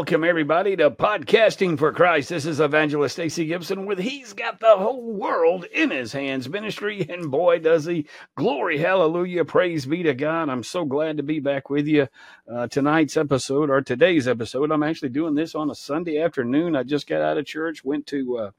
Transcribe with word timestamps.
welcome 0.00 0.24
everybody 0.24 0.76
to 0.76 0.90
Podcasting 0.90 1.78
for 1.78 1.92
Christ. 1.92 2.30
This 2.30 2.46
is 2.46 2.58
Evangelist 2.58 3.16
Stacey 3.16 3.44
Gibson 3.44 3.84
with 3.84 3.98
He's 3.98 4.32
Got 4.32 4.58
the 4.58 4.78
Whole 4.78 5.12
World 5.12 5.66
in 5.66 5.90
His 5.90 6.14
Hands 6.14 6.48
ministry, 6.48 7.04
and 7.06 7.30
boy, 7.30 7.58
does 7.58 7.84
he! 7.84 8.06
Glory, 8.34 8.78
hallelujah, 8.78 9.44
praise 9.44 9.84
be 9.84 10.02
to 10.04 10.14
God. 10.14 10.48
I'm 10.48 10.62
so 10.62 10.86
glad 10.86 11.18
to 11.18 11.22
be 11.22 11.38
back 11.38 11.68
with 11.68 11.86
you. 11.86 12.08
Uh, 12.50 12.66
tonight's 12.68 13.18
episode, 13.18 13.68
or 13.68 13.82
today's 13.82 14.26
episode, 14.26 14.72
I'm 14.72 14.82
actually 14.82 15.10
doing 15.10 15.34
this 15.34 15.54
on 15.54 15.70
a 15.70 15.74
Sunday 15.74 16.18
afternoon. 16.18 16.76
I 16.76 16.82
just 16.82 17.06
got 17.06 17.20
out 17.20 17.36
of 17.36 17.44
church, 17.44 17.84
went 17.84 18.06
to 18.06 18.38
uh, 18.38 18.50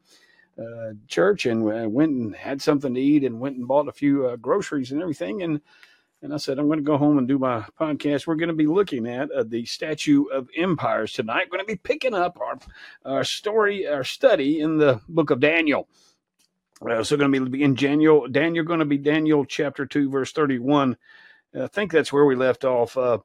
uh, 0.61 0.94
church, 1.08 1.47
and 1.47 1.63
uh, 1.63 1.89
went 1.89 2.11
and 2.11 2.35
had 2.35 2.61
something 2.61 2.94
to 2.94 3.02
eat, 3.02 3.23
and 3.23 3.39
went 3.39 3.58
and 3.58 3.67
bought 3.67 3.88
a 3.88 3.94
few 3.94 4.27
uh, 4.27 4.35
groceries 4.35 4.91
and 4.91 5.02
everything, 5.02 5.41
and 5.41 5.61
and 6.21 6.34
I 6.34 6.38
said, 6.38 6.59
I'm 6.59 6.67
going 6.67 6.80
to 6.80 6.84
go 6.84 6.98
home 6.98 7.17
and 7.17 7.27
do 7.27 7.39
my 7.39 7.66
podcast. 7.80 8.27
We're 8.27 8.35
going 8.35 8.49
to 8.49 8.55
be 8.55 8.67
looking 8.67 9.07
at 9.07 9.31
uh, 9.31 9.43
the 9.43 9.66
Statue 9.66 10.25
of 10.25 10.49
Empires 10.55 11.13
tonight. 11.13 11.47
We're 11.47 11.57
going 11.57 11.67
to 11.67 11.73
be 11.73 11.80
picking 11.81 12.13
up 12.13 12.39
our, 12.39 12.59
our 13.05 13.23
story, 13.23 13.88
our 13.88 14.03
study 14.03 14.59
in 14.59 14.77
the 14.77 15.02
book 15.09 15.31
of 15.31 15.39
Daniel. 15.39 15.88
Uh, 16.88 17.03
so 17.03 17.17
going 17.17 17.31
to 17.31 17.49
be 17.49 17.63
in 17.63 17.73
Daniel, 17.73 18.27
Daniel 18.27 18.66
going 18.66 18.80
to 18.80 18.85
be 18.85 18.97
Daniel 18.97 19.45
chapter 19.45 19.85
2, 19.85 20.09
verse 20.09 20.31
31. 20.31 20.95
I 21.59 21.67
think 21.67 21.91
that's 21.91 22.13
where 22.13 22.25
we 22.25 22.35
left 22.35 22.66
off. 22.66 22.97
Uh, 22.97 23.19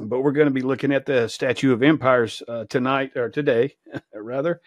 but 0.00 0.22
we're 0.22 0.32
going 0.32 0.46
to 0.46 0.52
be 0.52 0.62
looking 0.62 0.92
at 0.92 1.06
the 1.06 1.28
Statue 1.28 1.72
of 1.72 1.82
Empires 1.82 2.42
uh, 2.48 2.64
tonight, 2.64 3.16
or 3.16 3.28
today, 3.28 3.76
rather. 4.14 4.60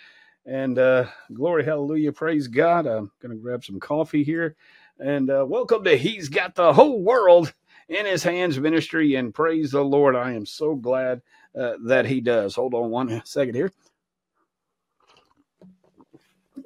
And 0.46 0.78
uh, 0.78 1.08
glory, 1.34 1.66
hallelujah, 1.66 2.12
praise 2.12 2.48
God. 2.48 2.86
I'm 2.86 3.12
going 3.22 3.36
to 3.36 3.42
grab 3.42 3.66
some 3.66 3.80
coffee 3.80 4.24
here 4.24 4.56
and 5.00 5.30
uh, 5.30 5.46
welcome 5.48 5.84
to 5.84 5.98
He's 5.98 6.30
Got 6.30 6.56
the 6.56 6.74
Whole 6.74 7.02
World 7.02 7.54
in 7.88 8.06
His 8.06 8.24
Hands 8.24 8.60
ministry. 8.60 9.16
And 9.16 9.34
praise 9.34 9.72
the 9.72 9.84
Lord. 9.84 10.16
I 10.16 10.34
am 10.34 10.46
so 10.46 10.76
glad 10.76 11.22
uh, 11.60 11.74
that 11.86 12.06
He 12.06 12.22
does. 12.22 12.56
Hold 12.56 12.74
on 12.74 12.90
one 12.90 13.22
second 13.26 13.56
here. 13.56 13.72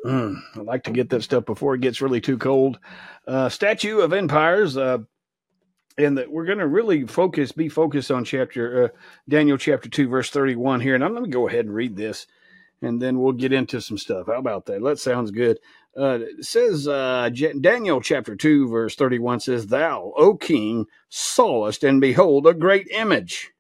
Mm, 0.05 0.41
I 0.55 0.59
like 0.59 0.83
to 0.83 0.91
get 0.91 1.09
that 1.09 1.23
stuff 1.23 1.45
before 1.45 1.75
it 1.75 1.81
gets 1.81 2.01
really 2.01 2.21
too 2.21 2.37
cold. 2.37 2.79
Uh, 3.27 3.49
Statue 3.49 3.99
of 3.99 4.13
Empires. 4.13 4.77
Uh, 4.77 4.99
and 5.97 6.17
that 6.17 6.31
we're 6.31 6.45
going 6.45 6.59
to 6.59 6.67
really 6.67 7.05
focus, 7.05 7.51
be 7.51 7.67
focused 7.67 8.09
on 8.09 8.23
chapter 8.23 8.85
uh, 8.85 8.87
Daniel 9.27 9.57
chapter 9.57 9.89
two, 9.89 10.07
verse 10.07 10.29
thirty-one 10.29 10.79
here. 10.79 10.95
And 10.95 11.03
I'm 11.03 11.11
going 11.11 11.25
to 11.25 11.29
go 11.29 11.49
ahead 11.49 11.65
and 11.65 11.75
read 11.75 11.97
this, 11.97 12.25
and 12.81 13.01
then 13.01 13.19
we'll 13.19 13.33
get 13.33 13.51
into 13.51 13.81
some 13.81 13.97
stuff. 13.97 14.27
How 14.27 14.37
about 14.37 14.65
that? 14.67 14.81
That 14.81 14.99
sounds 14.99 15.31
good. 15.31 15.59
Uh, 15.97 16.19
it 16.21 16.45
says 16.45 16.87
uh, 16.87 17.29
Daniel 17.61 18.01
chapter 18.01 18.35
2, 18.35 18.69
verse 18.69 18.95
31 18.95 19.39
says, 19.39 19.67
Thou, 19.67 20.13
O 20.15 20.35
king, 20.35 20.85
sawest, 21.09 21.83
and 21.83 21.99
behold, 21.99 22.45
a 22.47 22.53
great 22.53 22.87
image. 22.91 23.51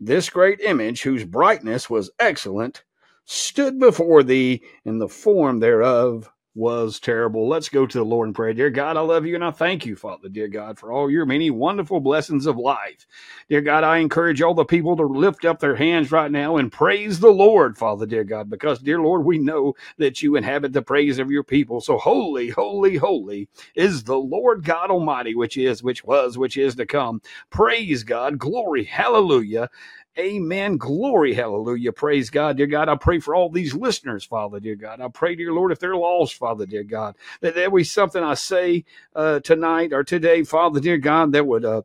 This 0.00 0.30
great 0.30 0.60
image, 0.60 1.02
whose 1.02 1.24
brightness 1.24 1.90
was 1.90 2.10
excellent, 2.18 2.84
stood 3.24 3.78
before 3.78 4.22
thee, 4.22 4.62
and 4.84 5.00
the 5.00 5.08
form 5.08 5.60
thereof 5.60 6.30
was 6.54 7.00
terrible. 7.00 7.48
Let's 7.48 7.68
go 7.68 7.86
to 7.86 7.98
the 7.98 8.04
Lord 8.04 8.28
and 8.28 8.34
pray. 8.34 8.52
Dear 8.52 8.70
God, 8.70 8.96
I 8.96 9.00
love 9.00 9.26
you 9.26 9.36
and 9.36 9.44
I 9.44 9.52
thank 9.52 9.86
you, 9.86 9.96
Father, 9.96 10.28
dear 10.28 10.48
God, 10.48 10.78
for 10.78 10.92
all 10.92 11.10
your 11.10 11.26
many 11.26 11.50
wonderful 11.50 12.00
blessings 12.00 12.46
of 12.46 12.58
life. 12.58 13.06
Dear 13.48 13.60
God, 13.60 13.84
I 13.84 13.98
encourage 13.98 14.42
all 14.42 14.54
the 14.54 14.64
people 14.64 14.96
to 14.96 15.04
lift 15.04 15.44
up 15.44 15.60
their 15.60 15.76
hands 15.76 16.12
right 16.12 16.30
now 16.30 16.56
and 16.56 16.72
praise 16.72 17.20
the 17.20 17.30
Lord, 17.30 17.78
Father, 17.78 18.06
dear 18.06 18.24
God, 18.24 18.50
because, 18.50 18.80
dear 18.80 19.00
Lord, 19.00 19.24
we 19.24 19.38
know 19.38 19.74
that 19.98 20.22
you 20.22 20.36
inhabit 20.36 20.72
the 20.72 20.82
praise 20.82 21.18
of 21.20 21.30
your 21.30 21.44
people. 21.44 21.80
So 21.80 21.98
holy, 21.98 22.50
holy, 22.50 22.96
holy 22.96 23.48
is 23.76 24.04
the 24.04 24.18
Lord 24.18 24.64
God 24.64 24.90
Almighty, 24.90 25.36
which 25.36 25.56
is, 25.56 25.82
which 25.82 26.04
was, 26.04 26.38
which 26.38 26.56
is 26.56 26.74
to 26.76 26.86
come. 26.86 27.22
Praise 27.50 28.04
God, 28.04 28.38
glory, 28.38 28.84
hallelujah. 28.84 29.70
Amen. 30.18 30.76
Glory. 30.76 31.34
Hallelujah. 31.34 31.92
Praise 31.92 32.30
God. 32.30 32.56
Dear 32.58 32.68
God, 32.68 32.88
I 32.88 32.96
pray 32.96 33.18
for 33.20 33.34
all 33.34 33.50
these 33.50 33.74
listeners, 33.74 34.24
Father, 34.24 34.60
dear 34.60 34.76
God. 34.76 35.00
I 35.00 35.08
pray, 35.08 35.34
dear 35.34 35.52
Lord, 35.52 35.72
if 35.72 35.80
they're 35.80 35.96
lost, 35.96 36.36
Father, 36.36 36.66
dear 36.66 36.84
God, 36.84 37.16
that 37.40 37.56
there 37.56 37.70
be 37.70 37.84
something 37.84 38.22
I 38.22 38.34
say 38.34 38.84
uh, 39.16 39.40
tonight 39.40 39.92
or 39.92 40.04
today, 40.04 40.44
Father, 40.44 40.80
dear 40.80 40.98
God, 40.98 41.32
that 41.32 41.46
would. 41.46 41.64
Uh, 41.64 41.82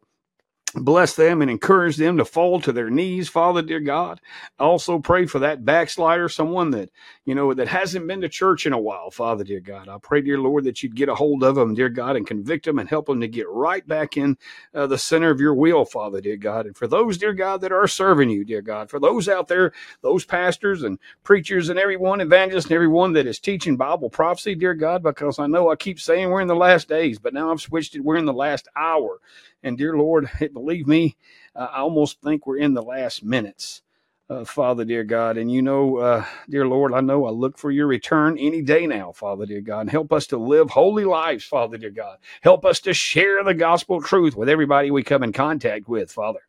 Bless 0.76 1.16
them 1.16 1.44
and 1.44 1.52
encourage 1.52 1.98
them 1.98 2.18
to 2.18 2.26
fall 2.26 2.60
to 2.62 2.72
their 2.72 2.90
knees, 2.90 3.30
Father, 3.30 3.62
dear 3.62 3.80
God. 3.80 4.20
Also 4.60 5.00
pray 5.00 5.28
for 5.28 5.40
that 5.40 5.66
backslider, 5.66 6.30
someone 6.30 6.72
that, 6.72 6.90
you 7.26 7.36
know, 7.36 7.54
that 7.54 7.68
hasn't 7.68 8.08
been 8.08 8.22
to 8.22 8.30
church 8.30 8.66
in 8.66 8.74
a 8.74 8.80
while, 8.80 9.12
Father, 9.12 9.44
dear 9.44 9.60
God. 9.60 9.88
I 9.88 9.98
pray, 10.02 10.22
dear 10.22 10.40
Lord, 10.40 10.64
that 10.64 10.82
you'd 10.82 10.96
get 10.96 11.10
a 11.10 11.16
hold 11.16 11.44
of 11.44 11.56
them, 11.56 11.76
dear 11.76 11.90
God, 11.90 12.16
and 12.16 12.26
convict 12.26 12.66
them 12.66 12.80
and 12.80 12.90
help 12.90 13.06
them 13.06 13.22
to 13.22 13.28
get 13.28 13.48
right 13.50 13.88
back 13.88 14.18
in 14.18 14.36
uh, 14.74 14.88
the 14.88 14.98
center 14.98 15.30
of 15.30 15.40
your 15.40 15.54
will, 15.54 15.86
Father, 15.86 16.22
dear 16.22 16.38
God. 16.38 16.66
And 16.66 16.76
for 16.76 16.88
those, 16.88 17.20
dear 17.20 17.34
God, 17.34 17.62
that 17.62 17.72
are 17.72 17.88
serving 17.88 18.32
you, 18.32 18.44
dear 18.44 18.64
God, 18.64 18.90
for 18.90 19.00
those 19.00 19.30
out 19.30 19.48
there, 19.48 19.74
those 20.02 20.26
pastors 20.26 20.84
and 20.84 20.98
preachers 21.24 21.70
and 21.70 21.78
everyone, 21.80 22.20
evangelists 22.22 22.66
and 22.66 22.74
everyone 22.74 23.14
that 23.14 23.28
is 23.28 23.40
teaching 23.40 23.78
Bible 23.78 24.10
prophecy, 24.10 24.56
dear 24.56 24.74
God, 24.74 25.04
because 25.04 25.38
I 25.38 25.48
know 25.48 25.70
I 25.72 25.76
keep 25.76 26.00
saying 26.00 26.32
we're 26.32 26.42
in 26.42 26.48
the 26.48 26.56
last 26.56 26.90
days, 26.90 27.20
but 27.20 27.34
now 27.34 27.52
I've 27.52 27.62
switched 27.62 27.96
it, 27.96 28.02
we're 28.04 28.18
in 28.18 28.26
the 28.26 28.34
last 28.34 28.68
hour. 28.76 29.20
And 29.64 29.78
dear 29.78 29.98
Lord, 29.98 30.30
believe 30.54 30.88
me, 30.88 31.16
I 31.56 31.80
almost 31.80 32.22
think 32.22 32.46
we're 32.46 32.58
in 32.58 32.74
the 32.74 32.84
last 32.84 33.24
minutes 33.24 33.82
uh, 34.30 34.46
Father, 34.46 34.86
dear 34.86 35.04
God. 35.04 35.38
And 35.38 35.52
you 35.52 35.62
know, 35.62 35.98
uh, 35.98 36.26
dear 36.50 36.68
Lord, 36.68 36.94
I 36.94 37.02
know 37.02 37.26
I 37.26 37.32
look 37.32 37.58
for 37.58 37.72
your 37.72 37.88
return 37.88 38.38
any 38.40 38.62
day 38.62 38.88
now, 38.88 39.14
Father, 39.14 39.46
dear 39.46 39.62
God. 39.62 39.82
And 39.82 39.92
help 39.92 40.14
us 40.14 40.28
to 40.28 40.38
live 40.38 40.72
holy 40.72 41.06
lives, 41.06 41.46
Father, 41.46 41.78
dear 41.78 41.92
God. 41.92 42.18
Help 42.42 42.66
us 42.66 42.82
to 42.82 42.94
share 42.94 43.44
the 43.44 43.56
gospel 43.56 44.02
truth 44.02 44.36
with 44.36 44.50
everybody 44.50 44.92
we 44.92 45.04
come 45.04 45.24
in 45.24 45.34
contact 45.34 45.88
with, 45.90 46.12
Father. 46.12 46.42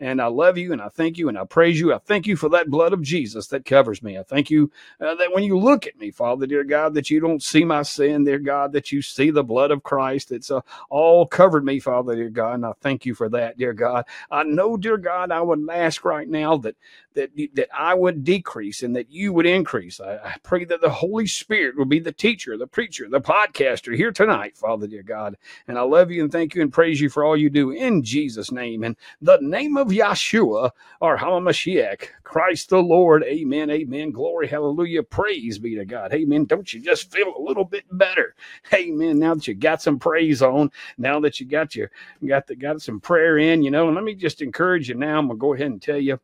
And 0.00 0.20
I 0.22 0.26
love 0.26 0.58
you 0.58 0.72
and 0.72 0.82
I 0.82 0.88
thank 0.88 1.18
you 1.18 1.28
and 1.28 1.38
I 1.38 1.44
praise 1.44 1.80
you. 1.80 1.94
I 1.94 1.98
thank 1.98 2.26
you 2.26 2.36
for 2.36 2.48
that 2.50 2.70
blood 2.70 2.92
of 2.92 3.02
Jesus 3.02 3.48
that 3.48 3.64
covers 3.64 4.02
me. 4.02 4.18
I 4.18 4.24
thank 4.24 4.50
you 4.50 4.70
uh, 5.00 5.14
that 5.16 5.32
when 5.32 5.44
you 5.44 5.58
look 5.58 5.86
at 5.86 5.98
me, 5.98 6.10
Father, 6.10 6.46
dear 6.46 6.64
God, 6.64 6.94
that 6.94 7.10
you 7.10 7.20
don't 7.20 7.42
see 7.42 7.64
my 7.64 7.82
sin, 7.82 8.24
dear 8.24 8.40
God, 8.40 8.72
that 8.72 8.92
you 8.92 9.02
see 9.02 9.30
the 9.30 9.44
blood 9.44 9.70
of 9.70 9.82
Christ. 9.84 10.30
that's 10.30 10.50
uh, 10.50 10.60
all 10.90 11.26
covered 11.26 11.64
me, 11.64 11.80
Father, 11.80 12.16
dear 12.16 12.30
God. 12.30 12.54
And 12.54 12.66
I 12.66 12.72
thank 12.80 13.06
you 13.06 13.14
for 13.14 13.28
that, 13.30 13.58
dear 13.58 13.72
God. 13.74 14.04
I 14.30 14.44
know, 14.44 14.76
dear 14.76 14.98
God, 14.98 15.32
I 15.32 15.40
would 15.40 15.66
ask 15.70 16.04
right 16.04 16.28
now 16.28 16.56
that 16.58 16.76
that 17.18 17.50
that 17.54 17.68
I 17.76 17.94
would 17.94 18.24
decrease 18.24 18.82
and 18.82 18.94
that 18.96 19.10
you 19.10 19.32
would 19.32 19.46
increase. 19.46 20.00
I, 20.00 20.14
I, 20.16 20.36
pray 20.42 20.64
that 20.64 20.80
the 20.80 20.90
Holy 20.90 21.26
Spirit 21.26 21.76
will 21.76 21.84
be 21.84 21.98
the 21.98 22.12
teacher, 22.12 22.56
the 22.56 22.66
preacher, 22.66 23.08
the 23.08 23.20
podcaster 23.20 23.94
here 23.94 24.12
tonight, 24.12 24.56
Father 24.56 24.86
dear 24.86 25.02
God. 25.02 25.36
And 25.66 25.78
I 25.78 25.82
love 25.82 26.10
you 26.10 26.22
and 26.22 26.32
thank 26.32 26.54
you 26.54 26.62
and 26.62 26.72
praise 26.72 27.00
you 27.00 27.10
for 27.10 27.24
all 27.24 27.36
you 27.36 27.50
do 27.50 27.70
in 27.72 28.02
Jesus' 28.02 28.52
name. 28.52 28.84
and 28.84 28.96
the 29.20 29.38
name 29.40 29.76
of 29.76 29.88
Yeshua, 29.88 30.70
our 31.00 31.18
HaMashiach, 31.18 32.08
Christ 32.22 32.70
the 32.70 32.82
Lord. 32.82 33.24
Amen. 33.24 33.70
Amen. 33.70 34.12
Glory. 34.12 34.46
Hallelujah. 34.46 35.02
Praise 35.02 35.58
be 35.58 35.74
to 35.76 35.84
God. 35.84 36.14
Amen. 36.14 36.44
Don't 36.44 36.72
you 36.72 36.80
just 36.80 37.10
feel 37.10 37.34
a 37.36 37.42
little 37.42 37.64
bit 37.64 37.84
better? 37.92 38.34
Amen. 38.72 39.18
Now 39.18 39.34
that 39.34 39.48
you 39.48 39.54
got 39.54 39.82
some 39.82 39.98
praise 39.98 40.42
on, 40.42 40.70
now 40.98 41.20
that 41.20 41.40
you 41.40 41.46
got 41.46 41.74
your 41.74 41.90
got 42.26 42.46
the 42.46 42.54
got 42.54 42.80
some 42.80 43.00
prayer 43.00 43.38
in, 43.38 43.62
you 43.62 43.70
know, 43.70 43.86
And 43.86 43.94
let 43.94 44.04
me 44.04 44.14
just 44.14 44.42
encourage 44.42 44.88
you 44.88 44.94
now. 44.94 45.18
I'm 45.18 45.26
gonna 45.26 45.38
go 45.38 45.54
ahead 45.54 45.66
and 45.66 45.82
tell 45.82 45.98
you 45.98 46.20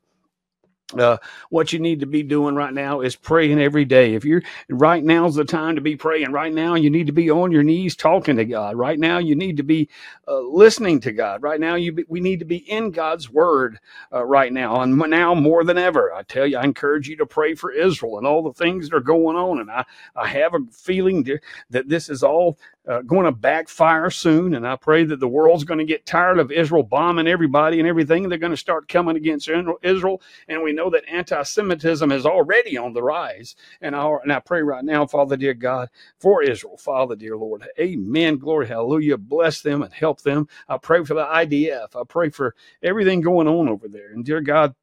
uh, 1.01 1.19
what 1.51 1.73
you 1.73 1.79
need 1.79 2.01
to 2.01 2.07
be 2.07 2.23
doing 2.23 2.55
right 2.55 2.73
now 2.75 3.01
is 3.01 3.17
praying 3.17 3.61
every 3.61 3.85
day. 3.85 4.15
If 4.15 4.25
you're 4.25 4.43
right 4.71 5.05
now's 5.05 5.35
the 5.37 5.45
time 5.45 5.77
to 5.77 5.81
be 5.81 5.97
praying. 5.97 6.33
Right 6.33 6.53
now, 6.53 6.75
you 6.75 6.91
need 6.91 7.07
to 7.07 7.13
be 7.13 7.31
on 7.31 7.53
your 7.53 7.63
knees 7.63 7.97
talking 7.97 8.37
to 8.37 8.45
God. 8.45 8.77
Right 8.77 8.99
now, 8.99 9.19
you 9.19 9.37
need 9.37 9.59
to 9.59 9.63
be 9.63 9.89
uh, 10.29 10.41
listening 10.41 11.01
to 11.01 11.13
God. 11.13 11.43
Right 11.43 11.61
now, 11.61 11.77
you 11.77 11.93
be, 11.93 12.05
we 12.09 12.21
need 12.21 12.41
to 12.41 12.45
be 12.45 12.59
in 12.59 12.91
God's 12.91 13.31
Word 13.31 13.79
uh, 14.13 14.25
right 14.25 14.53
now, 14.53 14.81
and 14.83 14.97
now 14.97 15.35
more 15.35 15.65
than 15.65 15.79
ever. 15.79 16.13
I 16.15 16.23
tell 16.23 16.47
you, 16.47 16.59
I 16.59 16.65
encourage 16.65 17.09
you 17.09 17.17
to 17.19 17.27
pray 17.27 17.55
for 17.55 17.73
Israel 17.73 18.19
and 18.19 18.27
all 18.27 18.43
the 18.43 18.53
things 18.53 18.89
that 18.89 18.97
are 18.97 19.01
going 19.01 19.37
on. 19.37 19.61
And 19.61 19.71
I, 19.71 19.85
I 20.17 20.29
have 20.29 20.55
a 20.55 20.61
feeling 20.73 21.25
that 21.71 21.89
this 21.89 22.09
is 22.09 22.23
all 22.23 22.59
uh, 22.89 23.03
going 23.03 23.25
to 23.25 23.33
backfire 23.33 24.11
soon. 24.11 24.55
And 24.55 24.67
I 24.67 24.77
pray 24.77 25.05
that 25.05 25.21
the 25.21 25.29
world's 25.29 25.65
going 25.65 25.79
to 25.79 25.85
get 25.85 26.07
tired 26.07 26.39
of 26.39 26.53
Israel 26.53 26.83
bombing 26.83 27.27
everybody 27.27 27.79
and 27.79 27.89
everything. 27.89 28.29
They're 28.29 28.39
going 28.39 28.53
to 28.53 28.57
start 28.57 28.89
coming 28.89 29.17
against 29.17 29.49
Israel. 29.83 30.23
And 30.49 30.63
we 30.63 30.73
know 30.73 30.91
that 30.91 31.05
anti 31.11 31.43
Semitism 31.43 32.13
is 32.13 32.27
already 32.27 32.77
on 32.77 32.93
the 32.93 33.03
rise. 33.03 33.57
And 33.81 33.97
I, 33.97 34.07
and 34.23 34.33
I 34.33 34.41
pray 34.41 34.63
right 34.63 34.85
now, 34.85 35.07
Father, 35.07 35.37
dear 35.37 35.55
God, 35.55 35.89
for 36.19 36.43
Israel, 36.43 36.77
Father, 36.77 37.17
dear 37.17 37.37
Lord. 37.37 37.67
Amen. 37.81 38.39
Glory, 38.39 38.69
hallelujah. 38.69 39.17
Bless 39.17 39.63
them 39.63 39.83
and 39.83 39.93
help 39.93 40.23
them. 40.23 40.49
I 40.69 40.79
pray 40.79 41.05
for 41.05 41.15
the 41.15 41.25
IDF. 41.25 41.97
I 41.97 42.03
pray 42.09 42.29
for 42.31 42.55
everything 42.83 43.21
going 43.21 43.49
on 43.49 43.69
over 43.69 43.89
there. 43.89 44.13
And 44.13 44.25
dear 44.25 44.41
God, 44.41 44.75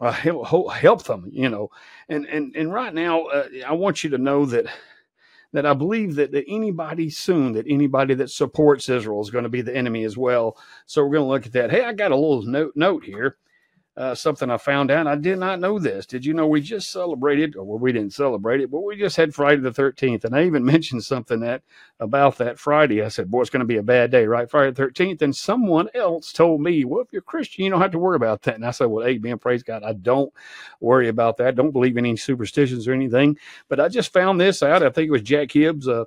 uh, 0.00 0.12
help, 0.12 0.72
help 0.72 1.04
them, 1.04 1.28
you 1.32 1.48
know. 1.48 1.70
And, 2.08 2.26
and, 2.26 2.54
and 2.54 2.72
right 2.72 2.92
now, 2.92 3.24
uh, 3.26 3.48
I 3.66 3.72
want 3.72 4.04
you 4.04 4.10
to 4.10 4.18
know 4.18 4.44
that 4.46 4.66
that 5.52 5.66
I 5.66 5.74
believe 5.74 6.16
that, 6.16 6.32
that 6.32 6.44
anybody 6.48 7.10
soon, 7.10 7.52
that 7.52 7.66
anybody 7.68 8.14
that 8.14 8.30
supports 8.30 8.88
Israel 8.88 9.20
is 9.20 9.30
going 9.30 9.44
to 9.44 9.48
be 9.48 9.62
the 9.62 9.74
enemy 9.74 10.04
as 10.04 10.16
well. 10.16 10.58
So 10.86 11.02
we're 11.02 11.16
going 11.16 11.24
to 11.24 11.28
look 11.28 11.46
at 11.46 11.52
that. 11.52 11.70
Hey, 11.70 11.84
I 11.84 11.92
got 11.92 12.12
a 12.12 12.16
little 12.16 12.42
note, 12.42 12.72
note 12.74 13.04
here. 13.04 13.36
Uh, 13.98 14.14
something 14.14 14.48
I 14.48 14.58
found 14.58 14.92
out. 14.92 15.08
I 15.08 15.16
did 15.16 15.40
not 15.40 15.58
know 15.58 15.80
this. 15.80 16.06
Did 16.06 16.24
you 16.24 16.32
know 16.32 16.46
we 16.46 16.60
just 16.60 16.92
celebrated, 16.92 17.56
or 17.56 17.64
well, 17.64 17.80
we 17.80 17.90
didn't 17.90 18.12
celebrate 18.12 18.60
it, 18.60 18.70
but 18.70 18.82
we 18.82 18.96
just 18.96 19.16
had 19.16 19.34
Friday 19.34 19.60
the 19.60 19.72
13th. 19.72 20.24
And 20.24 20.36
I 20.36 20.44
even 20.44 20.64
mentioned 20.64 21.02
something 21.02 21.40
that 21.40 21.62
about 21.98 22.38
that 22.38 22.60
Friday. 22.60 23.02
I 23.02 23.08
said, 23.08 23.28
boy, 23.28 23.40
it's 23.40 23.50
going 23.50 23.58
to 23.58 23.66
be 23.66 23.78
a 23.78 23.82
bad 23.82 24.12
day, 24.12 24.26
right? 24.26 24.48
Friday 24.48 24.70
the 24.70 24.82
13th. 24.84 25.20
And 25.22 25.34
someone 25.34 25.88
else 25.94 26.32
told 26.32 26.60
me, 26.60 26.84
well, 26.84 27.02
if 27.02 27.12
you're 27.12 27.22
Christian, 27.22 27.64
you 27.64 27.70
don't 27.72 27.80
have 27.80 27.90
to 27.90 27.98
worry 27.98 28.14
about 28.14 28.42
that. 28.42 28.54
And 28.54 28.64
I 28.64 28.70
said, 28.70 28.86
well, 28.86 29.04
amen, 29.04 29.38
praise 29.38 29.64
God. 29.64 29.82
I 29.82 29.94
don't 29.94 30.32
worry 30.80 31.08
about 31.08 31.38
that. 31.38 31.56
Don't 31.56 31.72
believe 31.72 31.96
in 31.96 32.06
any 32.06 32.16
superstitions 32.16 32.86
or 32.86 32.92
anything. 32.92 33.36
But 33.68 33.80
I 33.80 33.88
just 33.88 34.12
found 34.12 34.40
this 34.40 34.62
out. 34.62 34.84
I 34.84 34.90
think 34.90 35.08
it 35.08 35.12
was 35.12 35.22
Jack 35.22 35.50
Hibbs. 35.50 35.88
Uh, 35.88 36.04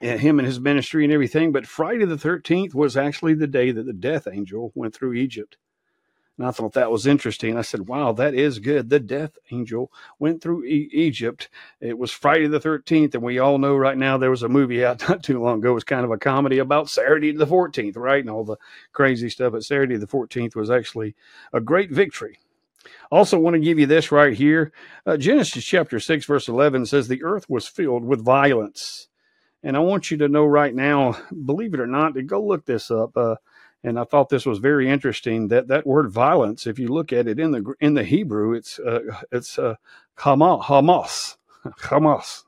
him 0.00 0.38
and 0.38 0.46
his 0.46 0.58
ministry 0.58 1.04
and 1.04 1.12
everything. 1.12 1.52
But 1.52 1.66
Friday 1.66 2.06
the 2.06 2.16
13th 2.16 2.74
was 2.74 2.96
actually 2.96 3.34
the 3.34 3.46
day 3.46 3.70
that 3.70 3.84
the 3.84 3.92
death 3.92 4.26
angel 4.26 4.72
went 4.74 4.94
through 4.94 5.12
Egypt. 5.12 5.58
And 6.40 6.48
I 6.48 6.52
thought 6.52 6.72
that 6.72 6.90
was 6.90 7.06
interesting. 7.06 7.58
I 7.58 7.60
said, 7.60 7.86
wow, 7.86 8.12
that 8.12 8.32
is 8.32 8.60
good. 8.60 8.88
The 8.88 8.98
death 8.98 9.36
angel 9.50 9.92
went 10.18 10.40
through 10.40 10.64
e- 10.64 10.88
Egypt. 10.90 11.50
It 11.82 11.98
was 11.98 12.12
Friday 12.12 12.46
the 12.46 12.58
13th. 12.58 13.12
And 13.12 13.22
we 13.22 13.38
all 13.38 13.58
know 13.58 13.76
right 13.76 13.98
now 13.98 14.16
there 14.16 14.30
was 14.30 14.42
a 14.42 14.48
movie 14.48 14.82
out 14.86 15.06
not 15.06 15.22
too 15.22 15.38
long 15.38 15.58
ago. 15.58 15.72
It 15.72 15.74
was 15.74 15.84
kind 15.84 16.02
of 16.02 16.10
a 16.10 16.16
comedy 16.16 16.56
about 16.56 16.88
Saturday 16.88 17.32
the 17.32 17.46
14th, 17.46 17.98
right? 17.98 18.22
And 18.22 18.30
all 18.30 18.46
the 18.46 18.56
crazy 18.94 19.28
stuff. 19.28 19.52
But 19.52 19.64
Saturday 19.64 19.98
the 19.98 20.06
14th 20.06 20.56
was 20.56 20.70
actually 20.70 21.14
a 21.52 21.60
great 21.60 21.90
victory. 21.90 22.38
Also, 23.10 23.38
want 23.38 23.52
to 23.52 23.60
give 23.60 23.78
you 23.78 23.84
this 23.84 24.10
right 24.10 24.32
here. 24.32 24.72
Uh, 25.04 25.18
Genesis 25.18 25.62
chapter 25.62 26.00
6, 26.00 26.24
verse 26.24 26.48
11 26.48 26.86
says, 26.86 27.08
The 27.08 27.22
earth 27.22 27.50
was 27.50 27.68
filled 27.68 28.06
with 28.06 28.24
violence. 28.24 29.08
And 29.62 29.76
I 29.76 29.80
want 29.80 30.10
you 30.10 30.16
to 30.16 30.28
know 30.28 30.46
right 30.46 30.74
now, 30.74 31.18
believe 31.44 31.74
it 31.74 31.80
or 31.80 31.86
not, 31.86 32.14
to 32.14 32.22
go 32.22 32.42
look 32.42 32.64
this 32.64 32.90
up. 32.90 33.14
Uh, 33.14 33.36
and 33.82 33.98
I 33.98 34.04
thought 34.04 34.28
this 34.28 34.46
was 34.46 34.58
very 34.58 34.88
interesting 34.88 35.48
that 35.48 35.68
that 35.68 35.86
word 35.86 36.10
violence, 36.10 36.66
if 36.66 36.78
you 36.78 36.88
look 36.88 37.12
at 37.12 37.26
it 37.26 37.38
in 37.38 37.50
the 37.50 37.74
in 37.80 37.94
the 37.94 38.04
Hebrew, 38.04 38.52
it's 38.52 38.78
uh, 38.78 39.00
it's 39.32 39.58
uh, 39.58 39.76
Hamas, 40.18 41.36
Hamas. 41.64 42.44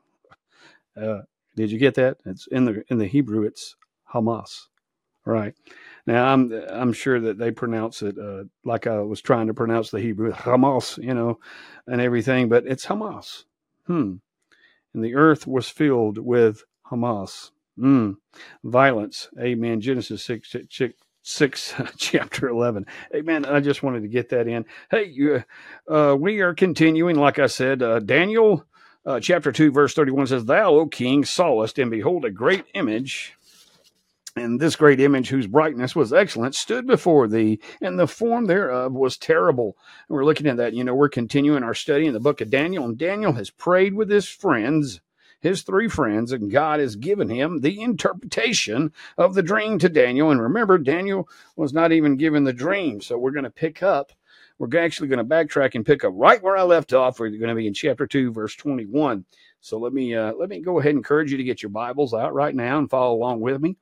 Uh, 0.97 1.23
did 1.57 1.71
you 1.71 1.79
get 1.79 1.95
that? 1.95 2.19
It's 2.27 2.47
in 2.49 2.67
the 2.67 2.85
in 2.89 2.99
the 2.99 3.07
Hebrew, 3.07 3.45
it's 3.45 3.77
Hamas. 4.13 4.67
Right 5.25 5.55
now, 6.07 6.27
I'm 6.27 6.53
I'm 6.69 6.93
sure 6.93 7.21
that 7.21 7.39
they 7.39 7.51
pronounce 7.51 8.03
it 8.03 8.19
uh, 8.19 8.45
like 8.65 8.87
I 8.87 9.01
was 9.01 9.23
trying 9.23 9.47
to 9.47 9.55
pronounce 9.55 9.91
the 9.91 10.01
Hebrew 10.01 10.33
Hamas, 10.33 11.03
you 11.03 11.15
know, 11.15 11.39
and 11.87 12.01
everything, 12.01 12.49
but 12.49 12.67
it's 12.67 12.87
Hamas. 12.87 13.45
Hmm. 13.87 14.17
And 14.95 15.03
the 15.03 15.15
earth 15.15 15.47
was 15.47 15.69
filled 15.69 16.19
with 16.19 16.65
Hamas. 16.91 17.53
Mm. 17.79 18.17
Violence. 18.65 19.29
Amen. 19.41 19.81
Genesis 19.81 20.23
6, 20.25 20.51
6, 20.51 20.93
6 21.23 21.75
chapter 21.97 22.49
11 22.49 22.87
amen 23.15 23.45
i 23.45 23.61
just 23.61 23.83
wanted 23.83 24.03
to 24.03 24.09
get 24.09 24.29
that 24.31 24.49
in. 24.49 24.65
Hey 24.91 25.43
uh, 25.89 26.17
we 26.19 26.41
are 26.41 26.55
continuing 26.55 27.17
like 27.17 27.39
i 27.39 27.47
said 27.47 27.83
uh, 27.83 28.01
daniel 28.01 28.65
uh, 29.07 29.21
chapter 29.21 29.53
2 29.53 29.71
verse 29.71 29.95
31 29.95 30.29
says 30.29 30.45
thou 30.45 30.75
o 30.75 30.87
king 30.87 31.25
sawest 31.25 31.79
and 31.79 31.91
behold 31.91 32.25
a 32.25 32.31
great 32.31 32.65
image 32.75 33.35
and 34.37 34.61
this 34.61 34.77
great 34.77 35.01
image 35.01 35.29
whose 35.29 35.47
brightness 35.47 35.95
was 35.95 36.13
excellent 36.13 36.55
stood 36.55 36.87
before 36.87 37.29
thee 37.29 37.61
and 37.81 37.99
the 37.99 38.07
form 38.07 38.47
thereof 38.47 38.93
was 38.93 39.17
terrible. 39.17 39.77
And 40.09 40.17
we're 40.17 40.25
looking 40.25 40.47
at 40.47 40.57
that 40.57 40.75
you 40.75 40.85
know 40.85 40.95
we're 40.95 41.09
continuing 41.09 41.63
our 41.63 41.75
study 41.75 42.07
in 42.07 42.15
the 42.15 42.21
book 42.21 42.41
of 42.41 42.51
daniel 42.51 42.85
and 42.85 42.97
daniel 42.97 43.33
has 43.35 43.51
prayed 43.51 43.95
with 43.95 44.11
his 44.11 44.29
friends 44.29 45.01
his 45.43 45.63
three 45.63 45.89
friends, 45.89 46.33
and 46.33 46.51
God 46.51 46.81
has 46.81 46.97
given 46.97 47.29
him 47.29 47.61
the 47.61 47.83
interpretation 47.83 48.93
of 49.19 49.35
the 49.35 49.43
dream 49.43 49.79
to 49.81 49.91
Daniel. 49.91 50.31
And 50.31 50.43
remember, 50.43 50.79
Daniel 50.79 51.29
was 51.57 51.75
not 51.75 51.93
even 51.93 52.17
given 52.17 52.45
the 52.45 52.55
dream. 52.55 53.03
So 53.03 53.19
we're 53.19 53.33
going 53.33 53.45
to 53.45 53.51
pick 53.51 53.83
up. 53.83 54.13
We're 54.59 54.79
actually 54.79 55.09
going 55.09 55.19
to 55.19 55.25
backtrack 55.25 55.75
and 55.75 55.85
pick 55.85 56.05
up 56.05 56.13
right 56.17 56.43
where 56.43 56.57
I 56.57 56.63
left 56.63 56.95
off. 56.95 57.21
We're 57.21 57.31
going 57.31 57.49
to 57.49 57.55
be 57.55 57.67
in 57.67 57.75
chapter 57.75 58.07
2, 58.07 58.33
verse 58.33 58.57
21. 58.57 59.27
So 59.61 59.79
let 59.79 59.93
me 59.93 60.15
uh, 60.15 60.33
let 60.35 60.49
me 60.49 60.61
go 60.61 60.81
ahead 60.81 60.91
and 60.91 60.99
encourage 60.99 61.33
you 61.33 61.39
to 61.39 61.45
get 61.45 61.63
your 61.63 61.71
Bibles 61.71 62.15
out 62.15 62.35
right 62.35 62.55
now 62.55 62.79
and 62.79 62.89
follow 62.91 63.15
along 63.15 63.41
with 63.41 63.61
me 63.61 63.77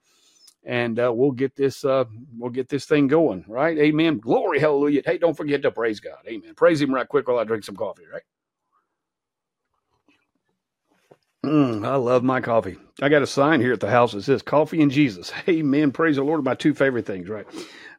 and 0.64 0.98
uh, 1.00 1.12
we'll 1.12 1.30
get 1.30 1.56
this 1.56 1.84
uh, 1.84 2.04
we'll 2.38 2.50
get 2.50 2.68
this 2.68 2.84
thing 2.84 3.06
going 3.06 3.44
right 3.48 3.78
amen 3.78 4.18
glory 4.18 4.58
hallelujah 4.58 5.02
hey 5.04 5.18
don't 5.18 5.36
forget 5.36 5.62
to 5.62 5.70
praise 5.70 6.00
god 6.00 6.18
amen 6.28 6.54
praise 6.54 6.80
him 6.80 6.94
right 6.94 7.08
quick 7.08 7.28
while 7.28 7.38
i 7.38 7.44
drink 7.44 7.64
some 7.64 7.76
coffee 7.76 8.04
right 8.12 8.22
Mm, 11.44 11.86
I 11.86 11.96
love 11.96 12.22
my 12.22 12.40
coffee. 12.42 12.76
I 13.00 13.08
got 13.08 13.22
a 13.22 13.26
sign 13.26 13.62
here 13.62 13.72
at 13.72 13.80
the 13.80 13.90
house 13.90 14.12
that 14.12 14.22
says 14.22 14.42
coffee 14.42 14.82
and 14.82 14.90
Jesus. 14.90 15.32
Amen. 15.48 15.90
Praise 15.90 16.16
the 16.16 16.22
Lord. 16.22 16.44
My 16.44 16.54
two 16.54 16.74
favorite 16.74 17.06
things, 17.06 17.28
right? 17.30 17.46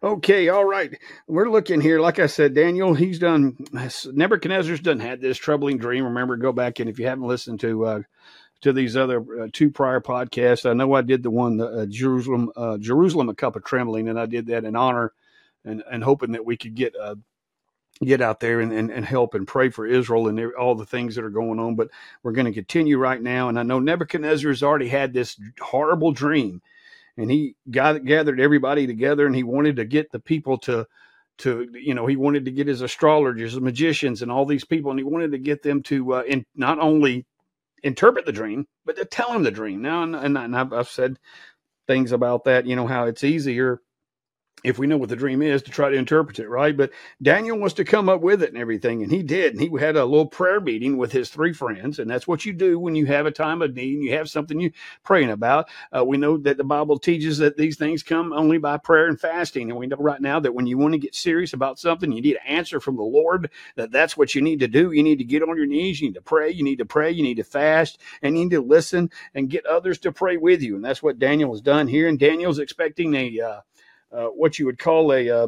Okay. 0.03 0.49
All 0.49 0.65
right. 0.65 0.97
We're 1.27 1.49
looking 1.49 1.81
here. 1.81 1.99
Like 1.99 2.19
I 2.19 2.27
said, 2.27 2.53
Daniel, 2.53 2.93
he's 2.93 3.19
done, 3.19 3.57
Nebuchadnezzar's 4.05 4.81
done 4.81 4.99
had 4.99 5.21
this 5.21 5.37
troubling 5.37 5.79
dream. 5.79 6.05
Remember, 6.05 6.37
go 6.37 6.51
back 6.51 6.79
and 6.79 6.89
if 6.89 6.99
you 6.99 7.07
haven't 7.07 7.27
listened 7.27 7.59
to, 7.61 7.85
uh, 7.85 8.01
to 8.61 8.73
these 8.73 8.95
other 8.95 9.25
uh, 9.43 9.47
two 9.51 9.71
prior 9.71 10.01
podcasts, 10.01 10.69
I 10.69 10.73
know 10.73 10.93
I 10.93 11.01
did 11.01 11.23
the 11.23 11.31
one, 11.31 11.59
uh, 11.59 11.87
Jerusalem, 11.87 12.51
uh, 12.55 12.77
Jerusalem, 12.77 13.29
a 13.29 13.35
cup 13.35 13.55
of 13.55 13.63
trembling, 13.65 14.07
and 14.07 14.19
I 14.19 14.27
did 14.27 14.47
that 14.47 14.65
in 14.65 14.75
honor 14.75 15.13
and, 15.65 15.83
and 15.91 16.03
hoping 16.03 16.33
that 16.33 16.45
we 16.45 16.57
could 16.57 16.75
get 16.75 16.95
uh, 16.95 17.15
get 18.03 18.21
out 18.21 18.39
there 18.39 18.59
and, 18.59 18.71
and, 18.73 18.89
and 18.89 19.05
help 19.05 19.33
and 19.35 19.47
pray 19.47 19.69
for 19.69 19.85
Israel 19.85 20.27
and 20.27 20.53
all 20.55 20.75
the 20.75 20.85
things 20.85 21.15
that 21.15 21.23
are 21.23 21.29
going 21.29 21.59
on. 21.59 21.75
But 21.75 21.89
we're 22.23 22.31
going 22.31 22.47
to 22.47 22.53
continue 22.53 22.97
right 22.97 23.21
now. 23.21 23.49
And 23.49 23.59
I 23.59 23.63
know 23.63 23.79
Nebuchadnezzar 23.79 24.49
has 24.49 24.63
already 24.63 24.87
had 24.87 25.13
this 25.13 25.39
horrible 25.59 26.11
dream 26.11 26.61
and 27.17 27.29
he 27.29 27.55
got, 27.69 28.03
gathered 28.05 28.39
everybody 28.39 28.87
together 28.87 29.25
and 29.25 29.35
he 29.35 29.43
wanted 29.43 29.75
to 29.75 29.85
get 29.85 30.11
the 30.11 30.19
people 30.19 30.57
to, 30.59 30.87
to, 31.39 31.67
you 31.73 31.93
know, 31.93 32.07
he 32.07 32.15
wanted 32.15 32.45
to 32.45 32.51
get 32.51 32.67
his 32.67 32.81
astrologers, 32.81 33.59
magicians 33.59 34.21
and 34.21 34.31
all 34.31 34.45
these 34.45 34.65
people. 34.65 34.91
And 34.91 34.99
he 34.99 35.03
wanted 35.03 35.31
to 35.31 35.37
get 35.37 35.61
them 35.61 35.83
to 35.83 36.15
uh, 36.15 36.23
in, 36.27 36.45
not 36.55 36.79
only 36.79 37.25
interpret 37.83 38.25
the 38.25 38.31
dream, 38.31 38.67
but 38.85 38.95
to 38.95 39.05
tell 39.05 39.31
him 39.31 39.43
the 39.43 39.51
dream. 39.51 39.81
Now, 39.81 40.03
and, 40.03 40.15
and 40.15 40.55
I've, 40.55 40.73
I've 40.73 40.89
said 40.89 41.19
things 41.87 42.11
about 42.11 42.45
that, 42.45 42.65
you 42.65 42.75
know, 42.75 42.87
how 42.87 43.05
it's 43.05 43.23
easier 43.23 43.81
if 44.63 44.77
we 44.79 44.87
know 44.87 44.97
what 44.97 45.09
the 45.09 45.15
dream 45.15 45.41
is 45.41 45.61
to 45.63 45.71
try 45.71 45.89
to 45.89 45.97
interpret 45.97 46.39
it 46.39 46.49
right? 46.49 46.75
But 46.75 46.91
daniel 47.21 47.57
wants 47.57 47.75
to 47.75 47.85
come 47.85 48.09
up 48.09 48.21
with 48.21 48.43
it 48.43 48.49
and 48.49 48.57
everything 48.57 49.03
and 49.03 49.11
he 49.11 49.23
did 49.23 49.53
and 49.53 49.61
he 49.61 49.69
had 49.79 49.95
a 49.95 50.05
little 50.05 50.25
prayer 50.25 50.59
meeting 50.59 50.97
with 50.97 51.11
his 51.11 51.29
three 51.29 51.53
friends 51.53 51.99
and 51.99 52.09
that's 52.09 52.27
what 52.27 52.45
you 52.45 52.53
do 52.53 52.79
when 52.79 52.95
you 52.95 53.05
have 53.07 53.25
a 53.25 53.31
time 53.31 53.61
of 53.61 53.75
need 53.75 53.95
and 53.95 54.03
you 54.03 54.13
have 54.13 54.29
something 54.29 54.59
you're 54.59 54.71
praying 55.03 55.31
about. 55.31 55.69
Uh, 55.95 56.03
we 56.05 56.17
know 56.17 56.37
that 56.37 56.57
the 56.57 56.63
bible 56.63 56.99
teaches 56.99 57.37
that 57.39 57.57
these 57.57 57.77
things 57.77 58.03
come 58.03 58.33
only 58.33 58.57
by 58.57 58.77
prayer 58.77 59.07
and 59.07 59.19
fasting 59.19 59.69
and 59.69 59.79
we 59.79 59.87
know 59.87 59.97
right 59.97 60.21
now 60.21 60.39
that 60.39 60.53
when 60.53 60.67
you 60.67 60.77
want 60.77 60.93
to 60.93 60.99
get 60.99 61.15
serious 61.15 61.53
about 61.53 61.79
something 61.79 62.11
you 62.11 62.21
need 62.21 62.35
an 62.35 62.47
answer 62.47 62.79
from 62.79 62.95
the 62.95 63.03
lord 63.03 63.49
that 63.75 63.91
that's 63.91 64.17
what 64.17 64.35
you 64.35 64.41
need 64.41 64.59
to 64.59 64.67
do. 64.67 64.91
You 64.91 65.03
need 65.03 65.17
to 65.19 65.23
get 65.23 65.43
on 65.43 65.57
your 65.57 65.65
knees 65.65 66.01
you 66.01 66.07
need 66.07 66.15
to 66.15 66.21
pray 66.21 66.49
you 66.51 66.63
need 66.63 66.77
to 66.77 66.85
pray 66.85 67.11
you 67.11 67.23
need 67.23 67.37
to 67.37 67.43
fast 67.43 67.99
and 68.21 68.37
you 68.37 68.45
need 68.45 68.51
to 68.51 68.61
listen 68.61 69.09
and 69.33 69.49
get 69.49 69.65
others 69.65 69.99
to 69.99 70.11
pray 70.11 70.37
with 70.37 70.61
you 70.61 70.75
and 70.75 70.83
that's 70.83 71.03
what 71.03 71.19
daniel 71.19 71.51
has 71.51 71.61
done 71.61 71.87
here 71.87 72.07
and 72.07 72.19
daniel's 72.19 72.59
expecting 72.59 73.13
a 73.15 73.39
uh, 73.39 73.61
uh, 74.11 74.27
what 74.27 74.59
you 74.59 74.65
would 74.65 74.79
call 74.79 75.13
a 75.13 75.29
uh, 75.29 75.47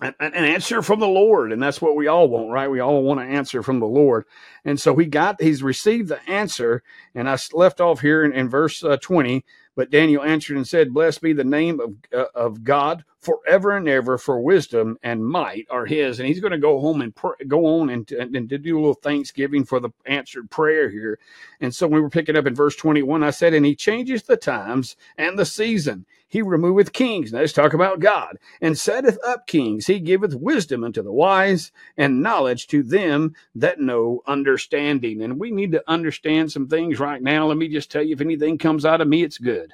an, 0.00 0.14
an, 0.20 0.32
answer 0.32 0.82
from 0.82 1.00
the 1.00 1.08
Lord, 1.08 1.52
and 1.52 1.62
that's 1.62 1.80
what 1.80 1.96
we 1.96 2.06
all 2.06 2.28
want, 2.28 2.50
right? 2.50 2.70
We 2.70 2.80
all 2.80 3.02
want 3.02 3.20
an 3.20 3.30
answer 3.30 3.62
from 3.62 3.80
the 3.80 3.86
Lord, 3.86 4.26
and 4.64 4.78
so 4.78 4.94
he 4.96 5.06
got 5.06 5.40
he's 5.40 5.62
received 5.62 6.08
the 6.08 6.20
answer, 6.28 6.82
and 7.14 7.28
I 7.28 7.38
left 7.52 7.80
off 7.80 8.00
here 8.00 8.24
in, 8.24 8.32
in 8.32 8.48
verse 8.48 8.84
uh, 8.84 8.98
twenty. 8.98 9.44
But 9.76 9.90
Daniel 9.90 10.22
answered 10.22 10.56
and 10.56 10.66
said, 10.66 10.94
Blessed 10.94 11.20
be 11.20 11.34
the 11.34 11.44
name 11.44 11.80
of, 11.80 11.94
uh, 12.12 12.24
of 12.34 12.64
God 12.64 13.04
forever 13.20 13.76
and 13.76 13.86
ever, 13.86 14.16
for 14.16 14.40
wisdom 14.40 14.98
and 15.02 15.24
might 15.24 15.66
are 15.70 15.84
his. 15.84 16.18
And 16.18 16.26
he's 16.26 16.40
going 16.40 16.52
to 16.52 16.58
go 16.58 16.80
home 16.80 17.02
and 17.02 17.14
pr- 17.14 17.44
go 17.46 17.66
on 17.66 17.90
and, 17.90 18.10
and, 18.12 18.34
and, 18.34 18.48
to 18.48 18.56
do 18.56 18.76
a 18.76 18.80
little 18.80 18.94
thanksgiving 18.94 19.64
for 19.64 19.78
the 19.78 19.90
answered 20.06 20.50
prayer 20.50 20.88
here. 20.88 21.18
And 21.60 21.74
so 21.74 21.86
we 21.86 22.00
were 22.00 22.08
picking 22.08 22.36
up 22.36 22.46
in 22.46 22.54
verse 22.54 22.74
21, 22.74 23.22
I 23.22 23.30
said, 23.30 23.52
And 23.52 23.66
he 23.66 23.76
changes 23.76 24.22
the 24.22 24.38
times 24.38 24.96
and 25.18 25.38
the 25.38 25.44
season. 25.44 26.06
He 26.36 26.42
removeth 26.42 26.92
kings. 26.92 27.32
Now 27.32 27.38
let's 27.40 27.54
talk 27.54 27.72
about 27.72 27.98
God. 27.98 28.36
And 28.60 28.76
setteth 28.76 29.18
up 29.24 29.46
kings. 29.46 29.86
He 29.86 30.00
giveth 30.00 30.34
wisdom 30.34 30.84
unto 30.84 31.00
the 31.00 31.10
wise 31.10 31.72
and 31.96 32.22
knowledge 32.22 32.66
to 32.66 32.82
them 32.82 33.34
that 33.54 33.80
know 33.80 34.20
understanding. 34.26 35.22
And 35.22 35.40
we 35.40 35.50
need 35.50 35.72
to 35.72 35.82
understand 35.88 36.52
some 36.52 36.68
things 36.68 37.00
right 37.00 37.22
now. 37.22 37.46
Let 37.46 37.56
me 37.56 37.68
just 37.68 37.90
tell 37.90 38.02
you 38.02 38.12
if 38.12 38.20
anything 38.20 38.58
comes 38.58 38.84
out 38.84 39.00
of 39.00 39.08
me, 39.08 39.22
it's 39.22 39.38
good. 39.38 39.72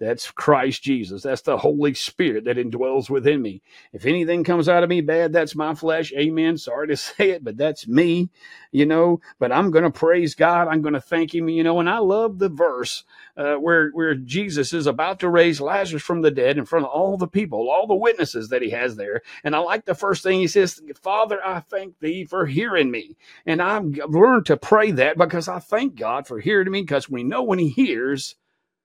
That's 0.00 0.30
Christ 0.30 0.82
Jesus. 0.84 1.22
That's 1.22 1.42
the 1.42 1.58
Holy 1.58 1.94
Spirit 1.94 2.44
that 2.46 2.58
indwells 2.58 3.10
within 3.10 3.42
me. 3.42 3.62
If 3.94 4.06
anything 4.06 4.44
comes 4.44 4.68
out 4.68 4.84
of 4.84 4.90
me 4.90 5.00
bad, 5.00 5.32
that's 5.32 5.56
my 5.56 5.74
flesh. 5.74 6.12
Amen. 6.14 6.58
Sorry 6.58 6.88
to 6.88 6.98
say 6.98 7.30
it, 7.30 7.44
but 7.44 7.56
that's 7.56 7.88
me, 7.88 8.30
you 8.72 8.86
know. 8.86 9.22
But 9.40 9.52
I'm 9.52 9.72
going 9.72 9.84
to 9.84 9.90
praise 9.92 10.36
God. 10.36 10.68
I'm 10.68 10.82
going 10.82 10.94
to 10.94 11.00
thank 11.02 11.34
Him, 11.34 11.48
you 11.48 11.64
know. 11.64 11.80
And 11.80 11.90
I 11.90 11.98
love 12.00 12.40
the 12.40 12.50
verse 12.50 13.04
uh, 13.38 13.54
where 13.54 13.90
where 13.92 14.16
Jesus 14.16 14.74
is 14.74 14.86
about 14.86 15.20
to 15.20 15.30
raise 15.30 15.62
Lazarus 15.62 16.02
from 16.02 16.22
the 16.22 16.32
dead 16.32 16.58
in 16.58 16.66
front 16.66 16.86
of 16.86 16.92
all 16.92 17.16
the 17.16 17.28
people, 17.28 17.70
all 17.70 17.88
the 17.88 17.94
witnesses 17.94 18.50
that 18.50 18.62
He 18.62 18.70
has 18.72 18.96
there. 18.96 19.22
And 19.44 19.56
I 19.56 19.60
like 19.60 19.86
the 19.86 19.96
first 19.96 20.24
thing 20.24 20.40
He 20.40 20.48
says, 20.48 20.82
Father, 21.02 21.40
I 21.44 21.60
thank 21.60 22.00
Thee 22.00 22.26
for 22.26 22.46
hearing 22.46 22.90
me. 22.92 23.16
And 23.46 23.62
I've 23.62 23.86
learned 24.08 24.46
to 24.46 24.58
pray 24.58 24.90
that 24.92 25.18
because 25.18 25.48
I 25.48 25.60
thank 25.60 25.96
God 25.96 26.26
for 26.28 26.40
hearing 26.40 26.70
me 26.72 26.82
because 26.82 27.10
we 27.10 27.24
know 27.24 27.44
when 27.44 27.60
He 27.60 27.70
hears 27.70 28.36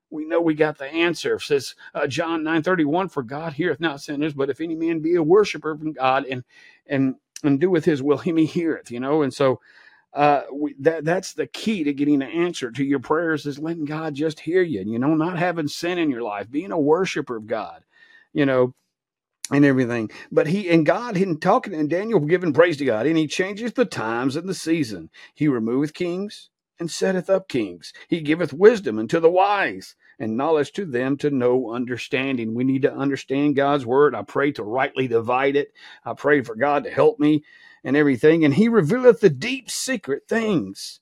we 0.10 0.26
know 0.26 0.42
we 0.42 0.54
got 0.56 0.78
the 0.78 0.88
answer. 0.88 1.36
It 1.36 1.42
says 1.42 1.76
uh, 1.94 2.08
John 2.08 2.44
9:31, 2.44 3.12
for 3.12 3.24
God 3.24 3.54
heareth 3.54 3.80
not 3.80 4.02
sinners, 4.02 4.34
but 4.34 4.50
if 4.50 4.62
any 4.62 4.76
man 4.76 5.00
be 5.00 5.16
a 5.16 5.24
worshiper 5.24 5.72
of 5.72 5.96
God 5.96 6.26
and 6.26 6.44
and 6.88 7.16
and 7.44 7.60
doeth 7.60 7.86
his 7.86 8.04
will, 8.04 8.18
him 8.18 8.38
he 8.38 8.46
heareth, 8.46 8.92
you 8.92 9.00
know. 9.00 9.22
And 9.22 9.34
so 9.34 9.62
uh, 10.14 10.44
we, 10.52 10.76
that 10.80 11.06
that's 11.06 11.34
the 11.34 11.48
key 11.48 11.84
to 11.84 11.94
getting 11.94 12.22
an 12.22 12.30
answer 12.30 12.72
to 12.72 12.84
your 12.84 13.00
prayers 13.00 13.46
is 13.46 13.60
letting 13.60 13.86
God 13.86 14.16
just 14.16 14.40
hear 14.40 14.62
you, 14.62 14.82
you 14.82 15.00
know, 15.00 15.16
not 15.16 15.38
having 15.40 15.68
sin 15.68 15.98
in 15.98 16.10
your 16.10 16.24
life, 16.24 16.50
being 16.52 16.72
a 16.72 16.80
worshiper 16.80 17.38
of 17.38 17.48
God, 17.48 17.84
you 18.34 18.46
know 18.46 18.74
and 19.52 19.66
everything. 19.66 20.12
But 20.32 20.48
he 20.48 20.70
and 20.70 20.86
God, 20.86 21.18
in 21.18 21.40
talking 21.40 21.74
and 21.74 21.90
Daniel 21.90 22.20
giving 22.20 22.54
praise 22.54 22.78
to 22.78 22.86
God, 22.86 23.08
and 23.08 23.18
he 23.18 23.28
changes 23.28 23.74
the 23.74 23.86
times 23.86 24.36
and 24.36 24.48
the 24.48 24.54
season. 24.54 25.10
He 25.34 25.48
removeth 25.48 25.94
kings 25.94 26.50
and 26.80 26.90
setteth 26.90 27.30
up 27.30 27.48
kings. 27.48 27.94
He 28.08 28.22
giveth 28.22 28.54
wisdom 28.54 29.00
unto 29.00 29.20
the 29.20 29.30
wise 29.30 29.96
and 30.20 30.38
knowledge 30.38 30.72
to 30.74 30.86
them 30.86 31.18
to 31.18 31.30
know 31.30 31.72
understanding. 31.72 32.54
We 32.54 32.64
need 32.64 32.82
to 32.84 32.94
understand 32.94 33.56
God's 33.56 33.86
word. 33.86 34.16
I 34.16 34.24
pray 34.24 34.52
to 34.54 34.64
rightly 34.64 35.08
divide 35.08 35.56
it. 35.56 35.72
I 36.06 36.14
pray 36.14 36.42
for 36.42 36.56
God 36.56 36.84
to 36.84 36.92
help 36.92 37.20
me 37.20 37.44
and 37.84 37.96
everything. 37.96 38.44
And 38.44 38.54
he 38.54 38.68
revealeth 38.68 39.22
the 39.22 39.30
deep 39.30 39.70
secret 39.70 40.24
things. 40.28 41.00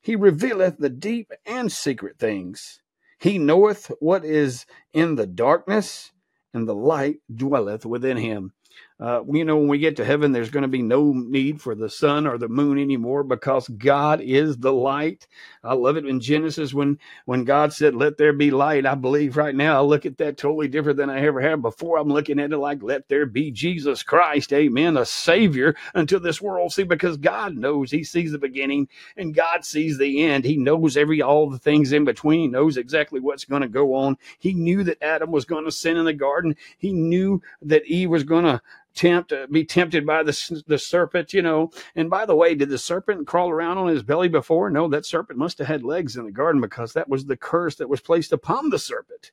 He 0.00 0.16
revealeth 0.16 0.78
the 0.78 0.90
deep 0.90 1.30
and 1.46 1.70
secret 1.70 2.18
things. 2.18 2.80
He 3.18 3.38
knoweth 3.38 3.90
what 4.00 4.24
is 4.24 4.66
in 4.92 5.14
the 5.14 5.26
darkness, 5.26 6.12
and 6.52 6.68
the 6.68 6.74
light 6.74 7.18
dwelleth 7.34 7.86
within 7.86 8.16
him. 8.16 8.52
Uh, 9.00 9.22
you 9.28 9.44
know, 9.44 9.56
when 9.56 9.68
we 9.68 9.78
get 9.78 9.96
to 9.96 10.04
heaven, 10.04 10.30
there's 10.30 10.50
going 10.50 10.62
to 10.62 10.68
be 10.68 10.80
no 10.82 11.12
need 11.12 11.60
for 11.60 11.74
the 11.74 11.90
sun 11.90 12.26
or 12.28 12.38
the 12.38 12.48
moon 12.48 12.78
anymore 12.78 13.24
because 13.24 13.66
God 13.68 14.20
is 14.20 14.56
the 14.56 14.72
light. 14.72 15.26
I 15.64 15.74
love 15.74 15.96
it 15.96 16.06
in 16.06 16.20
Genesis 16.20 16.72
when 16.72 16.98
when 17.24 17.44
God 17.44 17.72
said, 17.72 17.96
"Let 17.96 18.18
there 18.18 18.32
be 18.32 18.52
light." 18.52 18.86
I 18.86 18.94
believe 18.94 19.36
right 19.36 19.54
now 19.54 19.78
I 19.78 19.84
look 19.84 20.06
at 20.06 20.18
that 20.18 20.36
totally 20.36 20.68
different 20.68 20.96
than 20.96 21.10
I 21.10 21.20
ever 21.26 21.40
have 21.40 21.60
before. 21.60 21.98
I'm 21.98 22.08
looking 22.08 22.38
at 22.38 22.52
it 22.52 22.58
like, 22.58 22.82
"Let 22.84 23.08
there 23.08 23.26
be 23.26 23.50
Jesus 23.50 24.04
Christ, 24.04 24.52
Amen, 24.52 24.96
a 24.96 25.04
Savior 25.04 25.74
unto 25.94 26.20
this 26.20 26.40
world." 26.40 26.72
See, 26.72 26.84
because 26.84 27.16
God 27.16 27.56
knows, 27.56 27.90
He 27.90 28.04
sees 28.04 28.30
the 28.30 28.38
beginning 28.38 28.88
and 29.16 29.34
God 29.34 29.64
sees 29.64 29.98
the 29.98 30.22
end. 30.22 30.44
He 30.44 30.56
knows 30.56 30.96
every 30.96 31.20
all 31.20 31.50
the 31.50 31.58
things 31.58 31.92
in 31.92 32.04
between. 32.04 32.40
He 32.40 32.48
knows 32.48 32.76
exactly 32.76 33.20
what's 33.20 33.44
going 33.44 33.62
to 33.62 33.68
go 33.68 33.94
on. 33.94 34.16
He 34.38 34.54
knew 34.54 34.84
that 34.84 35.02
Adam 35.02 35.32
was 35.32 35.44
going 35.44 35.64
to 35.64 35.72
sin 35.72 35.96
in 35.96 36.04
the 36.04 36.12
garden. 36.12 36.56
He 36.78 36.92
knew 36.92 37.42
that 37.62 37.84
Eve 37.86 38.10
was 38.10 38.24
going 38.24 38.44
to 38.44 38.62
tempt 38.94 39.32
uh, 39.32 39.46
be 39.50 39.64
tempted 39.64 40.06
by 40.06 40.22
the 40.22 40.62
the 40.66 40.78
serpent 40.78 41.32
you 41.32 41.42
know. 41.42 41.70
And 41.94 42.08
by 42.08 42.26
the 42.26 42.36
way 42.36 42.54
did 42.54 42.68
the 42.68 42.78
serpent 42.78 43.26
crawl 43.26 43.50
around 43.50 43.78
on 43.78 43.88
his 43.88 44.02
belly 44.02 44.28
before? 44.28 44.70
No 44.70 44.88
that 44.88 45.06
serpent 45.06 45.38
must 45.38 45.58
have 45.58 45.66
had 45.66 45.82
legs 45.82 46.16
in 46.16 46.24
the 46.24 46.32
garden 46.32 46.60
because 46.60 46.92
that 46.92 47.08
was 47.08 47.26
the 47.26 47.36
curse 47.36 47.76
that 47.76 47.88
was 47.88 48.00
placed 48.00 48.32
upon 48.32 48.70
the 48.70 48.78
serpent 48.78 49.32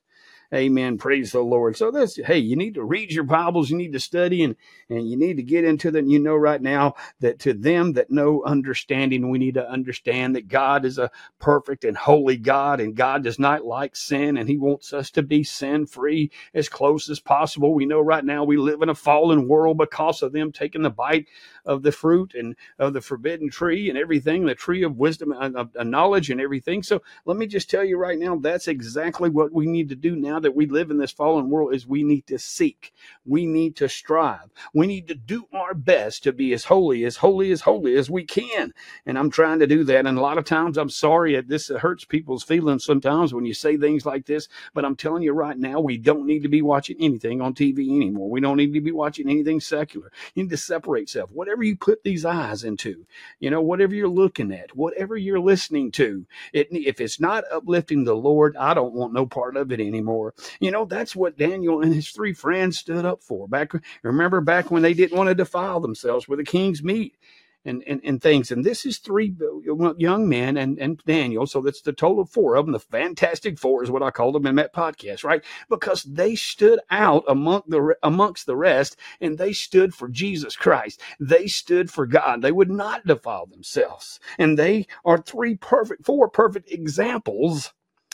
Amen. 0.54 0.98
Praise 0.98 1.32
the 1.32 1.42
Lord. 1.42 1.76
So 1.76 1.90
this, 1.90 2.16
hey, 2.16 2.38
you 2.38 2.56
need 2.56 2.74
to 2.76 2.84
read 2.84 3.12
your 3.12 3.24
Bibles, 3.24 3.70
you 3.70 3.76
need 3.76 3.92
to 3.92 4.00
study, 4.00 4.42
and 4.42 4.56
and 4.88 5.06
you 5.10 5.18
need 5.18 5.36
to 5.36 5.42
get 5.42 5.64
into 5.64 5.90
them. 5.90 6.08
You 6.08 6.20
know 6.20 6.36
right 6.36 6.62
now 6.62 6.94
that 7.20 7.38
to 7.40 7.52
them 7.52 7.92
that 7.94 8.10
know 8.10 8.42
understanding, 8.44 9.30
we 9.30 9.38
need 9.38 9.54
to 9.54 9.70
understand 9.70 10.34
that 10.36 10.48
God 10.48 10.86
is 10.86 10.96
a 10.98 11.10
perfect 11.38 11.84
and 11.84 11.98
holy 11.98 12.38
God, 12.38 12.80
and 12.80 12.96
God 12.96 13.24
does 13.24 13.38
not 13.38 13.66
like 13.66 13.94
sin, 13.94 14.38
and 14.38 14.48
He 14.48 14.56
wants 14.56 14.94
us 14.94 15.10
to 15.12 15.22
be 15.22 15.44
sin 15.44 15.86
free 15.86 16.30
as 16.54 16.70
close 16.70 17.10
as 17.10 17.20
possible. 17.20 17.74
We 17.74 17.84
know 17.84 18.00
right 18.00 18.24
now 18.24 18.44
we 18.44 18.56
live 18.56 18.80
in 18.80 18.88
a 18.88 18.94
fallen 18.94 19.48
world 19.48 19.78
because 19.78 20.22
of 20.22 20.32
them 20.32 20.50
taking 20.50 20.82
the 20.82 20.90
bite 20.90 21.28
of 21.66 21.82
the 21.82 21.92
fruit 21.92 22.34
and 22.34 22.56
of 22.78 22.94
the 22.94 23.02
forbidden 23.02 23.50
tree 23.50 23.90
and 23.90 23.98
everything, 23.98 24.46
the 24.46 24.54
tree 24.54 24.82
of 24.82 24.96
wisdom 24.96 25.32
uh, 25.32 25.40
and 25.40 25.56
of 25.56 25.74
knowledge 25.86 26.30
and 26.30 26.40
everything. 26.40 26.82
So 26.82 27.02
let 27.24 27.36
me 27.36 27.46
just 27.46 27.70
tell 27.70 27.84
you 27.84 27.98
right 27.98 28.18
now, 28.18 28.36
that's 28.36 28.68
exactly 28.68 29.30
what 29.30 29.52
we 29.52 29.66
need 29.66 29.88
to 29.90 29.96
do 29.96 30.16
now 30.16 30.40
that 30.42 30.54
we 30.54 30.66
live 30.66 30.90
in 30.90 30.98
this 30.98 31.12
fallen 31.12 31.48
world 31.48 31.74
is 31.74 31.86
we 31.86 32.02
need 32.02 32.26
to 32.26 32.38
seek. 32.38 32.92
We 33.24 33.46
need 33.46 33.76
to 33.76 33.88
strive. 33.88 34.50
We 34.74 34.86
need 34.86 35.08
to 35.08 35.14
do 35.14 35.46
our 35.52 35.74
best 35.74 36.22
to 36.24 36.32
be 36.32 36.52
as 36.52 36.64
holy, 36.64 37.04
as 37.04 37.16
holy, 37.16 37.52
as 37.52 37.62
holy 37.62 37.96
as 37.96 38.10
we 38.10 38.24
can. 38.24 38.72
And 39.06 39.18
I'm 39.18 39.30
trying 39.30 39.60
to 39.60 39.66
do 39.66 39.84
that. 39.84 40.06
And 40.06 40.18
a 40.18 40.22
lot 40.22 40.38
of 40.38 40.44
times 40.44 40.76
I'm 40.76 40.90
sorry 40.90 41.40
this 41.40 41.68
hurts 41.68 42.04
people's 42.04 42.42
feelings 42.44 42.84
sometimes 42.84 43.32
when 43.32 43.44
you 43.44 43.54
say 43.54 43.76
things 43.76 44.04
like 44.04 44.26
this. 44.26 44.48
But 44.74 44.84
I'm 44.84 44.96
telling 44.96 45.22
you 45.22 45.32
right 45.32 45.58
now, 45.58 45.80
we 45.80 45.96
don't 45.96 46.26
need 46.26 46.42
to 46.42 46.48
be 46.48 46.62
watching 46.62 46.96
anything 47.00 47.40
on 47.40 47.54
TV 47.54 47.88
anymore. 47.88 48.28
We 48.28 48.40
don't 48.40 48.56
need 48.56 48.74
to 48.74 48.80
be 48.80 48.92
watching 48.92 49.28
anything 49.28 49.60
secular. 49.60 50.12
You 50.34 50.44
need 50.44 50.50
to 50.50 50.56
separate. 50.56 51.14
Whatever 51.30 51.62
whatever 51.62 51.64
you 51.64 51.76
put 51.76 52.02
these 52.02 52.24
eyes 52.24 52.64
into, 52.64 53.06
you 53.38 53.50
know, 53.50 53.60
whatever 53.62 53.94
you're 53.94 54.08
looking 54.08 54.50
at, 54.52 54.74
whatever 54.74 55.16
you're 55.16 55.38
listening 55.38 55.92
to, 55.92 56.26
it, 56.52 56.66
if 56.72 57.00
it's 57.00 57.20
not 57.20 57.44
uplifting 57.52 58.04
the 58.04 58.16
Lord, 58.16 58.56
I 58.56 58.74
don't 58.74 58.94
want 58.94 59.12
no 59.12 59.26
part 59.26 59.56
of 59.56 59.70
it 59.70 59.78
anymore. 59.78 60.31
You 60.60 60.70
know, 60.70 60.84
that's 60.84 61.16
what 61.16 61.38
Daniel 61.38 61.82
and 61.82 61.94
his 61.94 62.10
three 62.10 62.32
friends 62.32 62.78
stood 62.78 63.04
up 63.04 63.22
for. 63.22 63.48
Back, 63.48 63.72
remember 64.02 64.40
back 64.40 64.70
when 64.70 64.82
they 64.82 64.94
didn't 64.94 65.16
want 65.16 65.28
to 65.28 65.34
defile 65.34 65.80
themselves 65.80 66.28
with 66.28 66.38
the 66.38 66.44
king's 66.44 66.82
meat 66.82 67.16
and, 67.64 67.82
and, 67.86 68.00
and 68.04 68.20
things. 68.20 68.50
And 68.50 68.64
this 68.64 68.84
is 68.84 68.98
three 68.98 69.34
young 69.64 70.28
men 70.28 70.56
and, 70.56 70.78
and 70.78 71.02
Daniel. 71.04 71.46
So 71.46 71.60
that's 71.60 71.82
the 71.82 71.92
total 71.92 72.22
of 72.22 72.30
four 72.30 72.56
of 72.56 72.66
them. 72.66 72.72
The 72.72 72.80
Fantastic 72.80 73.58
Four 73.58 73.82
is 73.82 73.90
what 73.90 74.02
I 74.02 74.10
called 74.10 74.34
them 74.34 74.46
in 74.46 74.56
that 74.56 74.74
podcast, 74.74 75.24
right? 75.24 75.44
Because 75.68 76.02
they 76.02 76.34
stood 76.34 76.80
out 76.90 77.24
among 77.28 77.62
the, 77.68 77.94
amongst 78.02 78.46
the 78.46 78.56
rest 78.56 78.96
and 79.20 79.38
they 79.38 79.52
stood 79.52 79.94
for 79.94 80.08
Jesus 80.08 80.56
Christ. 80.56 81.00
They 81.20 81.46
stood 81.46 81.90
for 81.90 82.06
God. 82.06 82.42
They 82.42 82.52
would 82.52 82.70
not 82.70 83.06
defile 83.06 83.46
themselves. 83.46 84.18
And 84.38 84.58
they 84.58 84.86
are 85.04 85.18
three 85.18 85.56
perfect, 85.56 86.04
four 86.04 86.28
perfect 86.28 86.70
examples, 86.70 87.72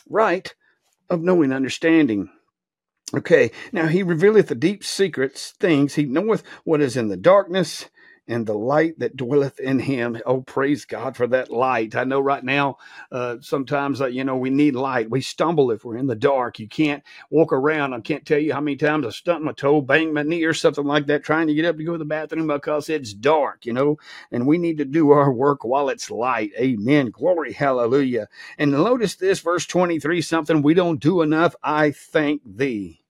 right, 0.09 0.55
of 1.11 1.23
knowing 1.23 1.53
understanding. 1.53 2.31
Okay, 3.15 3.51
now 3.73 3.87
he 3.87 4.03
revealeth 4.03 4.49
the 4.49 4.55
deep 4.55 4.85
secrets, 4.85 5.55
things. 5.59 5.95
He 5.95 6.05
knoweth 6.05 6.43
what 6.65 6.83
is 6.83 6.97
in 6.97 7.09
the 7.09 7.17
darkness, 7.17 7.87
and 8.29 8.47
the 8.47 8.55
light 8.55 8.99
that 8.99 9.17
dwelleth 9.17 9.59
in 9.61 9.81
him. 9.81 10.19
Oh, 10.27 10.43
praise 10.43 10.85
God 10.85 11.17
for 11.17 11.27
that 11.29 11.51
light. 11.51 11.97
I 11.97 12.05
know 12.05 12.21
right 12.21 12.45
now, 12.45 12.79
uh, 13.11 13.37
sometimes, 13.41 14.01
uh, 14.01 14.07
you 14.07 14.25
know, 14.25 14.37
we 14.37 14.51
need 14.51 14.77
light. 14.77 15.11
We 15.11 15.23
stumble 15.23 15.71
if 15.71 15.85
we're 15.85 15.97
in 15.97 16.07
the 16.07 16.15
dark. 16.15 16.59
You 16.61 16.69
can't 16.69 17.03
walk 17.31 17.53
around. 17.53 17.95
I 17.95 18.01
can't 18.01 18.27
tell 18.27 18.39
you 18.39 18.53
how 18.53 18.61
many 18.61 18.77
times 18.77 19.07
I 19.07 19.11
stumped 19.11 19.45
my 19.45 19.53
toe, 19.53 19.81
banged 19.81 20.15
my 20.15 20.23
knee 20.23 20.45
or 20.45 20.55
something 20.55 20.85
like 20.85 21.07
that, 21.07 21.25
trying 21.25 21.49
to 21.49 21.55
get 21.55 21.65
up 21.65 21.79
to 21.79 21.85
go 21.85 21.93
to 21.93 21.99
the 21.99 22.05
bathroom 22.05 22.47
because 22.49 22.89
it's 22.89 23.15
dark, 23.15 23.67
you 23.67 23.73
know, 23.73 23.99
and 24.31 24.47
we 24.47 24.59
need 24.59 24.79
to 24.79 24.85
do 24.85 25.11
our 25.11 25.33
work 25.33 25.65
while 25.65 25.89
it's 25.89 26.11
light. 26.11 26.53
Amen. 26.59 27.11
Glory. 27.11 27.53
Hallelujah. 27.53 28.29
And 28.59 28.73
notice 28.73 29.17
this 29.17 29.41
verse 29.41 29.67
23, 29.67 30.23
something 30.23 30.63
we 30.63 30.75
don't 30.75 31.01
do 31.01 31.23
enough. 31.23 31.55
I 31.63 31.93
thank 31.93 32.43
thee. 32.45 33.01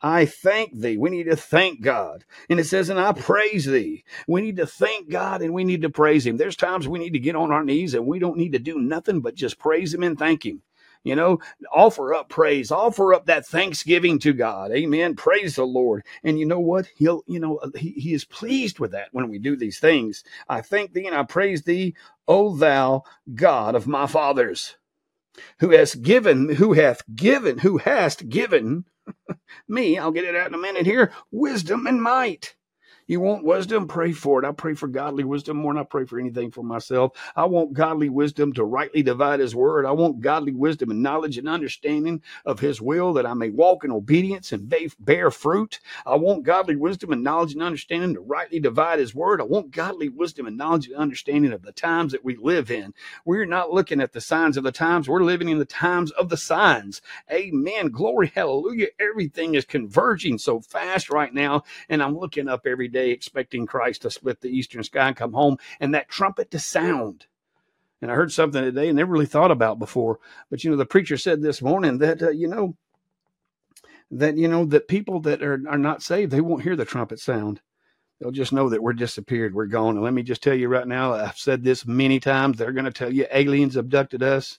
I 0.00 0.26
thank 0.26 0.78
thee. 0.78 0.96
We 0.96 1.10
need 1.10 1.24
to 1.24 1.36
thank 1.36 1.80
God. 1.80 2.24
And 2.48 2.60
it 2.60 2.64
says, 2.64 2.88
and 2.88 3.00
I 3.00 3.12
praise 3.12 3.64
thee. 3.64 4.04
We 4.28 4.40
need 4.40 4.56
to 4.58 4.66
thank 4.66 5.10
God 5.10 5.42
and 5.42 5.52
we 5.52 5.64
need 5.64 5.82
to 5.82 5.90
praise 5.90 6.26
him. 6.26 6.36
There's 6.36 6.56
times 6.56 6.86
we 6.86 6.98
need 6.98 7.14
to 7.14 7.18
get 7.18 7.36
on 7.36 7.50
our 7.50 7.64
knees 7.64 7.94
and 7.94 8.06
we 8.06 8.18
don't 8.18 8.36
need 8.36 8.52
to 8.52 8.58
do 8.58 8.78
nothing 8.78 9.20
but 9.20 9.34
just 9.34 9.58
praise 9.58 9.92
him 9.92 10.02
and 10.02 10.18
thank 10.18 10.46
him. 10.46 10.62
You 11.04 11.16
know, 11.16 11.38
offer 11.72 12.12
up 12.12 12.28
praise, 12.28 12.70
offer 12.70 13.14
up 13.14 13.26
that 13.26 13.46
thanksgiving 13.46 14.18
to 14.20 14.32
God. 14.32 14.72
Amen. 14.72 15.14
Praise 15.14 15.56
the 15.56 15.64
Lord. 15.64 16.04
And 16.24 16.38
you 16.38 16.46
know 16.46 16.60
what? 16.60 16.88
He'll, 16.96 17.22
you 17.26 17.40
know, 17.40 17.56
uh, 17.58 17.70
he, 17.76 17.90
he 17.92 18.12
is 18.14 18.24
pleased 18.24 18.78
with 18.78 18.90
that 18.92 19.08
when 19.12 19.28
we 19.28 19.38
do 19.38 19.56
these 19.56 19.78
things. 19.78 20.24
I 20.48 20.60
thank 20.60 20.92
thee 20.92 21.06
and 21.06 21.14
I 21.14 21.22
praise 21.22 21.62
thee, 21.62 21.94
O 22.26 22.54
thou 22.56 23.04
God 23.34 23.74
of 23.74 23.86
my 23.86 24.06
fathers, 24.06 24.76
who 25.60 25.70
hast 25.70 26.02
given, 26.02 26.56
who 26.56 26.72
hath 26.74 27.02
given, 27.14 27.58
who 27.58 27.78
hast 27.78 28.28
given 28.28 28.84
me, 29.68 29.98
I'll 29.98 30.12
get 30.12 30.24
it 30.24 30.36
out 30.36 30.48
in 30.48 30.54
a 30.54 30.58
minute 30.58 30.86
here, 30.86 31.12
wisdom 31.30 31.86
and 31.86 32.02
might. 32.02 32.54
You 33.08 33.20
want 33.20 33.44
wisdom? 33.44 33.88
Pray 33.88 34.12
for 34.12 34.42
it. 34.42 34.48
I 34.48 34.52
pray 34.52 34.74
for 34.74 34.88
godly 34.88 35.24
wisdom 35.24 35.58
more 35.58 35.74
than 35.74 35.82
I 35.82 35.84
pray 35.84 36.06
for 36.06 36.20
anything 36.20 36.52
for 36.52 36.64
myself. 36.64 37.12
I 37.36 37.46
want 37.46 37.74
godly 37.74 38.10
wisdom 38.10 38.52
to 38.54 38.64
rightly 38.64 39.02
divide 39.02 39.40
his 39.40 39.54
word. 39.56 39.86
I 39.86 39.92
want 39.92 40.20
godly 40.20 40.52
wisdom 40.52 40.90
and 40.90 41.02
knowledge 41.02 41.38
and 41.38 41.48
understanding 41.48 42.22
of 42.46 42.60
his 42.60 42.82
will 42.82 43.14
that 43.14 43.26
I 43.26 43.34
may 43.34 43.50
walk 43.50 43.84
in 43.84 43.92
obedience 43.92 44.52
and 44.52 44.72
bear 45.00 45.30
fruit. 45.32 45.80
I 46.06 46.16
want 46.16 46.44
godly 46.44 46.76
wisdom 46.76 47.12
and 47.12 47.24
knowledge 47.24 47.54
and 47.54 47.62
understanding 47.62 48.14
to 48.14 48.20
rightly 48.20 48.60
divide 48.60 49.00
his 49.00 49.14
word. 49.14 49.40
I 49.40 49.44
want 49.44 49.72
godly 49.72 50.10
wisdom 50.10 50.46
and 50.46 50.58
knowledge 50.58 50.88
and 50.88 50.96
understanding 50.96 51.52
of 51.52 51.62
the 51.62 51.72
times 51.72 52.12
that 52.12 52.24
we 52.24 52.36
live 52.36 52.70
in. 52.70 52.94
We're 53.24 53.46
not 53.46 53.72
looking 53.72 54.00
at 54.02 54.12
the 54.12 54.20
signs 54.20 54.58
of 54.58 54.64
the 54.64 54.72
times. 54.72 55.08
We're 55.08 55.24
living 55.24 55.48
in 55.48 55.58
the 55.58 55.64
times 55.64 56.10
of 56.12 56.28
the 56.28 56.36
signs. 56.36 57.02
Amen. 57.32 57.88
Glory. 57.88 58.32
Hallelujah. 58.34 58.88
Everything 59.00 59.56
is 59.56 59.64
converging 59.64 60.38
so 60.38 60.60
fast 60.60 61.10
right 61.10 61.34
now. 61.34 61.64
And 61.88 62.02
I'm 62.02 62.18
looking 62.18 62.48
up 62.48 62.66
every 62.66 62.88
day 62.88 62.97
day 62.98 63.10
expecting 63.10 63.66
Christ 63.66 64.02
to 64.02 64.10
split 64.10 64.40
the 64.40 64.48
eastern 64.48 64.82
sky 64.82 65.08
and 65.08 65.16
come 65.16 65.32
home 65.32 65.58
and 65.80 65.94
that 65.94 66.08
trumpet 66.08 66.50
to 66.50 66.58
sound. 66.58 67.26
And 68.00 68.10
I 68.10 68.14
heard 68.14 68.32
something 68.32 68.62
today 68.62 68.88
and 68.88 68.96
never 68.96 69.12
really 69.12 69.26
thought 69.26 69.50
about 69.50 69.78
before. 69.78 70.18
But, 70.50 70.62
you 70.62 70.70
know, 70.70 70.76
the 70.76 70.86
preacher 70.86 71.16
said 71.16 71.42
this 71.42 71.60
morning 71.62 71.98
that, 71.98 72.22
uh, 72.22 72.30
you 72.30 72.48
know, 72.48 72.76
that, 74.10 74.36
you 74.36 74.48
know, 74.48 74.64
that 74.66 74.88
people 74.88 75.20
that 75.20 75.42
are, 75.42 75.60
are 75.68 75.78
not 75.78 76.02
saved, 76.02 76.30
they 76.30 76.40
won't 76.40 76.62
hear 76.62 76.76
the 76.76 76.84
trumpet 76.84 77.18
sound. 77.18 77.60
They'll 78.20 78.30
just 78.30 78.52
know 78.52 78.68
that 78.68 78.82
we're 78.82 78.94
disappeared. 78.94 79.54
We're 79.54 79.66
gone. 79.66 79.94
And 79.94 80.02
let 80.02 80.12
me 80.12 80.22
just 80.22 80.42
tell 80.42 80.54
you 80.54 80.68
right 80.68 80.86
now, 80.86 81.12
I've 81.12 81.38
said 81.38 81.62
this 81.62 81.86
many 81.86 82.18
times. 82.18 82.56
They're 82.56 82.72
going 82.72 82.84
to 82.84 82.92
tell 82.92 83.12
you 83.12 83.26
aliens 83.32 83.76
abducted 83.76 84.22
us. 84.22 84.58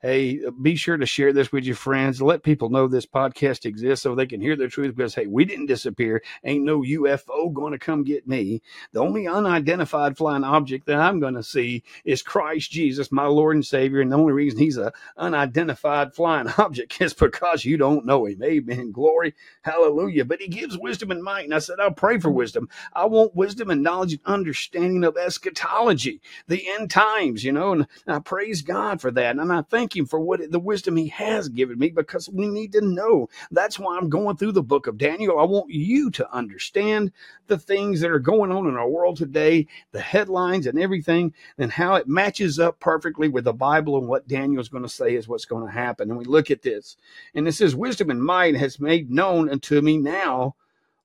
Hey, 0.00 0.40
be 0.62 0.76
sure 0.76 0.96
to 0.96 1.06
share 1.06 1.32
this 1.32 1.50
with 1.50 1.64
your 1.64 1.74
friends. 1.74 2.22
Let 2.22 2.44
people 2.44 2.70
know 2.70 2.86
this 2.86 3.04
podcast 3.04 3.66
exists 3.66 4.04
so 4.04 4.14
they 4.14 4.26
can 4.26 4.40
hear 4.40 4.54
the 4.54 4.68
truth 4.68 4.94
because, 4.94 5.16
hey, 5.16 5.26
we 5.26 5.44
didn't 5.44 5.66
disappear. 5.66 6.22
Ain't 6.44 6.64
no 6.64 6.82
UFO 6.82 7.52
going 7.52 7.72
to 7.72 7.80
come 7.80 8.04
get 8.04 8.28
me. 8.28 8.62
The 8.92 9.00
only 9.00 9.26
unidentified 9.26 10.16
flying 10.16 10.44
object 10.44 10.86
that 10.86 11.00
I'm 11.00 11.18
going 11.18 11.34
to 11.34 11.42
see 11.42 11.82
is 12.04 12.22
Christ 12.22 12.70
Jesus, 12.70 13.10
my 13.10 13.26
Lord 13.26 13.56
and 13.56 13.66
Savior. 13.66 14.00
And 14.00 14.12
the 14.12 14.18
only 14.18 14.32
reason 14.32 14.60
he's 14.60 14.76
an 14.76 14.92
unidentified 15.16 16.14
flying 16.14 16.46
object 16.58 17.00
is 17.00 17.12
because 17.12 17.64
you 17.64 17.76
don't 17.76 18.06
know 18.06 18.26
him. 18.26 18.40
Amen. 18.44 18.92
Glory. 18.92 19.34
Hallelujah. 19.62 20.24
But 20.24 20.40
he 20.40 20.46
gives 20.46 20.78
wisdom 20.78 21.10
and 21.10 21.24
might. 21.24 21.46
And 21.46 21.54
I 21.54 21.58
said, 21.58 21.80
I'll 21.80 21.90
pray 21.90 22.20
for 22.20 22.30
wisdom. 22.30 22.68
I 22.92 23.06
want 23.06 23.34
wisdom 23.34 23.68
and 23.68 23.82
knowledge 23.82 24.12
and 24.12 24.22
understanding 24.26 25.02
of 25.02 25.16
eschatology, 25.16 26.20
the 26.46 26.68
end 26.68 26.88
times, 26.92 27.42
you 27.42 27.50
know, 27.50 27.72
and 27.72 27.88
I 28.06 28.20
praise 28.20 28.62
God 28.62 29.00
for 29.00 29.10
that. 29.10 29.36
And 29.36 29.52
I 29.52 29.62
thank 29.62 29.87
thank 29.88 29.96
Him 29.96 30.06
for 30.06 30.20
what 30.20 30.50
the 30.50 30.58
wisdom 30.58 30.96
He 30.96 31.08
has 31.08 31.48
given 31.48 31.78
me 31.78 31.88
because 31.88 32.28
we 32.28 32.46
need 32.46 32.72
to 32.72 32.82
know. 32.82 33.28
That's 33.50 33.78
why 33.78 33.96
I'm 33.96 34.10
going 34.10 34.36
through 34.36 34.52
the 34.52 34.62
book 34.62 34.86
of 34.86 34.98
Daniel. 34.98 35.38
I 35.38 35.44
want 35.44 35.70
you 35.70 36.10
to 36.10 36.30
understand 36.30 37.10
the 37.46 37.56
things 37.56 38.00
that 38.00 38.10
are 38.10 38.18
going 38.18 38.52
on 38.52 38.66
in 38.66 38.76
our 38.76 38.88
world 38.88 39.16
today, 39.16 39.66
the 39.92 40.00
headlines 40.00 40.66
and 40.66 40.78
everything, 40.78 41.32
and 41.56 41.72
how 41.72 41.94
it 41.94 42.06
matches 42.06 42.58
up 42.58 42.78
perfectly 42.80 43.28
with 43.28 43.44
the 43.44 43.52
Bible 43.54 43.96
and 43.96 44.08
what 44.08 44.28
Daniel's 44.28 44.68
going 44.68 44.82
to 44.82 44.90
say 44.90 45.14
is 45.14 45.26
what's 45.26 45.46
going 45.46 45.64
to 45.64 45.72
happen. 45.72 46.10
And 46.10 46.18
we 46.18 46.26
look 46.26 46.50
at 46.50 46.60
this, 46.60 46.98
and 47.34 47.48
it 47.48 47.52
says, 47.52 47.74
Wisdom 47.74 48.10
and 48.10 48.22
might 48.22 48.56
has 48.56 48.78
made 48.78 49.10
known 49.10 49.48
unto 49.48 49.80
me 49.80 49.96
now 49.96 50.54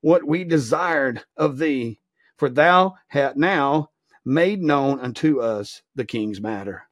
what 0.01 0.27
we 0.27 0.43
desired 0.43 1.23
of 1.37 1.57
thee, 1.57 1.99
for 2.35 2.49
thou 2.49 2.95
hast 3.07 3.37
now 3.37 3.91
made 4.25 4.61
known 4.61 4.99
unto 4.99 5.39
us 5.39 5.81
the 5.95 6.03
king's 6.03 6.41
matter 6.41 6.83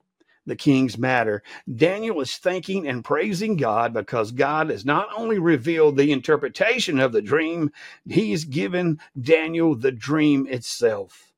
the 0.46 0.56
king's 0.56 0.98
matter. 0.98 1.44
Daniel 1.74 2.22
is 2.22 2.36
thanking 2.38 2.88
and 2.88 3.04
praising 3.04 3.58
God 3.58 3.94
because 3.94 4.32
God 4.32 4.70
has 4.70 4.86
not 4.86 5.08
only 5.16 5.40
revealed 5.40 5.98
the 5.98 6.12
interpretation 6.12 7.00
of 7.00 7.12
the 7.12 7.22
dream, 7.22 7.72
he's 8.08 8.46
given 8.46 9.00
Daniel 9.20 9.76
the 9.76 9.92
dream 9.92 10.48
itself. 10.48 11.31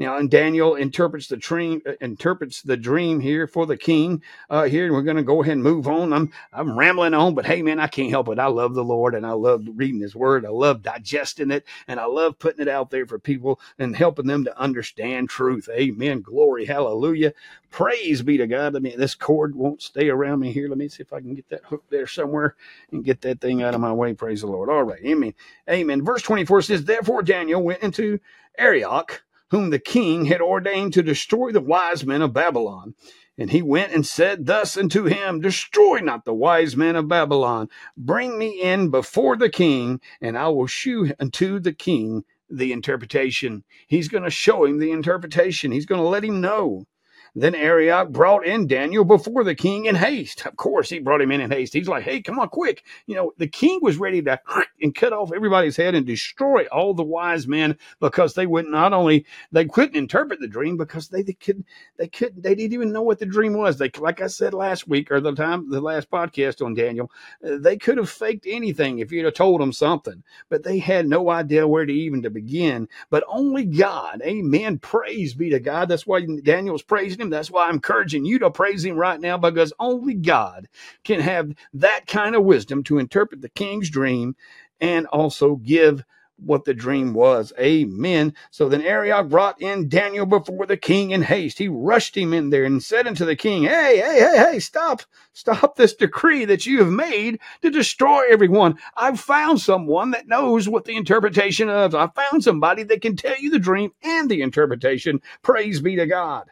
Now, 0.00 0.16
and 0.16 0.30
Daniel 0.30 0.76
interprets 0.76 1.26
the 1.28 1.36
dream, 1.36 1.82
uh, 1.86 1.92
interprets 2.00 2.62
the 2.62 2.78
dream 2.78 3.20
here 3.20 3.46
for 3.46 3.66
the 3.66 3.76
king. 3.76 4.22
Uh, 4.48 4.64
here, 4.64 4.86
and 4.86 4.94
we're 4.94 5.02
going 5.02 5.18
to 5.18 5.22
go 5.22 5.42
ahead 5.42 5.52
and 5.52 5.62
move 5.62 5.86
on. 5.86 6.14
I'm 6.14 6.32
I'm 6.54 6.78
rambling 6.78 7.12
on, 7.12 7.34
but 7.34 7.44
hey, 7.44 7.60
man, 7.60 7.78
I 7.78 7.86
can't 7.86 8.08
help 8.08 8.28
it. 8.30 8.38
I 8.38 8.46
love 8.46 8.72
the 8.72 8.82
Lord, 8.82 9.14
and 9.14 9.26
I 9.26 9.32
love 9.32 9.62
reading 9.74 10.00
His 10.00 10.16
Word. 10.16 10.46
I 10.46 10.48
love 10.48 10.82
digesting 10.82 11.50
it, 11.50 11.66
and 11.86 12.00
I 12.00 12.06
love 12.06 12.38
putting 12.38 12.62
it 12.62 12.68
out 12.68 12.88
there 12.88 13.04
for 13.04 13.18
people 13.18 13.60
and 13.78 13.94
helping 13.94 14.26
them 14.26 14.42
to 14.44 14.58
understand 14.58 15.28
truth. 15.28 15.68
Amen. 15.70 16.22
Glory, 16.22 16.64
hallelujah. 16.64 17.34
Praise 17.70 18.22
be 18.22 18.38
to 18.38 18.46
God. 18.46 18.76
I 18.76 18.78
mean, 18.78 18.98
this 18.98 19.14
cord 19.14 19.54
won't 19.54 19.82
stay 19.82 20.08
around 20.08 20.40
me 20.40 20.50
here. 20.50 20.70
Let 20.70 20.78
me 20.78 20.88
see 20.88 21.02
if 21.02 21.12
I 21.12 21.20
can 21.20 21.34
get 21.34 21.50
that 21.50 21.66
hook 21.66 21.84
there 21.90 22.06
somewhere 22.06 22.56
and 22.90 23.04
get 23.04 23.20
that 23.20 23.42
thing 23.42 23.62
out 23.62 23.74
of 23.74 23.82
my 23.82 23.92
way. 23.92 24.14
Praise 24.14 24.40
the 24.40 24.46
Lord. 24.46 24.70
All 24.70 24.82
right. 24.82 25.04
Amen. 25.04 25.34
Amen. 25.68 26.02
Verse 26.02 26.22
24 26.22 26.62
says, 26.62 26.84
Therefore 26.86 27.22
Daniel 27.22 27.62
went 27.62 27.82
into 27.82 28.18
Arioch 28.58 29.22
whom 29.50 29.70
the 29.70 29.78
king 29.78 30.26
had 30.26 30.40
ordained 30.40 30.92
to 30.94 31.02
destroy 31.02 31.52
the 31.52 31.60
wise 31.60 32.04
men 32.04 32.22
of 32.22 32.32
Babylon. 32.32 32.94
And 33.36 33.50
he 33.50 33.62
went 33.62 33.92
and 33.92 34.06
said 34.06 34.46
thus 34.46 34.76
unto 34.76 35.04
him, 35.04 35.40
Destroy 35.40 35.98
not 35.98 36.24
the 36.24 36.34
wise 36.34 36.76
men 36.76 36.96
of 36.96 37.08
Babylon. 37.08 37.68
Bring 37.96 38.38
me 38.38 38.60
in 38.60 38.90
before 38.90 39.36
the 39.36 39.48
king, 39.48 40.00
and 40.20 40.36
I 40.36 40.48
will 40.48 40.66
shew 40.66 41.12
unto 41.18 41.58
the 41.58 41.72
king 41.72 42.24
the 42.50 42.72
interpretation. 42.72 43.64
He's 43.86 44.08
going 44.08 44.24
to 44.24 44.30
show 44.30 44.64
him 44.64 44.78
the 44.78 44.90
interpretation. 44.90 45.72
He's 45.72 45.86
going 45.86 46.00
to 46.00 46.06
let 46.08 46.24
him 46.24 46.40
know. 46.40 46.86
Then 47.34 47.54
Arioch 47.54 48.10
brought 48.10 48.46
in 48.46 48.66
Daniel 48.66 49.04
before 49.04 49.44
the 49.44 49.54
king 49.54 49.86
in 49.86 49.94
haste. 49.94 50.46
Of 50.46 50.56
course, 50.56 50.90
he 50.90 50.98
brought 50.98 51.20
him 51.20 51.32
in 51.32 51.40
in 51.40 51.50
haste. 51.50 51.72
He's 51.72 51.88
like, 51.88 52.04
hey, 52.04 52.20
come 52.22 52.38
on, 52.38 52.48
quick. 52.48 52.84
You 53.06 53.14
know, 53.14 53.32
the 53.38 53.48
king 53.48 53.78
was 53.82 53.98
ready 53.98 54.22
to 54.22 54.40
and 54.82 54.94
cut 54.94 55.12
off 55.12 55.32
everybody's 55.34 55.76
head 55.76 55.94
and 55.94 56.06
destroy 56.06 56.64
all 56.72 56.94
the 56.94 57.02
wise 57.02 57.46
men 57.46 57.76
because 58.00 58.34
they 58.34 58.46
would 58.46 58.66
not 58.66 58.92
only 58.92 59.26
they 59.52 59.64
couldn't 59.64 59.96
interpret 59.96 60.40
the 60.40 60.48
dream 60.48 60.76
because 60.76 61.08
they, 61.08 61.22
they 61.22 61.32
could 61.34 61.64
they 61.98 62.08
couldn't 62.08 62.42
they 62.42 62.54
didn't 62.54 62.72
even 62.72 62.92
know 62.92 63.02
what 63.02 63.18
the 63.18 63.26
dream 63.26 63.54
was. 63.54 63.78
They 63.78 63.90
like 63.98 64.20
I 64.20 64.26
said 64.26 64.54
last 64.54 64.88
week 64.88 65.10
or 65.10 65.20
the 65.20 65.32
time 65.34 65.70
the 65.70 65.80
last 65.80 66.10
podcast 66.10 66.64
on 66.64 66.74
Daniel, 66.74 67.10
uh, 67.46 67.58
they 67.58 67.76
could 67.76 67.98
have 67.98 68.10
faked 68.10 68.46
anything 68.48 68.98
if 68.98 69.12
you'd 69.12 69.24
have 69.24 69.34
told 69.34 69.60
them 69.60 69.72
something, 69.72 70.22
but 70.48 70.62
they 70.64 70.78
had 70.78 71.06
no 71.06 71.30
idea 71.30 71.68
where 71.68 71.86
to 71.86 71.92
even 71.92 72.22
to 72.22 72.30
begin. 72.30 72.88
But 73.10 73.24
only 73.28 73.64
God, 73.64 74.22
Amen. 74.24 74.78
Praise 74.78 75.34
be 75.34 75.50
to 75.50 75.60
God. 75.60 75.88
That's 75.88 76.06
why 76.06 76.26
Daniel's 76.42 76.82
praising 76.82 77.19
him. 77.20 77.30
That's 77.30 77.50
why 77.50 77.68
I'm 77.68 77.74
encouraging 77.74 78.24
you 78.24 78.38
to 78.40 78.50
praise 78.50 78.84
him 78.84 78.96
right 78.96 79.20
now 79.20 79.38
because 79.38 79.72
only 79.78 80.14
God 80.14 80.68
can 81.04 81.20
have 81.20 81.52
that 81.74 82.06
kind 82.06 82.34
of 82.34 82.44
wisdom 82.44 82.82
to 82.84 82.98
interpret 82.98 83.40
the 83.42 83.48
king's 83.50 83.90
dream 83.90 84.36
and 84.80 85.06
also 85.06 85.56
give 85.56 86.04
what 86.44 86.64
the 86.64 86.74
dream 86.74 87.12
was. 87.12 87.52
Amen. 87.58 88.34
So 88.50 88.68
then 88.68 88.82
Arioch 88.82 89.28
brought 89.28 89.60
in 89.60 89.88
Daniel 89.88 90.26
before 90.26 90.66
the 90.66 90.76
king 90.76 91.10
in 91.10 91.22
haste. 91.22 91.58
He 91.58 91.68
rushed 91.68 92.16
him 92.16 92.32
in 92.32 92.50
there 92.50 92.64
and 92.64 92.82
said 92.82 93.06
unto 93.06 93.24
the 93.24 93.36
king, 93.36 93.64
Hey, 93.64 93.98
hey, 93.98 94.20
hey, 94.20 94.36
hey, 94.52 94.58
stop, 94.58 95.02
stop 95.32 95.76
this 95.76 95.94
decree 95.94 96.44
that 96.46 96.66
you 96.66 96.78
have 96.78 96.90
made 96.92 97.40
to 97.62 97.70
destroy 97.70 98.22
everyone. 98.30 98.78
I've 98.96 99.20
found 99.20 99.60
someone 99.60 100.10
that 100.12 100.28
knows 100.28 100.68
what 100.68 100.84
the 100.84 100.96
interpretation 100.96 101.68
of. 101.68 101.94
I 101.94 102.08
found 102.08 102.42
somebody 102.42 102.82
that 102.84 103.02
can 103.02 103.16
tell 103.16 103.36
you 103.38 103.50
the 103.50 103.58
dream 103.58 103.90
and 104.02 104.30
the 104.30 104.42
interpretation. 104.42 105.20
Praise 105.42 105.80
be 105.80 105.96
to 105.96 106.06
God. 106.06 106.50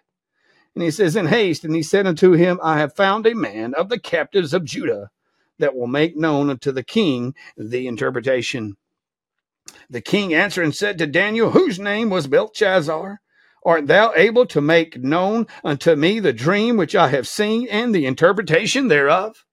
And 0.79 0.85
he 0.85 0.93
says, 0.93 1.17
In 1.17 1.27
haste, 1.27 1.65
and 1.65 1.75
he 1.75 1.83
said 1.83 2.07
unto 2.07 2.35
him, 2.35 2.61
I 2.63 2.79
have 2.79 2.95
found 2.95 3.27
a 3.27 3.35
man 3.35 3.75
of 3.75 3.89
the 3.89 3.99
captives 3.99 4.55
of 4.55 4.65
Judah 4.65 5.11
that 5.59 5.75
will 5.75 5.89
make 5.89 6.17
known 6.17 6.51
unto 6.51 6.71
the 6.71 6.85
king 6.85 7.35
the 7.57 7.89
interpretation. 7.89 8.77
The 9.91 10.01
king 10.01 10.33
answered 10.33 10.63
and 10.63 10.77
said 10.77 10.97
to 10.99 11.09
Daniel, 11.09 11.51
whose 11.51 11.81
name 11.81 12.11
was 12.11 12.29
Belteshazzar, 12.29 13.19
Art 13.65 13.89
thou 13.89 14.13
able 14.15 14.47
to 14.47 14.61
make 14.61 15.03
known 15.03 15.49
unto 15.65 15.97
me 15.97 16.21
the 16.21 16.33
dream 16.33 16.77
which 16.77 16.95
I 16.95 17.09
have 17.09 17.27
seen 17.27 17.67
and 17.67 17.93
the 17.93 18.07
interpretation 18.07 18.87
thereof? 18.87 19.45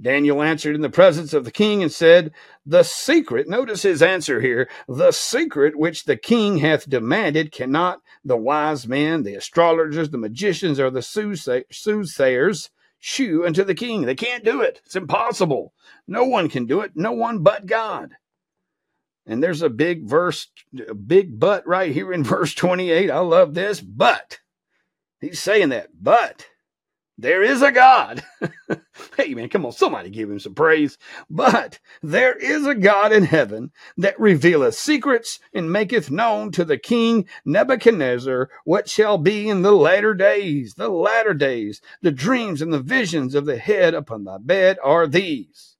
Daniel 0.00 0.42
answered 0.42 0.74
in 0.74 0.80
the 0.80 0.88
presence 0.88 1.34
of 1.34 1.44
the 1.44 1.50
king 1.50 1.82
and 1.82 1.92
said, 1.92 2.32
The 2.64 2.82
secret, 2.82 3.46
notice 3.46 3.82
his 3.82 4.00
answer 4.00 4.40
here, 4.40 4.70
the 4.88 5.12
secret 5.12 5.78
which 5.78 6.04
the 6.04 6.16
king 6.16 6.56
hath 6.56 6.88
demanded 6.88 7.52
cannot 7.52 8.00
the 8.24 8.36
wise 8.36 8.86
men, 8.86 9.22
the 9.22 9.34
astrologers, 9.34 10.10
the 10.10 10.18
magicians, 10.18 10.78
or 10.78 10.90
the 10.90 11.02
soothsayers 11.02 12.70
shew 12.98 13.46
unto 13.46 13.64
the 13.64 13.74
king. 13.74 14.02
They 14.02 14.14
can't 14.14 14.44
do 14.44 14.60
it. 14.60 14.80
It's 14.84 14.96
impossible. 14.96 15.72
No 16.06 16.24
one 16.24 16.48
can 16.48 16.66
do 16.66 16.80
it. 16.80 16.92
No 16.94 17.12
one 17.12 17.42
but 17.42 17.66
God. 17.66 18.10
And 19.26 19.42
there's 19.42 19.62
a 19.62 19.70
big 19.70 20.08
verse, 20.08 20.48
a 20.88 20.94
big 20.94 21.38
but 21.38 21.66
right 21.66 21.92
here 21.92 22.12
in 22.12 22.24
verse 22.24 22.54
28. 22.54 23.10
I 23.10 23.18
love 23.18 23.54
this. 23.54 23.80
But 23.80 24.40
he's 25.20 25.40
saying 25.40 25.70
that, 25.70 25.88
but 26.00 26.46
there 27.20 27.42
is 27.42 27.60
a 27.60 27.70
God. 27.70 28.22
hey, 29.16 29.34
man, 29.34 29.48
come 29.48 29.66
on, 29.66 29.72
somebody 29.72 30.08
give 30.10 30.30
him 30.30 30.40
some 30.40 30.54
praise. 30.54 30.96
But 31.28 31.78
there 32.02 32.34
is 32.34 32.66
a 32.66 32.74
God 32.74 33.12
in 33.12 33.24
heaven 33.24 33.72
that 33.98 34.18
revealeth 34.18 34.74
secrets 34.74 35.38
and 35.52 35.70
maketh 35.70 36.10
known 36.10 36.50
to 36.52 36.64
the 36.64 36.78
king 36.78 37.28
Nebuchadnezzar 37.44 38.48
what 38.64 38.88
shall 38.88 39.18
be 39.18 39.48
in 39.48 39.62
the 39.62 39.72
latter 39.72 40.14
days. 40.14 40.74
The 40.74 40.88
latter 40.88 41.34
days, 41.34 41.80
the 42.00 42.10
dreams 42.10 42.62
and 42.62 42.72
the 42.72 42.80
visions 42.80 43.34
of 43.34 43.44
the 43.44 43.58
head 43.58 43.92
upon 43.92 44.24
thy 44.24 44.38
bed 44.38 44.78
are 44.82 45.06
these. 45.06 45.76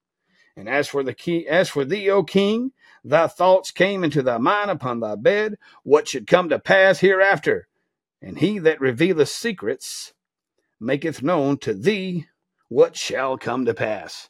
And 0.56 0.68
as 0.68 0.88
for 0.88 1.02
the 1.02 1.14
key, 1.14 1.48
as 1.48 1.70
for 1.70 1.86
thee, 1.86 2.10
O 2.10 2.22
king, 2.22 2.72
thy 3.02 3.28
thoughts 3.28 3.70
came 3.70 4.04
into 4.04 4.22
thy 4.22 4.36
mind 4.36 4.70
upon 4.70 5.00
thy 5.00 5.14
bed, 5.14 5.56
what 5.84 6.06
should 6.06 6.26
come 6.26 6.50
to 6.50 6.58
pass 6.58 6.98
hereafter. 6.98 7.66
And 8.20 8.38
he 8.38 8.58
that 8.58 8.80
revealeth 8.80 9.30
secrets 9.30 10.12
maketh 10.80 11.22
known 11.22 11.58
to 11.58 11.74
thee 11.74 12.26
what 12.68 12.96
shall 12.96 13.36
come 13.36 13.64
to 13.66 13.74
pass. 13.74 14.28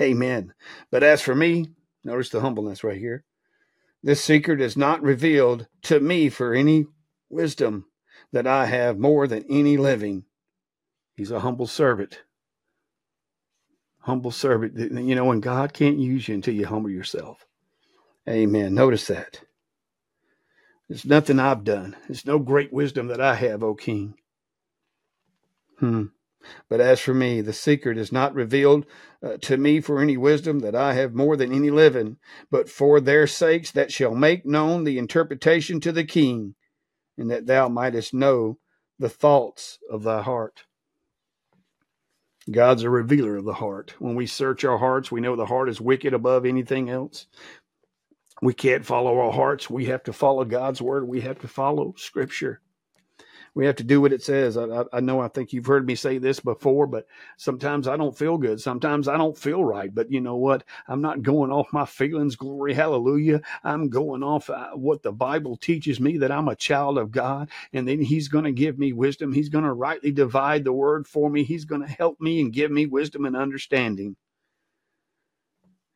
Amen. 0.00 0.52
But 0.90 1.02
as 1.02 1.20
for 1.22 1.34
me, 1.34 1.70
notice 2.04 2.28
the 2.28 2.40
humbleness 2.40 2.84
right 2.84 2.98
here. 2.98 3.24
This 4.02 4.22
secret 4.22 4.60
is 4.60 4.76
not 4.76 5.02
revealed 5.02 5.66
to 5.82 6.00
me 6.00 6.28
for 6.28 6.54
any 6.54 6.86
wisdom 7.28 7.86
that 8.32 8.46
I 8.46 8.66
have 8.66 8.98
more 8.98 9.26
than 9.26 9.44
any 9.50 9.76
living. 9.76 10.24
He's 11.16 11.30
a 11.30 11.40
humble 11.40 11.66
servant. 11.66 12.22
Humble 14.00 14.30
servant. 14.30 14.78
You 14.78 15.14
know, 15.14 15.26
when 15.26 15.40
God 15.40 15.72
can't 15.72 15.98
use 15.98 16.28
you 16.28 16.34
until 16.34 16.54
you 16.54 16.66
humble 16.66 16.90
yourself. 16.90 17.44
Amen. 18.28 18.74
Notice 18.74 19.06
that. 19.08 19.40
It's 20.88 21.04
nothing 21.04 21.38
I've 21.38 21.64
done. 21.64 21.96
It's 22.08 22.24
no 22.24 22.38
great 22.38 22.72
wisdom 22.72 23.08
that 23.08 23.20
I 23.20 23.34
have, 23.34 23.62
O 23.62 23.74
King. 23.74 24.14
Hmm. 25.80 26.04
But 26.68 26.80
as 26.80 27.00
for 27.00 27.12
me, 27.14 27.40
the 27.40 27.52
secret 27.52 27.98
is 27.98 28.12
not 28.12 28.34
revealed 28.34 28.86
uh, 29.22 29.36
to 29.42 29.56
me 29.56 29.80
for 29.80 30.00
any 30.00 30.16
wisdom 30.16 30.60
that 30.60 30.74
I 30.74 30.94
have 30.94 31.14
more 31.14 31.36
than 31.36 31.52
any 31.52 31.70
living, 31.70 32.16
but 32.50 32.68
for 32.68 33.00
their 33.00 33.26
sakes 33.26 33.70
that 33.72 33.92
shall 33.92 34.14
make 34.14 34.46
known 34.46 34.84
the 34.84 34.98
interpretation 34.98 35.80
to 35.80 35.92
the 35.92 36.04
king, 36.04 36.54
and 37.18 37.30
that 37.30 37.46
thou 37.46 37.68
mightest 37.68 38.14
know 38.14 38.58
the 38.98 39.08
thoughts 39.08 39.78
of 39.90 40.02
thy 40.02 40.22
heart. 40.22 40.64
God's 42.50 42.82
a 42.84 42.90
revealer 42.90 43.36
of 43.36 43.44
the 43.44 43.54
heart. 43.54 43.94
When 43.98 44.14
we 44.14 44.26
search 44.26 44.64
our 44.64 44.78
hearts, 44.78 45.12
we 45.12 45.20
know 45.20 45.36
the 45.36 45.46
heart 45.46 45.68
is 45.68 45.80
wicked 45.80 46.14
above 46.14 46.46
anything 46.46 46.88
else. 46.88 47.26
We 48.42 48.54
can't 48.54 48.86
follow 48.86 49.18
our 49.18 49.32
hearts. 49.32 49.68
We 49.68 49.86
have 49.86 50.02
to 50.04 50.12
follow 50.12 50.44
God's 50.44 50.80
word. 50.80 51.06
We 51.06 51.20
have 51.20 51.38
to 51.40 51.48
follow 51.48 51.94
scripture 51.96 52.62
we 53.60 53.66
have 53.66 53.76
to 53.76 53.84
do 53.84 54.00
what 54.00 54.14
it 54.14 54.22
says. 54.22 54.56
I, 54.56 54.84
I, 54.90 55.00
know 55.00 55.20
I 55.20 55.28
think 55.28 55.52
you've 55.52 55.66
heard 55.66 55.86
me 55.86 55.94
say 55.94 56.16
this 56.16 56.40
before, 56.40 56.86
but 56.86 57.06
sometimes 57.36 57.86
I 57.86 57.98
don't 57.98 58.16
feel 58.16 58.38
good. 58.38 58.58
Sometimes 58.58 59.06
I 59.06 59.18
don't 59.18 59.36
feel 59.36 59.62
right. 59.62 59.94
But 59.94 60.10
you 60.10 60.22
know 60.22 60.36
what? 60.36 60.64
I'm 60.88 61.02
not 61.02 61.20
going 61.20 61.52
off 61.52 61.68
my 61.70 61.84
feelings. 61.84 62.36
Glory, 62.36 62.72
hallelujah. 62.72 63.42
I'm 63.62 63.90
going 63.90 64.22
off 64.22 64.48
uh, 64.48 64.70
what 64.70 65.02
the 65.02 65.12
Bible 65.12 65.58
teaches 65.58 66.00
me 66.00 66.16
that 66.16 66.32
I'm 66.32 66.48
a 66.48 66.56
child 66.56 66.96
of 66.96 67.10
God, 67.10 67.50
and 67.74 67.86
then 67.86 68.00
He's 68.00 68.28
going 68.28 68.46
to 68.46 68.52
give 68.52 68.78
me 68.78 68.94
wisdom. 68.94 69.34
He's 69.34 69.50
going 69.50 69.64
to 69.64 69.74
rightly 69.74 70.10
divide 70.10 70.64
the 70.64 70.72
word 70.72 71.06
for 71.06 71.28
me. 71.28 71.44
He's 71.44 71.66
going 71.66 71.82
to 71.82 71.86
help 71.86 72.18
me 72.18 72.40
and 72.40 72.54
give 72.54 72.70
me 72.70 72.86
wisdom 72.86 73.26
and 73.26 73.36
understanding. 73.36 74.16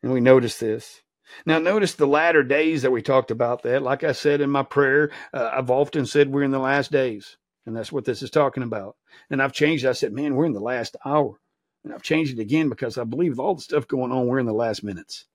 And 0.03 0.13
we 0.13 0.21
notice 0.21 0.59
this. 0.59 1.01
Now, 1.47 1.57
notice 1.57 1.95
the 1.95 2.05
latter 2.05 2.43
days 2.43 2.83
that 2.83 2.91
we 2.91 3.01
talked 3.01 3.31
about 3.31 3.63
that. 3.63 3.81
Like 3.81 4.03
I 4.03 4.11
said 4.11 4.39
in 4.39 4.51
my 4.51 4.61
prayer, 4.61 5.09
uh, 5.33 5.49
I've 5.51 5.71
often 5.71 6.05
said 6.05 6.31
we're 6.31 6.43
in 6.43 6.51
the 6.51 6.59
last 6.59 6.91
days. 6.91 7.37
And 7.65 7.75
that's 7.75 7.91
what 7.91 8.05
this 8.05 8.21
is 8.21 8.29
talking 8.29 8.63
about. 8.63 8.95
And 9.29 9.41
I've 9.41 9.53
changed. 9.53 9.85
I 9.85 9.93
said, 9.93 10.13
man, 10.13 10.35
we're 10.35 10.45
in 10.45 10.53
the 10.53 10.59
last 10.59 10.95
hour. 11.05 11.39
And 11.83 11.93
I've 11.93 12.03
changed 12.03 12.37
it 12.37 12.41
again 12.41 12.69
because 12.69 12.97
I 12.97 13.03
believe 13.03 13.31
with 13.31 13.39
all 13.39 13.55
the 13.55 13.61
stuff 13.61 13.87
going 13.87 14.11
on, 14.11 14.27
we're 14.27 14.39
in 14.39 14.45
the 14.45 14.53
last 14.53 14.83
minutes. 14.83 15.25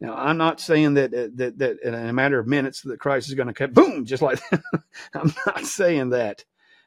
Now, 0.00 0.14
I'm 0.16 0.36
not 0.36 0.60
saying 0.60 0.94
that 0.94 1.10
that 1.10 1.58
that 1.58 1.78
in 1.82 1.94
a 1.94 2.12
matter 2.12 2.38
of 2.38 2.46
minutes 2.46 2.82
that 2.82 3.00
Christ 3.00 3.28
is 3.28 3.34
going 3.34 3.48
to 3.48 3.54
cut 3.54 3.74
boom 3.74 4.04
just 4.04 4.22
like 4.22 4.40
that. 4.50 4.62
I'm 5.14 5.34
not 5.46 5.64
saying 5.64 6.10
that. 6.10 6.44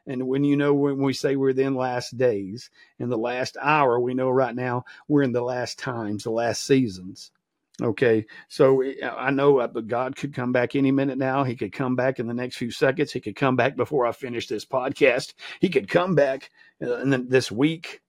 And 0.07 0.27
when 0.27 0.43
you 0.43 0.55
know 0.55 0.73
when 0.73 0.97
we 0.99 1.13
say 1.13 1.35
we're 1.35 1.49
in 1.49 1.75
last 1.75 2.17
days, 2.17 2.69
in 2.99 3.09
the 3.09 3.17
last 3.17 3.57
hour, 3.59 3.99
we 3.99 4.13
know 4.13 4.29
right 4.29 4.55
now 4.55 4.85
we're 5.07 5.23
in 5.23 5.31
the 5.31 5.41
last 5.41 5.79
times, 5.79 6.23
the 6.23 6.31
last 6.31 6.63
seasons. 6.63 7.31
Okay, 7.81 8.25
so 8.47 8.81
eh, 8.81 8.93
I 9.05 9.31
know 9.31 9.59
uh, 9.59 9.67
but 9.67 9.87
God 9.87 10.15
could 10.15 10.33
come 10.33 10.53
back 10.53 10.75
any 10.75 10.91
minute 10.91 11.17
now. 11.17 11.43
He 11.43 11.55
could 11.55 11.73
come 11.73 11.95
back 11.95 12.19
in 12.19 12.27
the 12.27 12.33
next 12.33 12.55
few 12.55 12.71
seconds. 12.71 13.11
He 13.11 13.19
could 13.19 13.35
come 13.35 13.57
back 13.57 13.75
before 13.75 14.05
I 14.05 14.13
finish 14.13 14.47
this 14.47 14.65
podcast. 14.65 15.33
He 15.59 15.69
could 15.69 15.89
come 15.89 16.15
back 16.15 16.51
uh, 16.81 17.01
in 17.01 17.27
this 17.27 17.51
week. 17.51 18.01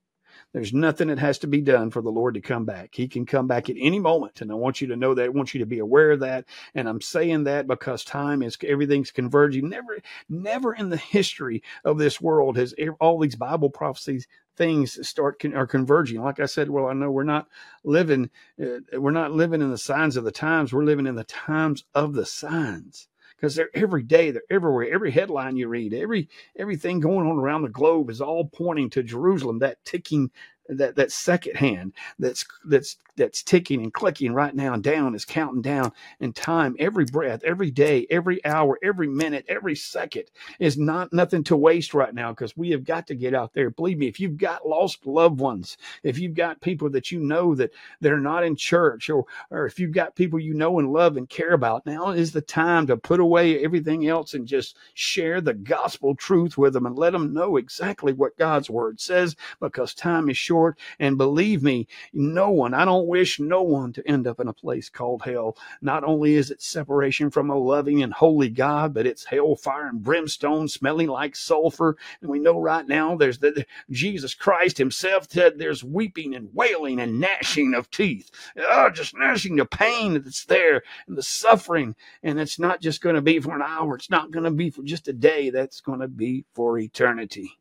There's 0.57 0.73
nothing 0.73 1.09
that 1.09 1.19
has 1.19 1.37
to 1.39 1.47
be 1.47 1.61
done 1.61 1.91
for 1.91 2.01
the 2.01 2.09
Lord 2.09 2.33
to 2.33 2.41
come 2.41 2.65
back. 2.65 2.95
He 2.95 3.07
can 3.07 3.27
come 3.27 3.45
back 3.45 3.69
at 3.69 3.75
any 3.79 3.99
moment. 3.99 4.41
And 4.41 4.51
I 4.51 4.55
want 4.55 4.81
you 4.81 4.87
to 4.87 4.95
know 4.95 5.13
that. 5.13 5.25
I 5.25 5.29
want 5.29 5.53
you 5.53 5.59
to 5.59 5.67
be 5.67 5.77
aware 5.77 6.09
of 6.09 6.21
that. 6.21 6.45
And 6.73 6.89
I'm 6.89 6.99
saying 6.99 7.43
that 7.43 7.67
because 7.67 8.03
time 8.03 8.41
is 8.41 8.57
everything's 8.65 9.11
converging. 9.11 9.69
Never, 9.69 9.99
never 10.27 10.73
in 10.73 10.89
the 10.89 10.97
history 10.97 11.61
of 11.85 11.99
this 11.99 12.19
world 12.19 12.57
has 12.57 12.73
all 12.99 13.19
these 13.19 13.35
Bible 13.35 13.69
prophecies 13.69 14.27
things 14.55 15.07
start 15.07 15.45
are 15.53 15.67
converging. 15.67 16.23
Like 16.23 16.39
I 16.39 16.47
said, 16.47 16.71
well, 16.71 16.87
I 16.87 16.93
know 16.93 17.11
we're 17.11 17.23
not 17.23 17.47
living 17.83 18.31
uh, 18.59 18.99
we're 18.99 19.11
not 19.11 19.33
living 19.33 19.61
in 19.61 19.69
the 19.69 19.77
signs 19.77 20.17
of 20.17 20.23
the 20.23 20.31
times. 20.31 20.73
We're 20.73 20.85
living 20.85 21.05
in 21.05 21.13
the 21.13 21.23
times 21.23 21.83
of 21.93 22.13
the 22.13 22.25
signs 22.25 23.07
because 23.37 23.55
they're 23.55 23.69
every 23.75 24.03
day, 24.03 24.31
they're 24.31 24.43
everywhere. 24.49 24.89
Every 24.91 25.11
headline 25.11 25.57
you 25.57 25.69
read, 25.69 25.93
every 25.93 26.29
everything 26.57 26.99
going 26.99 27.27
on 27.27 27.37
around 27.39 27.63
the 27.63 27.69
globe 27.69 28.09
is 28.09 28.21
all 28.21 28.45
pointing 28.45 28.89
to 28.91 29.03
Jerusalem, 29.03 29.59
that 29.59 29.83
ticking 29.85 30.31
that 30.69 30.95
that 30.95 31.11
second 31.11 31.57
hand 31.57 31.93
that's 32.19 32.45
that's 32.65 32.97
that's 33.17 33.43
ticking 33.43 33.81
and 33.81 33.93
clicking 33.93 34.33
right 34.33 34.55
now 34.55 34.73
and 34.73 34.83
down 34.83 35.15
is 35.15 35.25
counting 35.25 35.61
down 35.61 35.91
and 36.19 36.35
time. 36.35 36.75
Every 36.79 37.05
breath 37.05 37.43
every 37.43 37.71
day 37.71 38.07
every 38.09 38.43
hour 38.45 38.79
every 38.83 39.07
minute 39.07 39.45
every 39.49 39.75
second 39.75 40.25
is 40.59 40.77
not 40.77 41.13
nothing 41.13 41.43
to 41.45 41.57
waste 41.57 41.93
right 41.93 42.13
now 42.13 42.31
because 42.31 42.55
we 42.57 42.71
have 42.71 42.85
got 42.85 43.07
to 43.07 43.15
get 43.15 43.33
out 43.33 43.53
there. 43.53 43.69
Believe 43.69 43.97
me 43.97 44.07
if 44.07 44.19
you've 44.19 44.37
got 44.37 44.67
lost 44.67 45.05
loved 45.05 45.39
ones 45.39 45.77
if 46.03 46.19
you've 46.19 46.35
got 46.35 46.61
people 46.61 46.89
that 46.91 47.11
you 47.11 47.19
know 47.19 47.55
that 47.55 47.71
they're 48.01 48.19
not 48.19 48.43
in 48.43 48.55
church 48.55 49.09
or 49.09 49.25
or 49.51 49.65
if 49.65 49.79
you've 49.79 49.91
got 49.91 50.15
people 50.15 50.39
you 50.39 50.53
know 50.53 50.79
and 50.79 50.91
love 50.93 51.17
and 51.17 51.29
care 51.29 51.53
about 51.53 51.85
now 51.85 52.11
is 52.11 52.31
the 52.31 52.41
time 52.41 52.87
to 52.87 52.97
put 52.97 53.19
away 53.19 53.63
everything 53.63 54.07
else 54.07 54.33
and 54.33 54.47
just 54.47 54.77
share 54.93 55.41
the 55.41 55.53
gospel 55.53 56.15
truth 56.15 56.57
with 56.57 56.73
them 56.73 56.85
and 56.85 56.97
let 56.97 57.13
them 57.13 57.33
know 57.33 57.57
exactly 57.57 58.13
what 58.13 58.37
God's 58.37 58.69
word 58.69 58.99
says 58.99 59.35
because 59.59 59.93
time 59.93 60.29
is 60.29 60.37
short 60.57 60.79
and 60.99 61.19
believe 61.19 61.61
me 61.61 61.87
no 62.13 62.49
one 62.49 62.73
I 62.73 62.83
don't 62.83 63.05
wish 63.05 63.39
no 63.39 63.61
one 63.61 63.93
to 63.93 64.07
end 64.07 64.25
up 64.25 64.39
in 64.39 64.47
a 64.47 64.53
place 64.53 64.89
called 64.89 65.21
hell. 65.21 65.55
Not 65.81 66.03
only 66.03 66.33
is 66.33 66.49
it 66.49 66.63
separation 66.63 67.29
from 67.29 67.51
a 67.51 67.55
loving 67.55 68.01
and 68.01 68.11
holy 68.11 68.49
God, 68.49 68.91
but 68.93 69.05
it's 69.05 69.25
hellfire 69.25 69.87
and 69.87 70.01
brimstone 70.01 70.67
smelling 70.67 71.09
like 71.09 71.35
sulfur. 71.35 71.95
And 72.21 72.31
we 72.31 72.39
know 72.39 72.59
right 72.59 72.87
now 72.87 73.15
there's 73.15 73.37
the, 73.37 73.67
Jesus 73.91 74.33
Christ 74.33 74.79
himself 74.79 75.27
said 75.29 75.59
there's 75.59 75.83
weeping 75.83 76.33
and 76.33 76.49
wailing 76.53 76.99
and 76.99 77.19
gnashing 77.19 77.75
of 77.75 77.91
teeth. 77.91 78.31
Oh, 78.57 78.89
just 78.89 79.15
gnashing 79.15 79.57
the 79.57 79.65
pain 79.65 80.13
that's 80.13 80.45
there 80.45 80.81
and 81.07 81.15
the 81.15 81.23
suffering. 81.23 81.95
And 82.23 82.39
it's 82.39 82.57
not 82.57 82.81
just 82.81 83.01
going 83.01 83.15
to 83.15 83.21
be 83.21 83.39
for 83.39 83.55
an 83.55 83.61
hour. 83.61 83.95
It's 83.95 84.09
not 84.09 84.31
going 84.31 84.45
to 84.45 84.51
be 84.51 84.71
for 84.71 84.81
just 84.81 85.07
a 85.07 85.13
day. 85.13 85.51
That's 85.51 85.81
going 85.81 85.99
to 85.99 86.07
be 86.07 86.45
for 86.55 86.79
eternity. 86.79 87.51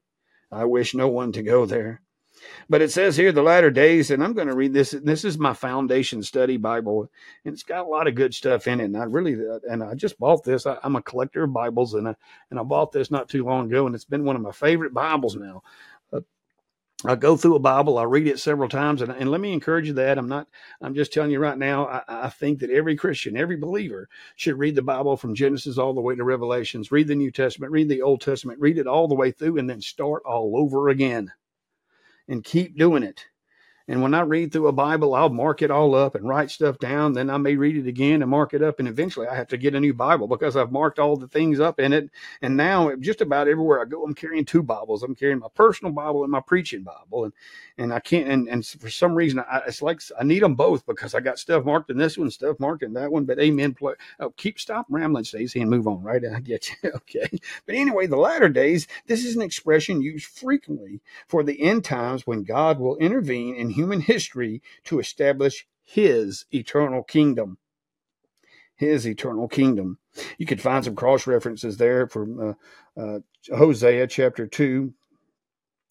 I 0.51 0.65
wish 0.65 0.95
no 0.95 1.09
one 1.09 1.33
to 1.33 1.43
go 1.43 1.67
there. 1.67 2.01
But 2.69 2.83
it 2.83 2.91
says 2.91 3.17
here 3.17 3.33
the 3.33 3.43
latter 3.43 3.71
days, 3.71 4.11
and 4.11 4.23
I'm 4.23 4.33
going 4.33 4.49
to 4.49 4.55
read 4.55 4.73
this. 4.73 4.91
This 4.91 5.25
is 5.25 5.39
my 5.39 5.53
foundation 5.53 6.23
study 6.23 6.57
Bible, 6.57 7.11
and 7.45 7.53
it's 7.53 7.63
got 7.63 7.87
a 7.87 7.89
lot 7.89 8.09
of 8.09 8.15
good 8.15 8.35
stuff 8.35 8.67
in 8.67 8.81
it. 8.81 8.85
And 8.85 8.97
I 8.97 9.05
really, 9.05 9.37
and 9.69 9.83
I 9.83 9.95
just 9.95 10.19
bought 10.19 10.45
this. 10.45 10.67
I, 10.67 10.77
am 10.83 10.97
a 10.97 11.03
collector 11.03 11.45
of 11.45 11.53
Bibles, 11.53 11.95
and 11.95 12.09
I, 12.09 12.15
and 12.51 12.59
I 12.59 12.63
bought 12.63 12.93
this 12.93 13.11
not 13.11 13.29
too 13.29 13.45
long 13.45 13.67
ago, 13.67 13.87
and 13.87 13.95
it's 13.95 14.05
been 14.05 14.25
one 14.25 14.37
of 14.37 14.43
my 14.43 14.53
favorite 14.53 14.93
Bibles 14.93 15.37
now. 15.37 15.63
Uh, 16.13 16.21
I 17.05 17.15
go 17.15 17.37
through 17.37 17.55
a 17.55 17.61
Bible, 17.61 17.99
I 17.99 18.03
read 18.03 18.27
it 18.27 18.41
several 18.41 18.69
times, 18.69 19.01
and, 19.01 19.13
and 19.13 19.31
let 19.31 19.41
me 19.41 19.53
encourage 19.53 19.87
you 19.87 19.93
that 19.95 20.19
I'm 20.19 20.29
not. 20.29 20.49
I'm 20.81 20.95
just 20.95 21.13
telling 21.13 21.31
you 21.31 21.39
right 21.39 21.59
now. 21.59 21.87
I, 21.87 22.03
I 22.09 22.29
think 22.31 22.59
that 22.61 22.71
every 22.71 22.97
Christian, 22.97 23.37
every 23.37 23.57
believer, 23.57 24.09
should 24.35 24.59
read 24.59 24.75
the 24.75 24.83
Bible 24.83 25.17
from 25.17 25.35
Genesis 25.35 25.79
all 25.79 25.95
the 25.95 26.01
way 26.01 26.17
to 26.17 26.25
Revelations. 26.25 26.91
Read 26.91 27.07
the 27.07 27.15
New 27.15 27.31
Testament, 27.31 27.73
read 27.73 27.89
the 27.89 28.03
Old 28.03 28.23
Testament, 28.23 28.61
read 28.61 28.79
it 28.79 28.87
all 28.89 29.07
the 29.07 29.15
way 29.15 29.31
through, 29.31 29.59
and 29.59 29.71
then 29.71 29.81
start 29.81 30.23
all 30.27 30.57
over 30.57 30.89
again 30.89 31.33
and 32.29 32.45
keep 32.45 32.77
doing 32.77 33.03
it. 33.03 33.27
And 33.89 34.03
when 34.03 34.15
I 34.15 34.23
read 34.23 34.53
through 34.53 34.67
a 34.67 34.73
Bible, 34.73 35.15
I'll 35.15 35.29
mark 35.29 35.63
it 35.63 35.71
all 35.71 35.95
up 35.95 36.17
and 36.17 36.29
write 36.29 36.51
stuff 36.51 36.77
down. 36.79 37.13
Then 37.13 37.31
I 37.31 37.37
may 37.37 37.55
read 37.55 37.77
it 37.77 37.87
again 37.87 38.21
and 38.21 38.31
mark 38.31 38.53
it 38.53 38.61
up. 38.61 38.81
And 38.81 38.89
eventually 38.89 39.29
I 39.29 39.37
have 39.37 39.47
to 39.49 39.57
get 39.57 39.77
a 39.77 39.81
new 39.81 39.95
Bible 39.95 40.27
because 40.27 40.57
I've 40.57 40.73
marked 40.73 40.99
all 40.99 41.17
the 41.17 41.29
things 41.29 41.61
up 41.61 41.79
in 41.79 41.93
it. 41.93 42.11
And 42.43 42.57
now 42.57 42.97
just 42.97 43.21
about 43.21 43.47
everywhere 43.47 43.81
I 43.81 43.85
go, 43.85 44.03
I'm 44.03 44.15
carrying 44.15 44.45
two 44.45 44.65
Bibles. 44.65 45.05
I'm 45.05 45.15
carrying 45.15 45.39
my 45.39 45.47
personal 45.55 45.93
Bible 45.93 46.25
and 46.25 46.33
my 46.33 46.41
preaching 46.41 46.83
Bible. 46.83 47.25
And, 47.27 47.33
and 47.79 47.93
I 47.93 48.01
can't, 48.01 48.29
and, 48.29 48.49
and 48.49 48.65
for 48.65 48.89
some 48.89 49.15
reason, 49.15 49.41
I, 49.41 49.63
it's 49.67 49.83
like 49.83 50.01
I 50.19 50.25
need 50.25 50.43
them 50.43 50.55
both 50.55 50.87
because 50.87 51.15
I 51.15 51.21
got 51.21 51.39
stuff 51.39 51.65
marked 51.65 51.91
in 51.91 51.99
this 51.99 52.17
one, 52.17 52.31
stuff 52.31 52.59
marked 52.59 52.83
in 52.83 52.95
that 52.95 53.13
one. 53.13 53.25
But 53.25 53.39
amen. 53.39 53.75
Play, 53.75 53.95
oh, 54.21 54.31
keep, 54.31 54.59
stop 54.59 54.87
rambling, 54.89 55.25
Stacey, 55.25 55.61
and 55.61 55.71
move 55.71 55.87
on, 55.87 56.03
right? 56.03 56.23
I 56.25 56.41
get 56.41 56.71
you. 56.83 56.91
okay. 56.95 57.29
But 57.67 57.75
anyway, 57.75 58.07
the 58.07 58.17
latter 58.17 58.49
days, 58.49 58.87
this 59.07 59.25
is 59.25 59.37
an 59.37 59.43
expression 59.43 60.01
used 60.01 60.27
frequently 60.27 61.01
for 61.29 61.43
the 61.43 61.61
end 61.61 61.85
times 61.85 62.27
when 62.27 62.45
God 62.45 62.79
will 62.79 62.97
intervene 62.97 63.55
in 63.55 63.71
human 63.71 64.01
history 64.01 64.63
to 64.85 64.99
establish 64.99 65.67
his 65.83 66.47
eternal 66.53 67.03
kingdom. 67.03 67.59
His 68.75 69.07
eternal 69.07 69.49
kingdom. 69.49 69.99
You 70.39 70.47
could 70.47 70.61
find 70.61 70.85
some 70.85 70.97
cross 70.97 71.27
references 71.27 71.77
there 71.77 72.07
from 72.07 72.57
uh, 72.97 73.01
uh, 73.01 73.21
Hosea 73.55 74.07
chapter 74.07 74.47
2, 74.47 74.93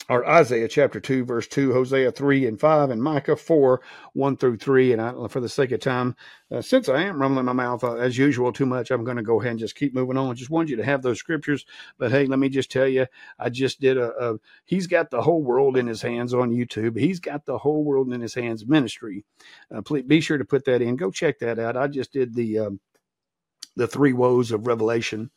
or 0.08 0.28
Isaiah 0.28 0.68
chapter 0.68 1.00
2, 1.00 1.26
verse 1.26 1.48
2, 1.48 1.74
Hosea 1.74 2.12
3 2.12 2.46
and 2.46 2.60
5, 2.60 2.90
and 2.92 3.02
Micah 3.02 3.36
4, 3.36 3.82
1 4.14 4.38
through 4.38 4.58
3. 4.58 4.94
And 4.94 5.02
I, 5.02 5.28
for 5.28 5.40
the 5.40 5.50
sake 5.50 5.72
of 5.72 5.80
time, 5.80 6.16
uh, 6.52 6.62
since 6.62 6.90
I 6.90 7.02
am 7.04 7.20
rumbling 7.20 7.46
my 7.46 7.54
mouth 7.54 7.84
uh, 7.84 7.96
as 7.96 8.18
usual 8.18 8.54
too 8.54 8.68
much, 8.68 8.92
I'm 8.92 9.04
going 9.04 9.18
to 9.18 9.24
go 9.24 9.40
ahead 9.40 9.52
and 9.52 9.60
just 9.60 9.76
keep 9.76 9.96
moving 9.96 10.18
on. 10.18 10.30
I 10.30 10.34
just 10.34 10.52
wanted 10.52 10.70
you 10.70 10.76
to 10.78 10.86
have 10.86 11.02
those 11.02 11.18
scriptures. 11.18 11.66
But 11.98 12.12
hey, 12.12 12.26
let 12.28 12.38
me 12.38 12.50
just 12.50 12.72
tell 12.72 12.88
you, 12.88 13.08
I 13.40 13.50
just 13.50 13.82
did 13.82 13.98
a, 13.98 14.12
a 14.24 14.38
he's 14.66 14.86
got 14.86 15.10
the 15.10 15.22
whole 15.22 15.42
world 15.42 15.76
in 15.76 15.88
his 15.88 16.04
hands 16.04 16.34
on 16.34 16.52
YouTube. 16.52 17.00
He's 17.00 17.20
got 17.20 17.46
the 17.46 17.58
whole 17.58 17.84
world 17.84 18.14
in 18.14 18.22
his 18.22 18.36
hands 18.36 18.66
ministry. 18.68 19.26
Uh, 19.74 19.82
please 19.82 20.04
be 20.04 20.22
sure 20.22 20.38
to 20.38 20.46
put 20.46 20.66
that 20.66 20.84
in. 20.84 20.98
Go 20.98 21.10
check 21.10 21.40
that 21.40 21.58
out. 21.58 21.78
I 21.78 21.88
just 21.88 22.14
did 22.14 22.36
the, 22.36 22.60
um, 22.60 22.80
the 23.76 23.88
three 23.88 24.14
woes 24.14 24.52
of 24.52 24.68
Revelation 24.68 25.32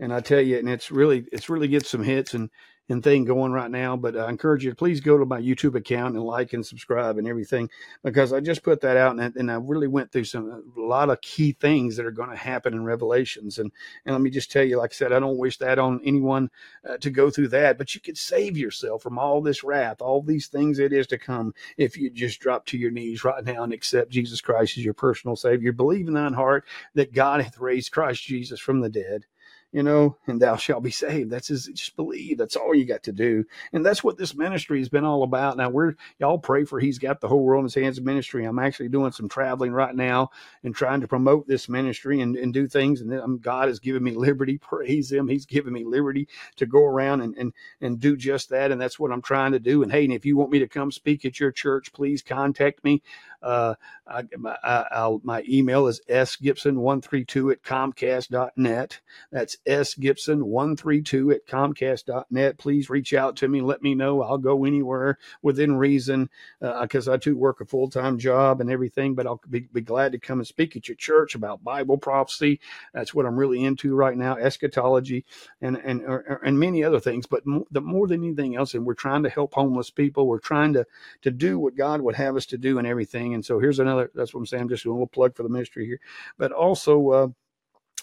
and 0.00 0.12
I 0.12 0.20
tell 0.20 0.40
you, 0.40 0.58
and 0.58 0.68
it's 0.68 0.90
really 0.90 1.26
it's 1.32 1.48
really 1.48 1.68
get 1.68 1.84
some 1.84 2.02
hits 2.02 2.34
and 2.34 2.50
and 2.88 3.02
thing 3.02 3.24
going 3.24 3.52
right 3.52 3.70
now. 3.70 3.96
But 3.96 4.16
I 4.16 4.28
encourage 4.28 4.64
you 4.64 4.70
to 4.70 4.76
please 4.76 5.00
go 5.00 5.18
to 5.18 5.26
my 5.26 5.40
YouTube 5.40 5.74
account 5.74 6.14
and 6.14 6.24
like 6.24 6.52
and 6.52 6.64
subscribe 6.64 7.18
and 7.18 7.28
everything 7.28 7.68
because 8.02 8.32
I 8.32 8.40
just 8.40 8.62
put 8.62 8.80
that 8.80 8.96
out 8.96 9.18
and, 9.18 9.36
and 9.36 9.50
I 9.50 9.56
really 9.56 9.88
went 9.88 10.10
through 10.10 10.24
some 10.24 10.62
a 10.76 10.80
lot 10.80 11.10
of 11.10 11.20
key 11.20 11.52
things 11.52 11.96
that 11.96 12.06
are 12.06 12.10
going 12.10 12.30
to 12.30 12.36
happen 12.36 12.74
in 12.74 12.84
Revelations. 12.84 13.58
And 13.58 13.70
and 14.04 14.14
let 14.14 14.22
me 14.22 14.30
just 14.30 14.50
tell 14.50 14.64
you, 14.64 14.78
like 14.78 14.92
I 14.92 14.94
said, 14.94 15.12
I 15.12 15.20
don't 15.20 15.38
wish 15.38 15.58
that 15.58 15.78
on 15.78 16.00
anyone 16.04 16.50
uh, 16.88 16.96
to 16.98 17.10
go 17.10 17.30
through 17.30 17.48
that, 17.48 17.78
but 17.78 17.94
you 17.94 18.00
could 18.00 18.18
save 18.18 18.56
yourself 18.56 19.02
from 19.02 19.18
all 19.18 19.40
this 19.40 19.62
wrath, 19.62 20.00
all 20.00 20.22
these 20.22 20.48
things 20.48 20.78
that 20.78 20.92
is 20.92 21.06
to 21.08 21.18
come 21.18 21.54
if 21.76 21.96
you 21.96 22.10
just 22.10 22.40
drop 22.40 22.66
to 22.66 22.78
your 22.78 22.90
knees 22.90 23.24
right 23.24 23.44
now 23.44 23.62
and 23.62 23.72
accept 23.72 24.10
Jesus 24.10 24.40
Christ 24.40 24.78
as 24.78 24.84
your 24.84 24.94
personal 24.94 25.36
Savior. 25.36 25.72
Believe 25.72 26.08
in 26.08 26.14
thine 26.14 26.34
heart 26.34 26.64
that 26.94 27.12
God 27.12 27.40
hath 27.42 27.58
raised 27.58 27.92
Christ 27.92 28.22
Jesus 28.22 28.60
from 28.60 28.80
the 28.80 28.88
dead 28.88 29.26
you 29.70 29.82
know, 29.82 30.16
and 30.26 30.40
thou 30.40 30.56
shalt 30.56 30.82
be 30.82 30.90
saved. 30.90 31.30
That's 31.30 31.48
his, 31.48 31.66
just 31.66 31.94
believe. 31.94 32.38
That's 32.38 32.56
all 32.56 32.74
you 32.74 32.86
got 32.86 33.02
to 33.02 33.12
do. 33.12 33.44
And 33.72 33.84
that's 33.84 34.02
what 34.02 34.16
this 34.16 34.34
ministry 34.34 34.78
has 34.78 34.88
been 34.88 35.04
all 35.04 35.22
about. 35.22 35.58
Now 35.58 35.68
we're, 35.68 35.94
y'all 36.18 36.38
pray 36.38 36.64
for 36.64 36.80
he's 36.80 36.98
got 36.98 37.20
the 37.20 37.28
whole 37.28 37.44
world 37.44 37.62
in 37.62 37.66
his 37.66 37.74
hands 37.74 38.00
ministry. 38.00 38.44
I'm 38.44 38.58
actually 38.58 38.88
doing 38.88 39.12
some 39.12 39.28
traveling 39.28 39.72
right 39.72 39.94
now 39.94 40.30
and 40.64 40.74
trying 40.74 41.02
to 41.02 41.08
promote 41.08 41.46
this 41.46 41.68
ministry 41.68 42.20
and, 42.22 42.34
and 42.34 42.54
do 42.54 42.66
things. 42.66 43.02
And 43.02 43.12
then 43.12 43.20
um, 43.20 43.38
God 43.38 43.68
has 43.68 43.78
given 43.78 44.02
me 44.02 44.12
liberty. 44.12 44.56
Praise 44.68 45.12
him. 45.12 45.28
He's 45.28 45.46
given 45.46 45.74
me 45.74 45.84
liberty 45.84 46.28
to 46.56 46.64
go 46.64 46.84
around 46.84 47.20
and, 47.20 47.36
and, 47.36 47.52
and 47.82 48.00
do 48.00 48.16
just 48.16 48.48
that. 48.48 48.72
And 48.72 48.80
that's 48.80 48.98
what 48.98 49.12
I'm 49.12 49.22
trying 49.22 49.52
to 49.52 49.60
do. 49.60 49.82
And 49.82 49.92
hey, 49.92 50.04
and 50.04 50.14
if 50.14 50.24
you 50.24 50.36
want 50.36 50.50
me 50.50 50.60
to 50.60 50.68
come 50.68 50.90
speak 50.90 51.26
at 51.26 51.38
your 51.38 51.52
church, 51.52 51.92
please 51.92 52.22
contact 52.22 52.82
me. 52.84 53.02
Uh, 53.42 53.74
I, 54.06 54.24
I, 54.64 55.16
my 55.22 55.44
email 55.48 55.86
is 55.86 56.00
sgibson132 56.08 57.52
at 57.52 57.62
comcast.net. 57.62 59.00
That's 59.30 59.56
sgibson132 59.66 61.34
at 61.34 61.46
comcast.net. 61.46 62.58
Please 62.58 62.90
reach 62.90 63.14
out 63.14 63.36
to 63.36 63.48
me. 63.48 63.60
Let 63.60 63.82
me 63.82 63.94
know. 63.94 64.22
I'll 64.22 64.38
go 64.38 64.64
anywhere 64.64 65.18
within 65.42 65.76
reason 65.76 66.30
because 66.60 67.08
uh, 67.08 67.12
I 67.12 67.16
too 67.16 67.36
work 67.36 67.60
a 67.60 67.64
full 67.64 67.88
time 67.88 68.18
job 68.18 68.60
and 68.60 68.70
everything, 68.70 69.14
but 69.14 69.26
I'll 69.26 69.40
be, 69.48 69.60
be 69.72 69.80
glad 69.80 70.12
to 70.12 70.18
come 70.18 70.38
and 70.38 70.46
speak 70.46 70.76
at 70.76 70.88
your 70.88 70.96
church 70.96 71.34
about 71.34 71.62
Bible 71.62 71.98
prophecy. 71.98 72.60
That's 72.92 73.14
what 73.14 73.26
I'm 73.26 73.36
really 73.36 73.64
into 73.64 73.94
right 73.94 74.16
now, 74.16 74.36
eschatology 74.36 75.24
and, 75.60 75.76
and, 75.76 76.02
and 76.44 76.58
many 76.58 76.82
other 76.82 77.00
things. 77.00 77.26
But 77.26 77.46
more, 77.46 77.64
the, 77.70 77.80
more 77.80 78.06
than 78.06 78.24
anything 78.24 78.56
else, 78.56 78.74
and 78.74 78.84
we're 78.84 78.94
trying 78.94 79.22
to 79.22 79.30
help 79.30 79.54
homeless 79.54 79.90
people. 79.90 80.26
We're 80.26 80.38
trying 80.38 80.72
to, 80.74 80.86
to 81.22 81.30
do 81.30 81.58
what 81.58 81.76
God 81.76 82.00
would 82.00 82.16
have 82.16 82.36
us 82.36 82.46
to 82.46 82.58
do 82.58 82.78
and 82.78 82.86
everything. 82.86 83.27
And 83.34 83.44
so 83.44 83.58
here's 83.58 83.78
another, 83.78 84.10
that's 84.14 84.34
what 84.34 84.40
I'm 84.40 84.46
saying. 84.46 84.62
I'm 84.64 84.68
just 84.68 84.84
doing 84.84 84.92
a 84.92 84.96
little 84.96 85.06
plug 85.08 85.36
for 85.36 85.42
the 85.42 85.48
ministry 85.48 85.86
here, 85.86 86.00
but 86.38 86.52
also, 86.52 87.10
uh, 87.10 87.28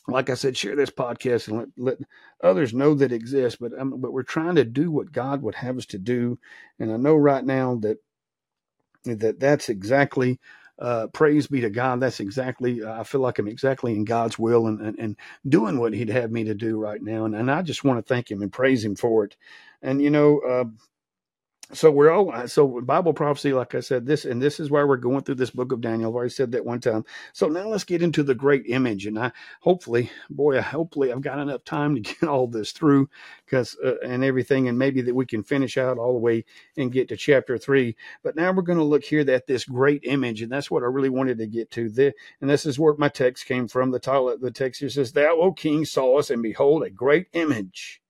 like 0.07 0.29
I 0.29 0.35
said, 0.35 0.55
share 0.55 0.75
this 0.75 0.91
podcast 0.91 1.47
and 1.47 1.57
let, 1.57 1.67
let 1.77 1.97
others 2.43 2.73
know 2.73 2.93
that 2.93 3.11
it 3.11 3.15
exists. 3.15 3.57
But 3.59 3.71
um, 3.77 3.99
but 3.99 4.13
we're 4.13 4.23
trying 4.23 4.55
to 4.55 4.63
do 4.63 4.91
what 4.91 5.11
God 5.11 5.41
would 5.41 5.55
have 5.55 5.77
us 5.77 5.85
to 5.87 5.97
do, 5.97 6.37
and 6.79 6.91
I 6.91 6.97
know 6.97 7.15
right 7.15 7.43
now 7.43 7.75
that 7.81 7.97
that 9.05 9.39
that's 9.39 9.69
exactly. 9.69 10.39
Uh, 10.77 11.07
praise 11.07 11.47
be 11.47 11.61
to 11.61 11.69
God. 11.69 12.01
That's 12.01 12.19
exactly. 12.19 12.83
I 12.83 13.03
feel 13.05 13.21
like 13.21 13.39
I'm 13.39 13.47
exactly 13.47 13.93
in 13.93 14.03
God's 14.03 14.37
will 14.37 14.67
and, 14.67 14.81
and, 14.81 14.99
and 14.99 15.15
doing 15.47 15.79
what 15.79 15.93
He'd 15.93 16.09
have 16.09 16.31
me 16.31 16.43
to 16.43 16.53
do 16.53 16.77
right 16.77 17.01
now. 17.01 17.23
And, 17.23 17.33
and 17.33 17.49
I 17.49 17.61
just 17.61 17.85
want 17.85 17.97
to 17.97 18.13
thank 18.13 18.29
Him 18.29 18.41
and 18.41 18.51
praise 18.51 18.83
Him 18.83 18.97
for 18.97 19.23
it. 19.23 19.37
And 19.81 20.01
you 20.01 20.09
know, 20.09 20.41
uh, 20.41 20.65
so 21.73 21.89
we're 21.89 22.11
all 22.11 22.47
so 22.47 22.79
bible 22.81 23.13
prophecy 23.13 23.51
like 23.51 23.73
i 23.73 23.79
said 23.79 24.05
this 24.05 24.25
and 24.25 24.39
this 24.39 24.59
is 24.59 24.69
why 24.69 24.83
we're 24.83 24.97
going 24.97 25.23
through 25.23 25.35
this 25.35 25.49
book 25.49 25.71
of 25.71 25.81
daniel. 25.81 26.11
I've 26.11 26.15
already 26.15 26.29
said 26.29 26.51
that 26.51 26.65
one 26.65 26.79
time. 26.79 27.03
So 27.33 27.47
now 27.47 27.67
let's 27.67 27.83
get 27.83 28.03
into 28.03 28.21
the 28.21 28.35
great 28.35 28.65
image 28.67 29.07
and 29.07 29.17
i 29.17 29.31
hopefully 29.61 30.11
boy 30.29 30.61
hopefully 30.61 31.11
i've 31.11 31.21
got 31.21 31.39
enough 31.39 31.63
time 31.63 31.95
to 31.95 32.01
get 32.19 32.23
all 32.23 32.47
this 32.47 32.71
through 32.71 33.09
because 33.45 33.75
uh, 33.83 33.97
and 34.05 34.23
everything 34.23 34.67
and 34.67 34.77
maybe 34.77 35.01
that 35.01 35.15
we 35.15 35.25
can 35.25 35.41
finish 35.41 35.77
out 35.77 35.97
all 35.97 36.13
the 36.13 36.19
way 36.19 36.45
and 36.77 36.91
get 36.91 37.07
to 37.09 37.17
chapter 37.17 37.57
three. 37.57 37.95
But 38.23 38.35
now 38.35 38.51
we're 38.51 38.61
going 38.61 38.77
to 38.77 38.83
look 38.83 39.03
here 39.03 39.29
at 39.29 39.47
this 39.47 39.65
great 39.65 40.01
image 40.03 40.41
and 40.41 40.51
that's 40.51 40.69
what 40.69 40.83
i 40.83 40.87
really 40.87 41.09
wanted 41.09 41.39
to 41.39 41.47
get 41.47 41.71
to. 41.71 41.89
The, 41.89 42.13
and 42.41 42.49
this 42.49 42.65
is 42.65 42.77
where 42.77 42.95
my 42.97 43.09
text 43.09 43.45
came 43.45 43.67
from 43.67 43.91
the 43.91 43.99
title 43.99 44.35
the 44.39 44.51
text 44.51 44.81
here 44.81 44.89
says 44.89 45.13
thou 45.13 45.37
o 45.37 45.51
king 45.51 45.85
saw 45.85 46.19
us 46.19 46.29
and 46.29 46.43
behold 46.43 46.83
a 46.83 46.89
great 46.91 47.27
image 47.33 48.01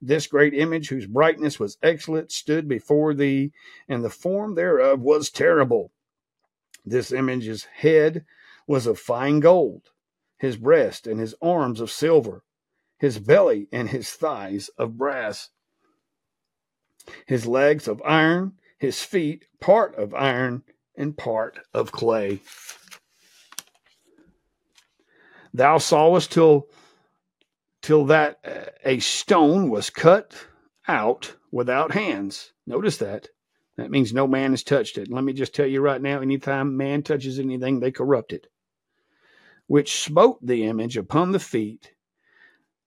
this 0.00 0.26
great 0.26 0.54
image, 0.54 0.88
whose 0.88 1.06
brightness 1.06 1.58
was 1.58 1.78
excellent, 1.82 2.30
stood 2.30 2.68
before 2.68 3.14
thee, 3.14 3.52
and 3.88 4.04
the 4.04 4.10
form 4.10 4.54
thereof 4.54 5.00
was 5.00 5.30
terrible. 5.30 5.92
This 6.84 7.12
image's 7.12 7.64
head 7.64 8.24
was 8.66 8.86
of 8.86 8.98
fine 8.98 9.40
gold, 9.40 9.90
his 10.38 10.56
breast 10.56 11.06
and 11.06 11.18
his 11.18 11.34
arms 11.40 11.80
of 11.80 11.90
silver, 11.90 12.44
his 12.98 13.18
belly 13.18 13.68
and 13.72 13.88
his 13.88 14.10
thighs 14.10 14.68
of 14.78 14.96
brass, 14.96 15.50
his 17.26 17.46
legs 17.46 17.88
of 17.88 18.02
iron, 18.04 18.52
his 18.78 19.02
feet 19.02 19.46
part 19.60 19.94
of 19.96 20.14
iron 20.14 20.62
and 20.96 21.16
part 21.16 21.58
of 21.72 21.92
clay. 21.92 22.40
Thou 25.54 25.78
sawest 25.78 26.32
till 26.32 26.68
till 27.86 28.06
that 28.06 28.40
uh, 28.44 28.68
a 28.84 28.98
stone 28.98 29.70
was 29.70 29.90
cut 29.90 30.34
out 30.88 31.36
without 31.52 31.92
hands. 31.92 32.52
Notice 32.66 32.96
that. 32.96 33.28
That 33.76 33.92
means 33.92 34.12
no 34.12 34.26
man 34.26 34.50
has 34.50 34.64
touched 34.64 34.98
it. 34.98 35.08
Let 35.08 35.22
me 35.22 35.32
just 35.32 35.54
tell 35.54 35.68
you 35.68 35.80
right 35.80 36.02
now 36.02 36.20
anytime 36.20 36.76
man 36.76 37.04
touches 37.04 37.38
anything, 37.38 37.78
they 37.78 37.92
corrupt 37.92 38.32
it. 38.32 38.48
Which 39.68 40.00
smote 40.02 40.44
the 40.44 40.64
image 40.64 40.96
upon 40.96 41.30
the 41.30 41.38
feet 41.38 41.92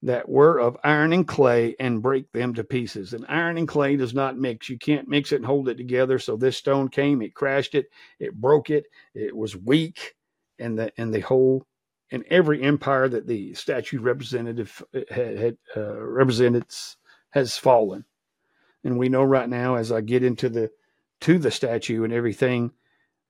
that 0.02 0.28
were 0.28 0.60
of 0.60 0.76
iron 0.84 1.14
and 1.14 1.26
clay 1.26 1.78
and 1.80 2.02
break 2.02 2.30
them 2.34 2.54
to 2.56 2.66
pieces. 2.66 3.14
And 3.14 3.26
iron 3.30 3.58
and 3.58 3.70
clay 3.70 3.96
does 3.96 4.14
not 4.14 4.38
mix. 4.38 4.68
You 4.68 4.78
can't 4.78 5.08
mix 5.08 5.32
it 5.32 5.38
and 5.38 5.46
hold 5.46 5.70
it 5.70 5.78
together. 5.78 6.20
So 6.20 6.36
this 6.36 6.58
stone 6.58 6.90
came, 6.90 7.22
it 7.22 7.34
crashed 7.34 7.74
it, 7.74 7.86
it 8.20 8.36
broke 8.36 8.70
it, 8.70 8.86
it 9.14 9.34
was 9.34 9.56
weak, 9.56 10.16
and 10.58 10.78
the 10.78 10.92
and 10.98 11.14
the 11.14 11.22
whole 11.22 11.66
in 12.12 12.24
every 12.30 12.62
empire 12.62 13.08
that 13.08 13.28
the 13.28 13.54
statue 13.54 14.00
representative 14.00 14.84
had, 15.10 15.38
had 15.38 15.58
uh, 15.78 16.02
represented 16.02 16.66
has 17.32 17.58
fallen. 17.58 18.06
And 18.84 18.98
we 18.98 19.10
know 19.10 19.24
right 19.24 19.50
now, 19.50 19.76
as 19.76 19.92
I 19.92 20.02
get 20.02 20.24
into 20.24 20.50
the 20.50 20.72
to 21.22 21.38
the 21.38 21.52
statue 21.52 22.04
and 22.04 22.14
everything, 22.14 22.72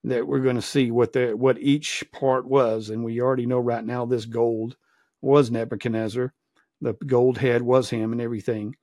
that 0.04 0.28
we're 0.28 0.40
going 0.40 0.56
to 0.56 0.62
see 0.62 0.92
what 0.92 1.14
the 1.14 1.32
what 1.32 1.60
each 1.60 2.04
part 2.12 2.46
was. 2.46 2.90
And 2.90 3.04
we 3.04 3.20
already 3.22 3.46
know 3.46 3.60
right 3.60 3.84
now 3.84 4.06
this 4.06 4.26
gold 4.26 4.78
was 5.22 5.52
Nebuchadnezzar, 5.52 6.34
the 6.80 6.94
gold 6.94 7.40
head 7.40 7.62
was 7.62 7.90
him, 7.90 8.12
and 8.12 8.22
everything 8.22 8.76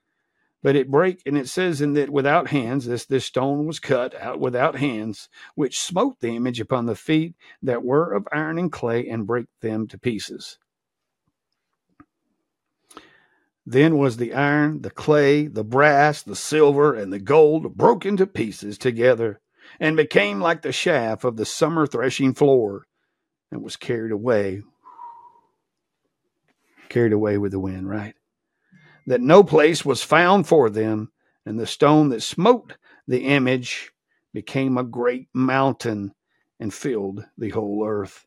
but 0.63 0.77
it 0.77 0.91
break 0.91 1.23
and 1.27 1.37
it 1.37 1.49
says 1.49 1.81
in 1.81 1.93
that 1.95 2.11
without 2.11 2.49
hands 2.49 2.87
this 2.87 3.05
this 3.07 3.25
stone 3.25 3.67
was 3.67 3.79
cut 3.79 4.15
out 4.21 4.41
without 4.41 4.77
hands 4.77 5.29
which 5.55 5.79
smote 5.79 6.21
the 6.21 6.35
image 6.35 6.61
upon 6.61 6.87
the 6.87 6.95
feet 6.95 7.35
that 7.63 7.85
were 7.85 8.13
of 8.13 8.27
iron 8.33 8.59
and 8.59 8.73
clay 8.73 9.07
and 9.07 9.27
break 9.27 9.47
them 9.61 9.87
to 9.87 9.99
pieces. 9.99 10.59
Then 13.65 13.99
was 13.99 14.17
the 14.17 14.33
iron 14.33 14.83
the 14.83 14.91
clay 14.91 15.47
the 15.47 15.65
brass 15.65 16.23
the 16.23 16.37
silver 16.37 16.95
and 16.95 17.13
the 17.13 17.19
gold 17.19 17.77
broken 17.77 18.17
to 18.17 18.27
pieces 18.27 18.79
together 18.79 19.41
and 19.81 19.97
became 19.97 20.41
like 20.41 20.63
the 20.63 20.73
shaft 20.73 21.25
of 21.25 21.37
the 21.37 21.45
summer 21.45 21.87
threshing 21.87 22.35
floor 22.35 22.87
and 23.51 23.63
was 23.63 23.77
carried 23.77 24.13
away 24.13 24.63
carried 26.89 27.13
away 27.13 27.37
with 27.37 27.51
the 27.51 27.59
wind 27.59 27.89
right 27.89 28.15
that 29.07 29.21
no 29.21 29.45
place 29.45 29.85
was 29.85 30.03
found 30.03 30.47
for 30.47 30.69
them, 30.69 31.13
and 31.45 31.59
the 31.59 31.67
stone 31.67 32.09
that 32.11 32.23
smote 32.23 32.77
the 33.07 33.27
image 33.27 33.93
became 34.33 34.77
a 34.77 34.85
great 34.85 35.29
mountain 35.33 36.13
and 36.59 36.75
filled 36.75 37.25
the 37.39 37.51
whole 37.51 37.87
earth. 37.87 38.27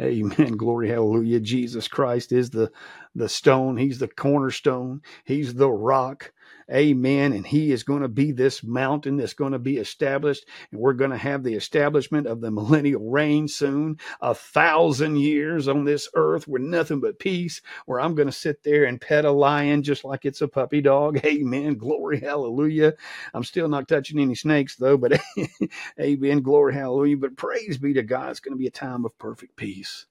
Amen. 0.00 0.52
Glory, 0.56 0.88
hallelujah. 0.88 1.40
Jesus 1.40 1.88
Christ 1.88 2.32
is 2.32 2.50
the, 2.50 2.70
the 3.14 3.28
stone. 3.28 3.76
He's 3.76 3.98
the 3.98 4.08
cornerstone. 4.08 5.02
He's 5.24 5.54
the 5.54 5.70
rock. 5.70 6.32
Amen. 6.72 7.32
And 7.32 7.46
he 7.46 7.72
is 7.72 7.82
going 7.82 8.02
to 8.02 8.08
be 8.08 8.32
this 8.32 8.64
mountain 8.64 9.16
that's 9.18 9.34
going 9.34 9.52
to 9.52 9.58
be 9.58 9.78
established. 9.78 10.46
And 10.72 10.80
we're 10.80 10.94
going 10.94 11.10
to 11.12 11.16
have 11.16 11.42
the 11.42 11.54
establishment 11.54 12.26
of 12.26 12.40
the 12.40 12.50
millennial 12.50 13.10
reign 13.10 13.48
soon. 13.48 13.98
A 14.20 14.34
thousand 14.34 15.18
years 15.18 15.68
on 15.68 15.84
this 15.84 16.08
earth 16.14 16.48
with 16.48 16.62
nothing 16.62 17.00
but 17.00 17.18
peace, 17.18 17.62
where 17.86 18.00
I'm 18.00 18.14
going 18.14 18.28
to 18.28 18.32
sit 18.32 18.62
there 18.64 18.84
and 18.84 19.00
pet 19.00 19.24
a 19.24 19.30
lion 19.32 19.82
just 19.82 20.04
like 20.04 20.24
it's 20.24 20.42
a 20.42 20.48
puppy 20.48 20.80
dog. 20.80 21.20
Amen. 21.26 21.74
Glory, 21.76 22.20
hallelujah. 22.20 22.94
I'm 23.34 23.44
still 23.44 23.68
not 23.68 23.88
touching 23.88 24.18
any 24.18 24.34
snakes 24.34 24.76
though, 24.76 24.96
but 24.96 25.20
amen. 26.00 26.42
Glory, 26.42 26.74
hallelujah. 26.74 27.16
But 27.16 27.36
praise 27.36 27.78
be 27.78 27.94
to 27.94 28.02
God. 28.02 28.30
It's 28.30 28.40
going 28.40 28.54
to 28.54 28.58
be 28.58 28.66
a 28.66 28.70
time 28.72 29.04
of 29.04 29.16
perfect 29.18 29.56
peace. 29.56 30.06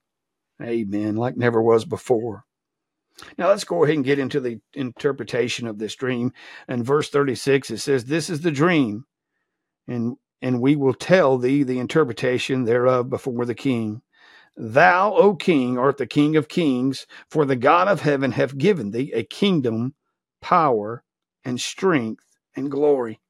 Amen. 0.61 1.15
Like 1.15 1.37
never 1.37 1.61
was 1.61 1.85
before. 1.85 2.45
Now 3.37 3.49
let's 3.49 3.63
go 3.63 3.83
ahead 3.83 3.95
and 3.95 4.05
get 4.05 4.19
into 4.19 4.39
the 4.39 4.59
interpretation 4.73 5.67
of 5.67 5.77
this 5.77 5.95
dream. 5.95 6.33
In 6.67 6.83
verse 6.83 7.09
36, 7.09 7.71
it 7.71 7.77
says, 7.77 8.05
This 8.05 8.29
is 8.29 8.41
the 8.41 8.51
dream, 8.51 9.05
and 9.87 10.17
and 10.41 10.59
we 10.59 10.75
will 10.75 10.93
tell 10.93 11.37
thee 11.37 11.63
the 11.63 11.79
interpretation 11.79 12.65
thereof 12.65 13.09
before 13.09 13.45
the 13.45 13.55
king. 13.55 14.01
Thou, 14.57 15.13
O 15.13 15.35
king, 15.35 15.77
art 15.77 15.97
the 15.97 16.05
king 16.05 16.35
of 16.35 16.49
kings, 16.49 17.07
for 17.29 17.45
the 17.45 17.55
God 17.55 17.87
of 17.87 18.01
heaven 18.01 18.33
hath 18.33 18.57
given 18.57 18.91
thee 18.91 19.11
a 19.13 19.23
kingdom, 19.23 19.95
power, 20.41 21.03
and 21.45 21.61
strength, 21.61 22.25
and 22.55 22.69
glory. 22.69 23.21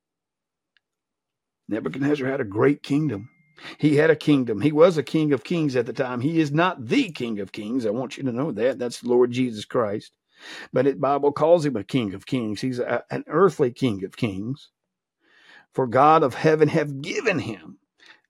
Nebuchadnezzar 1.70 2.28
had 2.28 2.42
a 2.42 2.46
great 2.46 2.82
kingdom. 2.82 3.30
He 3.78 3.96
had 3.96 4.10
a 4.10 4.16
kingdom. 4.16 4.62
He 4.62 4.72
was 4.72 4.98
a 4.98 5.04
king 5.04 5.32
of 5.34 5.44
kings 5.44 5.76
at 5.76 5.86
the 5.86 5.94
time. 5.94 6.22
He 6.22 6.40
is 6.40 6.52
not 6.52 6.86
the 6.86 7.12
king 7.12 7.40
of 7.40 7.52
kings. 7.52 7.86
I 7.86 7.92
want 7.92 8.18
you 8.18 8.24
to 8.24 8.32
know 8.32 8.52
that. 8.52 8.80
That's 8.80 9.04
Lord 9.04 9.32
Jesus 9.32 9.66
Christ. 9.66 10.16
But 10.74 10.86
the 10.86 10.94
Bible 10.94 11.32
calls 11.32 11.66
him 11.66 11.76
a 11.76 11.84
king 11.84 12.14
of 12.14 12.26
kings. 12.26 12.62
He's 12.62 12.80
a, 12.80 13.04
an 13.10 13.24
earthly 13.28 13.72
king 13.72 14.04
of 14.04 14.18
kings. 14.18 14.70
For 15.74 15.88
God 15.88 16.24
of 16.24 16.36
heaven 16.36 16.68
have 16.68 17.02
given 17.02 17.40
him, 17.40 17.80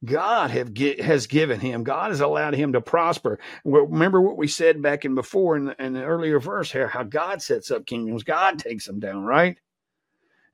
God 0.06 0.52
have 0.52 0.78
has 1.00 1.28
given 1.28 1.60
him. 1.60 1.84
God 1.84 2.12
has 2.12 2.20
allowed 2.20 2.56
him 2.56 2.74
to 2.74 2.82
prosper. 2.82 3.40
Remember 3.64 4.22
what 4.22 4.38
we 4.38 4.48
said 4.48 4.82
back 4.82 5.06
in 5.06 5.16
before 5.16 5.56
in 5.56 5.66
the, 5.66 5.84
in 5.84 5.94
the 5.94 6.04
earlier 6.04 6.40
verse 6.40 6.72
here, 6.72 6.88
how 6.88 7.04
God 7.04 7.42
sets 7.42 7.72
up 7.72 7.86
kingdoms. 7.86 8.24
God 8.24 8.60
takes 8.60 8.86
them 8.86 9.00
down, 9.00 9.24
right? 9.24 9.58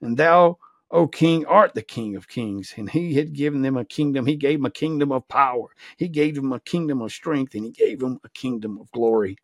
And 0.02 0.18
thou, 0.18 0.60
O 0.92 1.08
king, 1.08 1.46
art 1.46 1.76
the 1.76 1.82
king 1.82 2.16
of 2.16 2.28
kings. 2.28 2.74
And 2.78 2.90
he 2.90 3.14
had 3.16 3.34
given 3.34 3.62
them 3.62 3.78
a 3.78 3.86
kingdom. 3.86 4.26
He 4.26 4.36
gave 4.36 4.60
them 4.60 4.66
a 4.66 4.72
kingdom 4.72 5.12
of 5.12 5.28
power. 5.28 5.68
He 5.98 6.08
gave 6.08 6.36
them 6.36 6.52
a 6.52 6.60
kingdom 6.60 7.02
of 7.02 7.12
strength, 7.12 7.54
and 7.54 7.66
he 7.66 7.72
gave 7.72 8.00
them 8.00 8.20
a 8.24 8.30
kingdom 8.30 8.78
of 8.80 8.92
glory. 8.92 9.38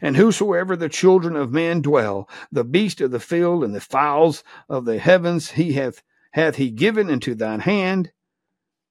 And 0.00 0.16
whosoever 0.16 0.76
the 0.76 0.88
children 0.88 1.36
of 1.36 1.52
men 1.52 1.80
dwell, 1.80 2.28
the 2.50 2.64
beast 2.64 3.00
of 3.00 3.12
the 3.12 3.20
field 3.20 3.64
and 3.64 3.74
the 3.74 3.80
fowls 3.80 4.42
of 4.68 4.84
the 4.84 4.98
heavens, 4.98 5.52
he 5.52 5.72
hath 5.74 6.02
hath 6.32 6.56
he 6.56 6.70
given 6.70 7.08
into 7.08 7.34
thine 7.34 7.60
hand, 7.60 8.12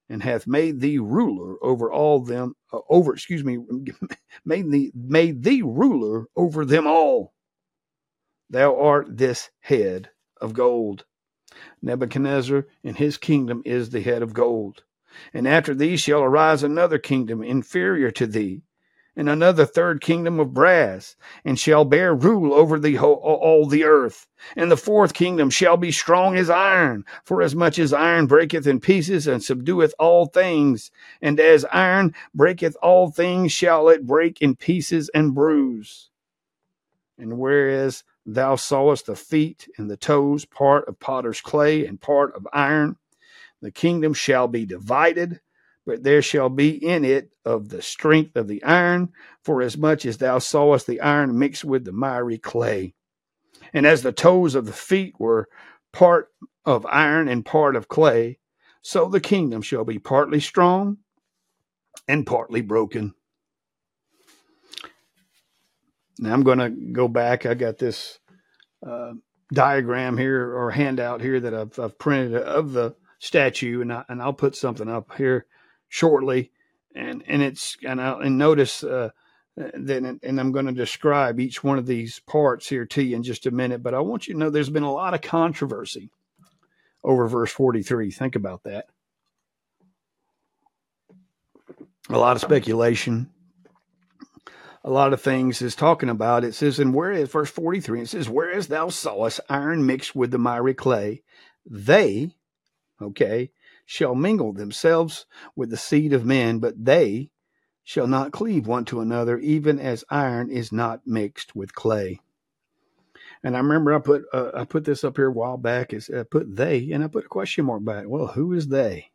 and 0.09 0.23
hath 0.23 0.47
made 0.47 0.79
thee 0.79 0.97
ruler 0.97 1.63
over 1.63 1.91
all 1.91 2.19
them 2.21 2.55
uh, 2.73 2.79
over 2.89 3.13
excuse 3.13 3.43
me 3.43 3.59
made 4.45 4.71
thee 4.71 4.91
made 4.95 5.43
thee 5.43 5.61
ruler 5.61 6.25
over 6.35 6.65
them 6.65 6.87
all 6.87 7.33
thou 8.49 8.75
art 8.75 9.17
this 9.17 9.51
head 9.59 10.09
of 10.41 10.53
gold 10.53 11.05
nebuchadnezzar 11.81 12.65
and 12.83 12.97
his 12.97 13.17
kingdom 13.17 13.61
is 13.65 13.89
the 13.89 14.01
head 14.01 14.21
of 14.21 14.33
gold 14.33 14.83
and 15.33 15.47
after 15.47 15.73
thee 15.73 15.97
shall 15.97 16.21
arise 16.21 16.63
another 16.63 16.97
kingdom 16.97 17.41
inferior 17.43 18.11
to 18.11 18.27
thee 18.27 18.61
and 19.19 19.27
another 19.27 19.65
third 19.65 19.99
kingdom 19.99 20.39
of 20.39 20.53
brass, 20.53 21.17
and 21.43 21.59
shall 21.59 21.83
bear 21.83 22.15
rule 22.15 22.53
over 22.53 22.79
the 22.79 22.95
whole, 22.95 23.15
all 23.15 23.65
the 23.65 23.83
earth. 23.83 24.27
And 24.55 24.71
the 24.71 24.77
fourth 24.77 25.13
kingdom 25.13 25.49
shall 25.49 25.75
be 25.75 25.91
strong 25.91 26.37
as 26.37 26.49
iron, 26.49 27.03
for 27.25 27.41
as 27.41 27.53
much 27.53 27.79
as 27.79 27.91
iron 27.91 28.27
breaketh 28.27 28.65
in 28.65 28.79
pieces 28.79 29.27
and 29.27 29.41
subdueth 29.43 29.91
all 29.99 30.27
things, 30.27 30.89
and 31.21 31.37
as 31.37 31.65
iron 31.65 32.13
breaketh 32.33 32.77
all 32.81 33.11
things, 33.11 33.51
shall 33.51 33.89
it 33.89 34.07
break 34.07 34.41
in 34.41 34.55
pieces 34.55 35.09
and 35.13 35.35
bruise. 35.35 36.09
And 37.17 37.37
whereas 37.37 38.05
thou 38.35 38.55
sawest 38.55 39.05
the 39.05 39.15
feet 39.15 39.67
and 39.77 39.89
the 39.89 39.97
toes, 39.97 40.45
part 40.45 40.87
of 40.87 40.99
potter's 40.99 41.41
clay 41.41 41.85
and 41.85 41.99
part 41.99 42.35
of 42.35 42.47
iron, 42.53 42.97
the 43.61 43.71
kingdom 43.71 44.13
shall 44.13 44.47
be 44.47 44.65
divided 44.65 45.39
but 45.89 46.03
there 46.03 46.21
shall 46.21 46.49
be 46.49 46.69
in 46.69 47.03
it 47.03 47.31
of 47.43 47.69
the 47.69 47.81
strength 47.81 48.35
of 48.35 48.47
the 48.47 48.63
iron, 48.63 49.09
for 49.43 49.59
as 49.59 49.75
much 49.75 50.05
as 50.05 50.19
thou 50.19 50.37
sawest 50.37 50.85
the 50.85 51.01
iron 51.01 51.39
mixed 51.39 51.65
with 51.65 51.83
the 51.83 51.91
miry 51.91 52.37
clay. 52.37 52.93
And 53.73 53.87
as 53.87 54.03
the 54.03 54.11
toes 54.11 54.53
of 54.53 54.67
the 54.67 54.71
feet 54.71 55.15
were 55.17 55.49
part 55.91 56.27
of 56.63 56.85
iron 56.85 57.27
and 57.27 57.43
part 57.43 57.75
of 57.75 57.87
clay, 57.87 58.37
so 58.83 59.09
the 59.09 59.19
kingdom 59.19 59.63
shall 59.63 59.83
be 59.83 59.97
partly 59.97 60.39
strong 60.39 60.97
and 62.07 62.23
partly 62.23 62.61
broken. 62.61 63.15
Now 66.19 66.33
I'm 66.33 66.43
going 66.43 66.59
to 66.59 66.69
go 66.69 67.07
back. 67.07 67.47
I 67.47 67.55
got 67.55 67.79
this 67.79 68.18
uh, 68.85 69.13
diagram 69.53 70.17
here 70.17 70.55
or 70.55 70.71
handout 70.71 71.21
here 71.21 71.39
that 71.39 71.53
I've, 71.53 71.77
I've 71.79 71.97
printed 71.97 72.41
of 72.41 72.73
the 72.73 72.95
statue, 73.19 73.81
and, 73.81 73.91
I, 73.91 74.03
and 74.09 74.21
I'll 74.21 74.33
put 74.33 74.55
something 74.55 74.87
up 74.87 75.11
here 75.17 75.45
shortly, 75.87 76.51
and 76.95 77.23
and 77.27 77.41
it's 77.41 77.77
and 77.85 78.01
I 78.01 78.19
and 78.21 78.37
notice 78.37 78.83
uh, 78.83 79.09
and 79.57 80.39
I'm 80.39 80.51
going 80.51 80.67
to 80.67 80.71
describe 80.71 81.39
each 81.39 81.63
one 81.63 81.77
of 81.77 81.85
these 81.85 82.19
parts 82.19 82.67
here 82.67 82.85
to 82.85 83.03
you 83.03 83.15
in 83.15 83.23
just 83.23 83.45
a 83.45 83.51
minute. 83.51 83.83
But 83.83 83.93
I 83.93 83.99
want 83.99 84.27
you 84.27 84.33
to 84.33 84.39
know 84.39 84.49
there's 84.49 84.69
been 84.69 84.83
a 84.83 84.91
lot 84.91 85.13
of 85.13 85.21
controversy 85.21 86.09
over 87.03 87.27
verse 87.27 87.51
43. 87.51 88.11
Think 88.11 88.35
about 88.35 88.63
that. 88.63 88.85
A 92.09 92.17
lot 92.17 92.35
of 92.35 92.41
speculation. 92.41 93.29
A 94.83 94.89
lot 94.89 95.11
of 95.11 95.21
things 95.21 95.61
is 95.61 95.75
talking 95.75 96.09
about. 96.09 96.43
It 96.43 96.55
says, 96.55 96.79
and 96.79 96.93
whereas 96.93 97.29
verse 97.29 97.49
43, 97.49 98.01
it 98.01 98.09
says, 98.09 98.29
Whereas 98.29 98.67
thou 98.67 98.89
sawest 98.89 99.41
iron 99.49 99.85
mixed 99.85 100.15
with 100.15 100.31
the 100.31 100.37
miry 100.37 100.73
clay, 100.73 101.23
they, 101.65 102.31
okay, 103.01 103.51
shall 103.85 104.15
mingle 104.15 104.53
themselves 104.53 105.25
with 105.55 105.69
the 105.69 105.77
seed 105.77 106.13
of 106.13 106.25
men, 106.25 106.59
but 106.59 106.85
they 106.85 107.29
shall 107.83 108.07
not 108.07 108.31
cleave 108.31 108.67
one 108.67 108.85
to 108.85 109.01
another, 109.01 109.37
even 109.39 109.79
as 109.79 110.05
iron 110.09 110.49
is 110.49 110.71
not 110.71 111.05
mixed 111.05 111.55
with 111.55 111.73
clay. 111.73 112.19
And 113.43 113.55
I 113.55 113.59
remember 113.59 113.93
I 113.93 113.99
put 113.99 114.25
uh, 114.33 114.51
I 114.53 114.65
put 114.65 114.83
this 114.83 115.03
up 115.03 115.15
here 115.15 115.27
a 115.27 115.31
while 115.31 115.57
back. 115.57 115.93
Is 115.93 116.09
I 116.09 116.23
put 116.23 116.55
they 116.55 116.91
and 116.91 117.03
I 117.03 117.07
put 117.07 117.25
a 117.25 117.29
question 117.29 117.65
mark 117.65 117.81
it. 117.87 118.09
Well, 118.09 118.27
who 118.27 118.53
is 118.53 118.67
they? 118.67 119.11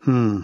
Hmm. 0.00 0.42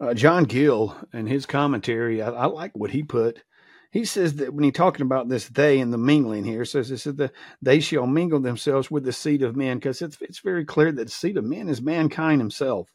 Uh, 0.00 0.14
John 0.14 0.44
Gill 0.44 0.96
and 1.12 1.28
his 1.28 1.44
commentary, 1.44 2.22
I, 2.22 2.30
I, 2.30 2.46
like 2.46 2.72
what 2.74 2.90
he 2.90 3.02
put 3.02 3.42
he 3.90 4.04
says 4.04 4.36
that 4.36 4.54
when 4.54 4.64
he's 4.64 4.72
talking 4.72 5.02
about 5.02 5.28
this 5.28 5.48
they 5.48 5.80
and 5.80 5.92
the 5.92 5.98
mingling 5.98 6.44
here, 6.44 6.64
says 6.64 6.88
this 6.88 7.06
is 7.06 7.16
the 7.16 7.32
they 7.60 7.80
shall 7.80 8.06
mingle 8.06 8.40
themselves 8.40 8.90
with 8.90 9.04
the 9.04 9.12
seed 9.12 9.42
of 9.42 9.56
men, 9.56 9.78
because 9.78 10.00
it's 10.00 10.16
it's 10.20 10.38
very 10.38 10.64
clear 10.64 10.92
that 10.92 11.04
the 11.04 11.10
seed 11.10 11.36
of 11.36 11.44
men 11.44 11.68
is 11.68 11.82
mankind 11.82 12.40
himself. 12.40 12.88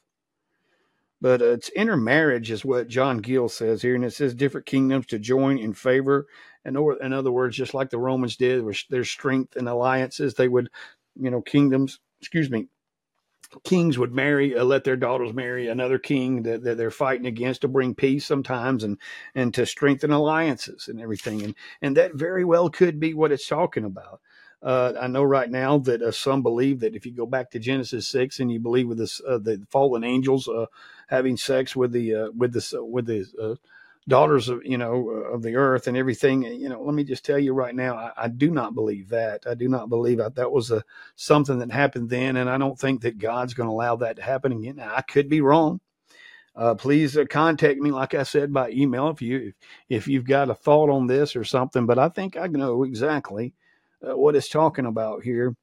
But 1.20 1.41
uh, 1.41 1.52
it's 1.52 1.70
intermarriage 1.70 2.50
is 2.50 2.63
what 2.63 2.88
John 2.88 3.18
Gill 3.18 3.50
says 3.50 3.82
here, 3.82 3.96
and 3.96 4.06
it 4.06 4.13
says 4.13 4.34
different 4.34 4.68
kingdoms 4.68 5.06
to 5.08 5.20
join 5.20 5.58
in 5.58 5.74
favor. 5.74 6.28
And 6.63 6.78
or, 6.78 6.98
in 7.02 7.13
other 7.13 7.32
words, 7.32 7.56
just 7.56 7.74
like 7.74 7.89
the 7.89 8.00
Romans 8.00 8.38
did, 8.38 8.63
where 8.63 8.74
their 8.89 9.04
strength 9.04 9.56
and 9.56 9.70
alliances, 9.70 10.34
they 10.34 10.48
would, 10.48 10.70
you 11.15 11.30
know, 11.30 11.41
kingdoms, 11.41 12.00
excuse 12.20 12.50
me, 12.50 12.68
kings 13.63 13.97
would 13.97 14.13
marry, 14.13 14.58
uh, 14.58 14.63
let 14.63 14.84
their 14.84 14.95
daughters 14.95 15.34
marry 15.34 15.67
another 15.67 15.97
king 15.97 16.43
that, 16.43 16.63
that, 16.63 16.77
they're 16.77 16.91
fighting 16.91 17.25
against 17.25 17.62
to 17.62 17.67
bring 17.67 17.95
peace 17.95 18.25
sometimes 18.25 18.84
and 18.84 18.97
and 19.34 19.53
to 19.53 19.65
strengthen 19.65 20.12
alliances 20.12 20.88
and 20.88 20.99
everything. 20.99 21.41
And 21.41 21.55
and 21.81 21.97
that 21.97 22.15
very 22.15 22.43
well 22.45 22.69
could 22.69 22.99
be 22.99 23.13
what 23.13 23.31
it's 23.31 23.47
talking 23.47 23.86
about. 23.86 24.21
Uh, 24.62 24.93
I 24.99 25.08
know 25.08 25.23
right 25.23 25.49
now 25.49 25.77
that 25.79 26.01
uh, 26.01 26.12
some 26.12 26.41
believe 26.41 26.79
that 26.79 26.95
if 26.95 27.05
you 27.05 27.12
go 27.12 27.25
back 27.25 27.51
to 27.51 27.60
Genesis 27.60 28.08
six 28.08 28.39
and 28.39 28.51
you 28.51 28.60
believe 28.60 28.88
with 28.88 28.97
this, 28.97 29.21
uh, 29.27 29.38
the 29.38 29.62
fallen 29.69 30.03
angels 30.03 30.47
uh, 30.47 30.65
having 31.08 31.38
sex 31.38 31.75
with 31.75 31.91
the 31.91 32.15
uh, 32.15 32.29
with 32.36 32.53
the 32.53 32.84
with 32.84 33.05
the 33.05 33.58
daughters 34.08 34.50
of 34.50 34.62
you 34.63 34.78
know 34.78 35.10
of 35.10 35.41
the 35.41 35.56
earth 35.56 35.88
and 35.88 35.98
everything 35.98 36.44
you 36.44 36.70
know 36.70 36.82
let 36.82 36.94
me 36.94 37.04
just 37.04 37.26
tell 37.26 37.39
you 37.39 37.54
right 37.54 37.74
now 37.74 37.96
i, 37.96 38.12
I 38.15 38.28
do 38.28 38.52
not 38.52 38.76
believe 38.76 39.10
that. 39.10 39.46
I 39.48 39.56
do 39.56 39.68
not 39.68 39.89
believe 39.89 40.20
that 40.20 40.36
that 40.36 40.52
was 40.52 40.70
a 40.72 40.84
something 41.15 41.60
that 41.60 41.72
happened 41.72 42.10
then 42.10 42.38
and 42.38 42.50
i 42.50 42.58
don't 42.58 42.80
think 42.80 43.02
that 43.02 43.18
god's 43.18 43.54
going 43.54 43.68
to 43.68 43.74
allow 43.74 43.96
that 43.98 44.18
to 44.18 44.22
happen 44.22 44.52
again. 44.52 44.76
Now, 44.78 44.94
i 44.96 45.02
could 45.02 45.30
be 45.30 45.41
wrong. 45.41 45.80
Uh, 46.56 46.74
please 46.74 47.18
uh, 47.18 47.26
contact 47.26 47.80
me 47.80 47.91
like 47.91 48.13
i 48.13 48.24
said 48.24 48.54
by 48.54 48.70
email 48.70 49.10
if 49.10 49.22
you 49.22 49.54
if 49.89 50.08
you've 50.08 50.28
got 50.28 50.50
a 50.50 50.56
thought 50.56 50.89
on 50.89 51.08
this 51.08 51.36
or 51.36 51.44
something 51.44 51.86
but 51.86 52.00
i 52.00 52.08
think 52.08 52.38
i 52.38 52.48
know 52.48 52.84
exactly 52.84 53.54
uh, 54.08 54.15
what 54.15 54.36
it's 54.36 54.48
talking 54.48 54.86
about 54.86 55.22
here 55.24 55.56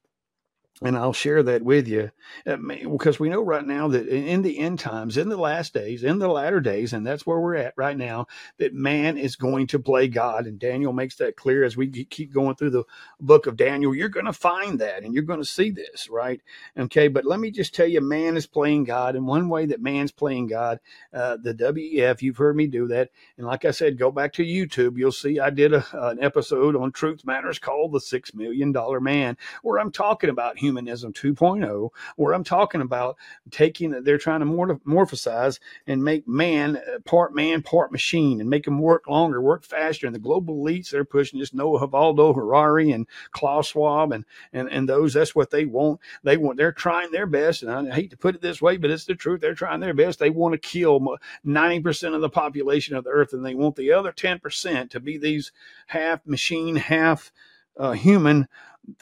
and 0.80 0.96
I'll 0.96 1.12
share 1.12 1.42
that 1.42 1.62
with 1.62 1.86
you 1.86 2.10
because 2.44 3.20
we 3.20 3.28
know 3.28 3.42
right 3.42 3.64
now 3.64 3.88
that 3.88 4.08
in 4.08 4.42
the 4.42 4.58
end 4.58 4.78
times, 4.78 5.16
in 5.16 5.28
the 5.28 5.36
last 5.36 5.74
days, 5.74 6.02
in 6.02 6.18
the 6.18 6.28
latter 6.28 6.60
days, 6.60 6.92
and 6.92 7.06
that's 7.06 7.26
where 7.26 7.38
we're 7.38 7.56
at 7.56 7.74
right 7.76 7.96
now, 7.96 8.26
that 8.58 8.74
man 8.74 9.16
is 9.16 9.36
going 9.36 9.66
to 9.68 9.78
play 9.78 10.08
God. 10.08 10.46
And 10.46 10.58
Daniel 10.58 10.92
makes 10.92 11.16
that 11.16 11.36
clear 11.36 11.62
as 11.62 11.76
we 11.76 11.88
keep 11.88 12.32
going 12.32 12.56
through 12.56 12.70
the 12.70 12.84
book 13.20 13.46
of 13.46 13.56
Daniel. 13.56 13.94
You're 13.94 14.08
going 14.08 14.26
to 14.26 14.32
find 14.32 14.80
that 14.80 15.04
and 15.04 15.14
you're 15.14 15.22
going 15.22 15.40
to 15.40 15.44
see 15.44 15.70
this, 15.70 16.08
right? 16.08 16.40
Okay, 16.76 17.08
but 17.08 17.24
let 17.24 17.38
me 17.38 17.50
just 17.50 17.74
tell 17.74 17.86
you, 17.86 18.00
man 18.00 18.36
is 18.36 18.46
playing 18.46 18.84
God. 18.84 19.14
And 19.14 19.26
one 19.26 19.48
way 19.48 19.66
that 19.66 19.82
man's 19.82 20.12
playing 20.12 20.48
God, 20.48 20.80
uh, 21.12 21.36
the 21.40 21.54
WEF, 21.54 22.22
you've 22.22 22.38
heard 22.38 22.56
me 22.56 22.66
do 22.66 22.88
that. 22.88 23.10
And 23.36 23.46
like 23.46 23.64
I 23.64 23.70
said, 23.70 23.98
go 23.98 24.10
back 24.10 24.32
to 24.34 24.44
YouTube. 24.44 24.98
You'll 24.98 25.12
see 25.12 25.38
I 25.38 25.50
did 25.50 25.74
a, 25.74 25.84
an 25.92 26.22
episode 26.22 26.74
on 26.74 26.90
Truth 26.92 27.24
Matters 27.24 27.58
called 27.58 27.92
The 27.92 28.00
Six 28.00 28.34
Million 28.34 28.72
Dollar 28.72 29.00
Man, 29.00 29.36
where 29.62 29.78
I'm 29.78 29.92
talking 29.92 30.30
about 30.30 30.58
humanism 30.62 31.12
2.0, 31.12 31.90
where 32.16 32.32
I'm 32.32 32.44
talking 32.44 32.80
about 32.80 33.16
taking, 33.50 33.90
they're 34.04 34.16
trying 34.16 34.40
to 34.40 34.46
morphosize 34.46 35.58
and 35.86 36.04
make 36.04 36.26
man 36.28 36.76
uh, 36.76 37.00
part 37.04 37.34
man, 37.34 37.62
part 37.62 37.90
machine 37.90 38.40
and 38.40 38.48
make 38.48 38.64
them 38.64 38.78
work 38.78 39.08
longer, 39.08 39.42
work 39.42 39.64
faster. 39.64 40.06
And 40.06 40.14
the 40.14 40.20
global 40.20 40.56
elites, 40.56 40.90
they're 40.90 41.04
pushing 41.04 41.40
just 41.40 41.52
Noah 41.52 41.86
Yuval 41.88 42.34
Harari 42.34 42.92
and 42.92 43.08
Klaus 43.32 43.68
Schwab 43.68 44.12
and, 44.12 44.24
and, 44.52 44.68
and 44.68 44.88
those, 44.88 45.12
that's 45.12 45.34
what 45.34 45.50
they 45.50 45.64
want. 45.64 46.00
They 46.22 46.36
want, 46.36 46.58
they're 46.58 46.72
trying 46.72 47.10
their 47.10 47.26
best. 47.26 47.64
And 47.64 47.70
I 47.72 47.92
hate 47.92 48.10
to 48.10 48.16
put 48.16 48.36
it 48.36 48.40
this 48.40 48.62
way, 48.62 48.76
but 48.76 48.90
it's 48.90 49.04
the 49.04 49.16
truth. 49.16 49.40
They're 49.40 49.54
trying 49.54 49.80
their 49.80 49.94
best. 49.94 50.20
They 50.20 50.30
want 50.30 50.52
to 50.52 50.58
kill 50.58 51.00
90% 51.44 52.14
of 52.14 52.20
the 52.20 52.30
population 52.30 52.94
of 52.94 53.02
the 53.02 53.10
earth 53.10 53.32
and 53.32 53.44
they 53.44 53.54
want 53.54 53.74
the 53.74 53.92
other 53.92 54.12
10% 54.12 54.90
to 54.90 55.00
be 55.00 55.18
these 55.18 55.50
half 55.88 56.24
machine, 56.24 56.76
half 56.76 57.32
uh, 57.76 57.92
human 57.92 58.46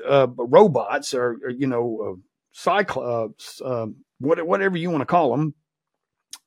uh, 0.06 0.28
robots 0.36 1.14
or, 1.14 1.38
or, 1.44 1.50
you 1.50 1.66
know 1.66 2.12
uh, 2.12 2.20
cyclops, 2.52 3.60
uh, 3.62 3.86
what, 4.18 4.44
whatever 4.46 4.76
you 4.76 4.90
want 4.90 5.02
to 5.02 5.06
call 5.06 5.30
them, 5.30 5.54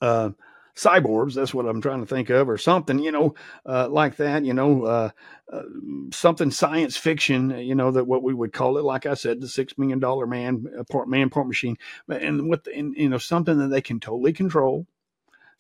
uh, 0.01 0.29
cyborgs. 0.75 1.35
That's 1.35 1.53
what 1.53 1.65
I'm 1.65 1.81
trying 1.81 2.01
to 2.01 2.05
think 2.05 2.29
of, 2.29 2.49
or 2.49 2.57
something, 2.57 2.99
you 2.99 3.11
know, 3.11 3.35
uh, 3.65 3.87
like 3.89 4.17
that. 4.17 4.43
You 4.43 4.53
know, 4.53 4.83
uh, 4.83 5.09
uh, 5.51 5.63
something 6.11 6.51
science 6.51 6.97
fiction. 6.97 7.51
You 7.51 7.75
know 7.75 7.91
that 7.91 8.05
what 8.05 8.23
we 8.23 8.33
would 8.33 8.53
call 8.53 8.77
it. 8.77 8.83
Like 8.83 9.05
I 9.05 9.13
said, 9.13 9.41
the 9.41 9.47
six 9.47 9.77
million 9.77 9.99
dollar 9.99 10.27
man 10.27 10.65
uh, 10.77 10.83
part 10.91 11.07
man 11.07 11.29
part 11.29 11.47
machine, 11.47 11.77
and 12.09 12.49
what 12.49 12.67
and, 12.67 12.95
you 12.95 13.09
know 13.09 13.17
something 13.17 13.57
that 13.59 13.67
they 13.67 13.81
can 13.81 13.99
totally 13.99 14.33
control. 14.33 14.87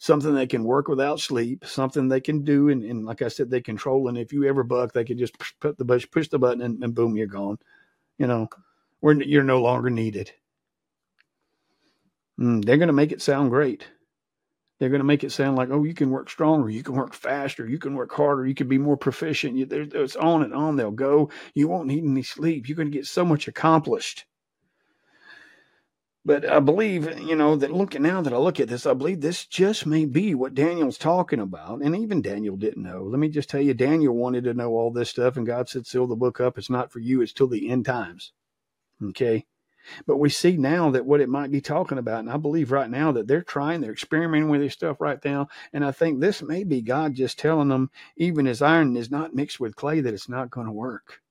Something 0.03 0.35
they 0.35 0.47
can 0.47 0.65
work 0.65 0.89
without 0.89 1.21
sleep, 1.21 1.63
something 1.65 2.09
they 2.09 2.19
can 2.19 2.43
do, 2.43 2.67
and, 2.67 2.83
and 2.83 3.05
like 3.05 3.21
I 3.21 3.29
said, 3.29 3.49
they 3.49 3.61
control. 3.61 4.09
And 4.09 4.17
if 4.17 4.33
you 4.33 4.43
ever 4.43 4.61
buck, 4.61 4.91
they 4.91 5.05
can 5.05 5.17
just 5.17 5.33
put 5.61 5.77
the 5.77 5.85
push, 5.85 6.05
push 6.11 6.27
the 6.27 6.37
button, 6.37 6.61
and, 6.61 6.83
and 6.83 6.93
boom, 6.93 7.15
you're 7.15 7.25
gone. 7.25 7.57
You 8.17 8.27
know, 8.27 8.49
you're 9.01 9.43
no 9.43 9.61
longer 9.61 9.89
needed. 9.89 10.29
Mm, 12.37 12.65
they're 12.65 12.75
going 12.75 12.87
to 12.87 12.93
make 12.93 13.13
it 13.13 13.21
sound 13.21 13.49
great. 13.49 13.87
They're 14.77 14.89
going 14.89 14.99
to 14.99 15.05
make 15.05 15.23
it 15.23 15.31
sound 15.31 15.55
like, 15.55 15.69
oh, 15.71 15.85
you 15.85 15.93
can 15.93 16.09
work 16.09 16.29
stronger, 16.29 16.69
you 16.69 16.83
can 16.83 16.95
work 16.95 17.13
faster, 17.13 17.65
you 17.65 17.79
can 17.79 17.95
work 17.95 18.11
harder, 18.11 18.45
you 18.45 18.55
can 18.55 18.67
be 18.67 18.77
more 18.77 18.97
proficient. 18.97 19.55
You, 19.55 19.67
it's 19.71 20.17
on 20.17 20.43
and 20.43 20.53
on 20.53 20.75
they'll 20.75 20.91
go. 20.91 21.29
You 21.53 21.69
won't 21.69 21.87
need 21.87 22.03
any 22.03 22.23
sleep. 22.23 22.67
You're 22.67 22.75
going 22.75 22.91
to 22.91 22.97
get 22.97 23.07
so 23.07 23.23
much 23.23 23.47
accomplished. 23.47 24.25
But 26.25 26.49
I 26.49 26.61
believe, 26.61 27.19
you 27.19 27.35
know, 27.35 27.57
that 27.57 27.73
looking 27.73 28.03
now 28.03 28.21
that 28.21 28.31
I 28.31 28.37
look 28.37 28.59
at 28.61 28.69
this, 28.69 28.85
I 28.85 28.93
believe 28.93 29.19
this 29.19 29.45
just 29.45 29.85
may 29.85 30.05
be 30.05 30.33
what 30.33 30.55
Daniel's 30.55 30.97
talking 30.97 31.39
about. 31.39 31.81
And 31.81 31.95
even 31.97 32.21
Daniel 32.21 32.55
didn't 32.55 32.83
know. 32.83 33.03
Let 33.03 33.19
me 33.19 33.27
just 33.27 33.49
tell 33.49 33.59
you, 33.59 33.73
Daniel 33.73 34.15
wanted 34.15 34.45
to 34.45 34.53
know 34.53 34.71
all 34.71 34.89
this 34.89 35.09
stuff, 35.09 35.35
and 35.35 35.45
God 35.45 35.67
said, 35.67 35.85
seal 35.85 36.07
the 36.07 36.15
book 36.15 36.39
up. 36.39 36.57
It's 36.57 36.69
not 36.69 36.93
for 36.93 36.99
you, 36.99 37.21
it's 37.21 37.33
till 37.33 37.47
the 37.47 37.69
end 37.69 37.85
times. 37.85 38.31
Okay. 39.03 39.45
But 40.05 40.15
we 40.15 40.29
see 40.29 40.55
now 40.55 40.91
that 40.91 41.05
what 41.05 41.19
it 41.19 41.27
might 41.27 41.51
be 41.51 41.59
talking 41.59 41.97
about, 41.97 42.19
and 42.19 42.29
I 42.29 42.37
believe 42.37 42.71
right 42.71 42.89
now 42.89 43.11
that 43.11 43.27
they're 43.27 43.43
trying, 43.43 43.81
they're 43.81 43.91
experimenting 43.91 44.47
with 44.47 44.61
this 44.61 44.71
stuff 44.71 45.01
right 45.01 45.19
now. 45.25 45.49
And 45.73 45.83
I 45.83 45.91
think 45.91 46.21
this 46.21 46.41
may 46.41 46.63
be 46.63 46.81
God 46.81 47.15
just 47.15 47.37
telling 47.37 47.67
them, 47.67 47.91
even 48.15 48.47
as 48.47 48.61
iron 48.61 48.95
is 48.95 49.11
not 49.11 49.35
mixed 49.35 49.59
with 49.59 49.75
clay, 49.75 49.99
that 49.99 50.13
it's 50.13 50.29
not 50.29 50.51
going 50.51 50.67
to 50.67 50.73
work. 50.73 51.21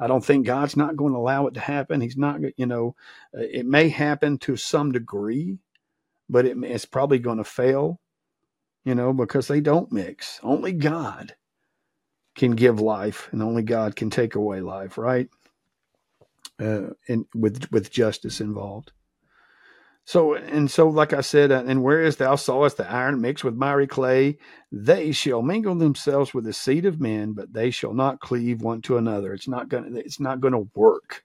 I 0.00 0.06
don't 0.08 0.24
think 0.24 0.46
God's 0.46 0.76
not 0.76 0.96
going 0.96 1.12
to 1.14 1.18
allow 1.18 1.46
it 1.48 1.54
to 1.54 1.60
happen. 1.60 2.00
He's 2.00 2.16
not, 2.18 2.40
you 2.56 2.66
know, 2.66 2.96
uh, 3.36 3.42
it 3.42 3.66
may 3.66 3.88
happen 3.90 4.38
to 4.40 4.56
some 4.56 4.92
degree, 4.92 5.58
but 6.28 6.46
it, 6.46 6.56
it's 6.64 6.86
probably 6.86 7.18
going 7.20 7.38
to 7.38 7.44
fail, 7.44 8.00
you 8.84 8.94
know, 8.94 9.12
because 9.12 9.48
they 9.48 9.60
don't 9.60 9.92
mix. 9.92 10.40
Only 10.42 10.72
God 10.72 11.34
can 12.36 12.52
give 12.52 12.80
life, 12.80 13.28
and 13.32 13.42
only 13.42 13.62
God 13.62 13.96
can 13.96 14.10
take 14.10 14.34
away 14.36 14.60
life, 14.60 14.98
right? 14.98 15.28
uh, 16.60 16.90
in, 17.08 17.26
with 17.34 17.70
with 17.70 17.90
justice 17.90 18.40
involved. 18.40 18.92
So 20.08 20.36
and 20.36 20.70
so, 20.70 20.88
like 20.88 21.12
I 21.12 21.20
said, 21.20 21.52
uh, 21.52 21.64
and 21.66 21.82
whereas 21.84 22.16
thou 22.16 22.34
sawest 22.34 22.78
the 22.78 22.90
iron 22.90 23.20
mixed 23.20 23.44
with 23.44 23.54
miry 23.54 23.86
clay, 23.86 24.38
they 24.72 25.12
shall 25.12 25.42
mingle 25.42 25.74
themselves 25.74 26.32
with 26.32 26.44
the 26.44 26.54
seed 26.54 26.86
of 26.86 26.98
men, 26.98 27.34
but 27.34 27.52
they 27.52 27.70
shall 27.70 27.92
not 27.92 28.18
cleave 28.18 28.62
one 28.62 28.80
to 28.82 28.96
another. 28.96 29.34
It's 29.34 29.46
not 29.46 29.68
going 29.68 29.92
to, 29.92 30.00
It's 30.00 30.18
not 30.18 30.40
going 30.40 30.54
to 30.54 30.70
work 30.74 31.24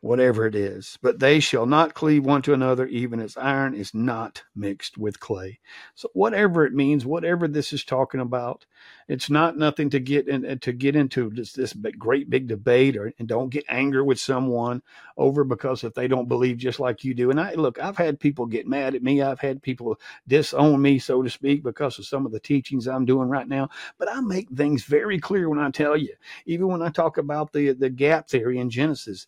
whatever 0.00 0.46
it 0.46 0.56
is. 0.56 0.98
But 1.00 1.20
they 1.20 1.38
shall 1.38 1.64
not 1.64 1.94
cleave 1.94 2.26
one 2.26 2.42
to 2.42 2.54
another, 2.54 2.88
even 2.88 3.20
as 3.20 3.36
iron 3.36 3.72
is 3.72 3.94
not 3.94 4.42
mixed 4.56 4.98
with 4.98 5.20
clay. 5.20 5.60
So 5.94 6.08
whatever 6.12 6.66
it 6.66 6.72
means, 6.72 7.06
whatever 7.06 7.46
this 7.46 7.72
is 7.72 7.84
talking 7.84 8.18
about, 8.20 8.66
it's 9.08 9.30
not 9.30 9.56
nothing 9.56 9.90
to 9.90 10.00
get 10.00 10.28
in, 10.28 10.58
to 10.60 10.72
get 10.72 10.96
into 10.96 11.30
this, 11.30 11.52
this 11.52 11.72
great 11.98 12.30
big 12.30 12.48
debate 12.48 12.96
or 12.96 13.12
and 13.18 13.28
don't 13.28 13.50
get 13.50 13.64
angry 13.68 14.02
with 14.02 14.18
someone 14.18 14.82
over 15.16 15.44
because 15.44 15.84
if 15.84 15.94
they 15.94 16.08
don't 16.08 16.28
believe 16.28 16.56
just 16.56 16.80
like 16.80 17.04
you 17.04 17.14
do. 17.14 17.30
And 17.30 17.40
I 17.40 17.54
look, 17.54 17.78
I've 17.78 17.96
had 17.96 18.20
people 18.20 18.46
get 18.46 18.66
mad 18.66 18.94
at 18.94 19.02
me. 19.02 19.22
I've 19.22 19.40
had 19.40 19.62
people 19.62 20.00
disown 20.26 20.82
me, 20.82 20.98
so 20.98 21.22
to 21.22 21.30
speak, 21.30 21.62
because 21.62 21.98
of 21.98 22.06
some 22.06 22.26
of 22.26 22.32
the 22.32 22.40
teachings 22.40 22.86
I'm 22.88 23.04
doing 23.04 23.28
right 23.28 23.48
now. 23.48 23.68
But 23.98 24.10
I 24.10 24.20
make 24.20 24.48
things 24.50 24.84
very 24.84 25.18
clear 25.18 25.48
when 25.48 25.58
I 25.58 25.70
tell 25.70 25.96
you, 25.96 26.14
even 26.46 26.68
when 26.68 26.82
I 26.82 26.90
talk 26.90 27.18
about 27.18 27.52
the 27.52 27.72
the 27.72 27.90
gap 27.90 28.28
theory 28.28 28.58
in 28.58 28.70
Genesis. 28.70 29.26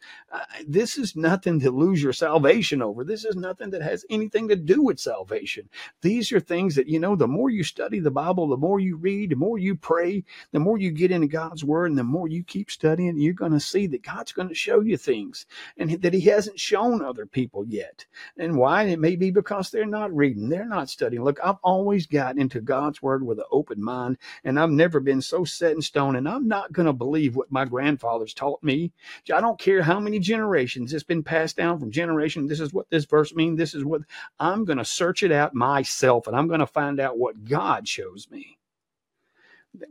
This 0.67 0.99
is 0.99 1.17
nothing 1.17 1.61
to 1.61 1.71
lose 1.71 2.03
your 2.03 2.13
salvation 2.13 2.83
over. 2.83 3.05
This 3.05 3.25
is 3.25 3.37
nothing 3.37 3.71
that 3.71 3.83
has 3.83 4.05
anything 4.11 4.49
to 4.49 4.57
do 4.57 4.83
with 4.83 4.99
salvation. 4.99 5.69
These 6.03 6.33
are 6.33 6.41
things 6.41 6.75
that, 6.75 6.89
you 6.89 6.99
know, 6.99 7.17
the 7.17 7.29
more 7.29 7.51
you 7.51 7.63
study 7.65 8.01
the 8.01 8.11
Bible, 8.11 8.49
the 8.49 8.57
more 8.57 8.81
you 8.81 8.97
read, 8.97 9.31
the 9.31 9.37
more 9.37 9.46
you 9.55 9.77
pray, 9.77 10.25
the 10.53 10.59
more 10.59 10.79
you 10.79 10.91
get 10.91 11.11
into 11.11 11.29
God's 11.29 11.65
word, 11.65 11.91
and 11.91 11.99
the 11.99 12.05
more 12.05 12.29
you 12.29 12.43
keep 12.43 12.71
studying, 12.71 13.19
you're 13.19 13.35
going 13.35 13.53
to 13.53 13.61
see 13.61 13.87
that 13.87 14.03
God's 14.03 14.33
going 14.33 14.49
to 14.49 14.55
show 14.55 14.81
you 14.81 14.97
things 14.97 15.47
and 15.77 15.91
that 16.03 16.15
He 16.15 16.23
hasn't 16.23 16.59
shown 16.59 17.03
other 17.03 17.27
people 17.27 17.65
yet. 17.67 18.07
And 18.37 18.57
why? 18.57 18.85
It 18.85 18.99
may 18.99 19.17
be 19.17 19.31
because 19.31 19.71
they're 19.71 19.87
not 19.87 20.15
reading, 20.15 20.49
they're 20.49 20.69
not 20.69 20.91
studying. 20.91 21.23
Look, 21.23 21.39
I've 21.43 21.59
always 21.63 22.07
got 22.07 22.39
into 22.39 22.61
God's 22.61 23.01
word 23.01 23.25
with 23.25 23.39
an 23.39 23.45
open 23.53 23.83
mind, 23.83 24.19
and 24.45 24.59
I've 24.59 24.71
never 24.71 25.01
been 25.01 25.23
so 25.23 25.45
set 25.45 25.73
in 25.73 25.83
stone, 25.83 26.17
and 26.17 26.29
I'm 26.29 26.49
not 26.49 26.73
going 26.73 26.87
to 26.87 26.93
believe 26.93 27.37
what 27.37 27.53
my 27.53 27.65
grandfathers 27.65 28.35
taught 28.35 28.63
me. 28.65 28.93
I 29.33 29.41
don't 29.41 29.59
care 29.59 29.83
how 29.83 30.01
many 30.01 30.19
generations 30.19 30.57
generations. 30.57 30.93
It's 30.93 31.05
been 31.05 31.23
passed 31.23 31.57
down 31.57 31.79
from 31.79 31.91
generation. 31.91 32.47
This 32.47 32.61
is 32.61 32.73
what 32.73 32.89
this 32.91 33.05
verse 33.05 33.35
means. 33.35 33.59
This 33.59 33.75
is 33.75 33.85
what 33.85 34.03
I'm 34.39 34.65
going 34.65 34.79
to 34.79 34.85
search 34.85 35.23
it 35.23 35.33
out 35.33 35.55
myself 35.55 36.27
and 36.27 36.37
I'm 36.37 36.49
going 36.49 36.61
to 36.61 36.67
find 36.67 37.01
out 37.01 37.19
what 37.19 37.45
God 37.45 37.87
shows 37.87 38.29
me. 38.31 38.59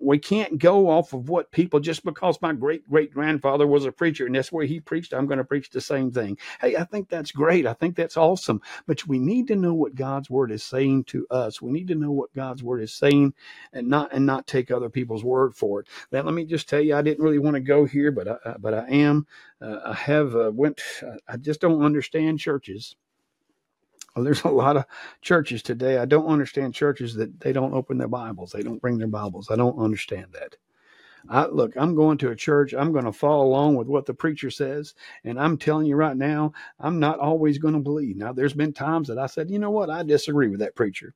We 0.01 0.19
can't 0.19 0.59
go 0.59 0.89
off 0.89 1.13
of 1.13 1.29
what 1.29 1.51
people 1.51 1.79
just 1.79 2.05
because 2.05 2.41
my 2.41 2.53
great 2.53 2.89
great 2.89 3.13
grandfather 3.13 3.67
was 3.67 3.86
a 3.86 3.91
preacher 3.91 4.25
and 4.27 4.36
that's 4.36 4.51
where 4.51 4.65
he 4.65 4.79
preached, 4.79 5.13
I'm 5.13 5.27
going 5.27 5.39
to 5.39 5.45
preach 5.45 5.69
the 5.71 5.81
same 5.81 6.11
thing. 6.11 6.38
Hey, 6.61 6.75
I 6.77 6.86
think 6.86 7.09
that's 7.09 7.31
great. 7.31 7.67
I 7.67 7.73
think 7.73 7.95
that's 7.95 8.17
awesome. 8.17 8.61
But 8.88 9.07
we 9.07 9.19
need 9.19 9.47
to 9.49 9.55
know 9.55 9.73
what 9.73 9.95
God's 9.95 10.29
word 10.29 10.51
is 10.51 10.63
saying 10.63 11.05
to 11.05 11.27
us. 11.31 11.61
We 11.61 11.71
need 11.71 11.88
to 11.89 11.95
know 11.95 12.11
what 12.11 12.33
God's 12.33 12.63
word 12.63 12.81
is 12.83 12.93
saying 12.93 13.33
and 13.73 13.88
not 13.89 14.13
and 14.13 14.25
not 14.25 14.47
take 14.47 14.71
other 14.71 14.89
people's 14.89 15.23
word 15.23 15.55
for 15.55 15.81
it. 15.81 15.88
Now, 16.11 16.21
let 16.23 16.33
me 16.33 16.45
just 16.45 16.69
tell 16.69 16.81
you, 16.81 16.95
I 16.95 17.01
didn't 17.01 17.23
really 17.23 17.39
want 17.39 17.55
to 17.55 17.61
go 17.61 17.86
here, 17.86 18.11
but 18.11 18.27
I, 18.27 18.55
but 18.59 18.73
I 18.73 18.88
am. 18.89 19.27
Uh, 19.61 19.79
I 19.86 19.93
have 19.93 20.36
uh, 20.36 20.51
went. 20.53 20.81
I 21.27 21.38
just 21.38 21.61
don't 21.61 21.83
understand 21.83 22.39
churches. 22.39 22.95
There's 24.24 24.43
a 24.43 24.49
lot 24.49 24.78
of 24.78 24.86
churches 25.22 25.61
today. 25.61 25.97
I 25.97 26.05
don't 26.05 26.28
understand 26.28 26.74
churches 26.74 27.16
that 27.16 27.39
they 27.41 27.51
don't 27.51 27.74
open 27.74 27.97
their 27.97 28.07
Bibles. 28.07 28.51
They 28.51 28.63
don't 28.63 28.82
bring 28.82 28.97
their 28.97 29.07
Bibles. 29.07 29.51
I 29.51 29.55
don't 29.55 29.78
understand 29.78 30.28
that. 30.34 30.55
I, 31.28 31.47
look, 31.47 31.74
I'm 31.76 31.95
going 31.95 32.18
to 32.20 32.30
a 32.30 32.36
church. 32.36 32.74
I'm 32.74 32.91
going 32.93 33.05
to 33.05 33.11
follow 33.11 33.45
along 33.45 33.76
with 33.76 33.88
what 33.88 34.05
the 34.05 34.13
preacher 34.13 34.51
says. 34.51 34.93
And 35.24 35.39
I'm 35.39 35.57
telling 35.57 35.88
you 35.88 35.95
right 35.95 36.16
now, 36.16 36.53
I'm 36.80 36.99
not 36.99 37.20
always 37.20 37.57
going 37.57 37.74
to 37.74 37.80
believe. 37.80 38.16
Now, 38.16 38.32
there's 38.32 38.53
been 38.53 38.74
times 38.74 39.07
that 39.07 39.18
I 39.18 39.26
said, 39.26 39.49
you 39.49 39.59
know 39.59 39.72
what? 39.72 39.89
I 39.89 40.03
disagree 40.03 40.47
with 40.49 40.59
that 40.59 40.76
preacher. 40.76 41.13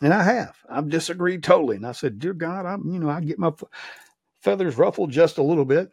And 0.00 0.14
I 0.14 0.22
have. 0.22 0.56
I've 0.68 0.88
disagreed 0.88 1.42
totally. 1.42 1.76
And 1.76 1.86
I 1.86 1.92
said, 1.92 2.18
dear 2.18 2.32
God, 2.32 2.64
I'm, 2.64 2.90
you 2.90 2.98
know, 2.98 3.10
I 3.10 3.20
get 3.20 3.38
my 3.38 3.52
feathers 4.40 4.78
ruffled 4.78 5.10
just 5.10 5.38
a 5.38 5.42
little 5.42 5.66
bit 5.66 5.90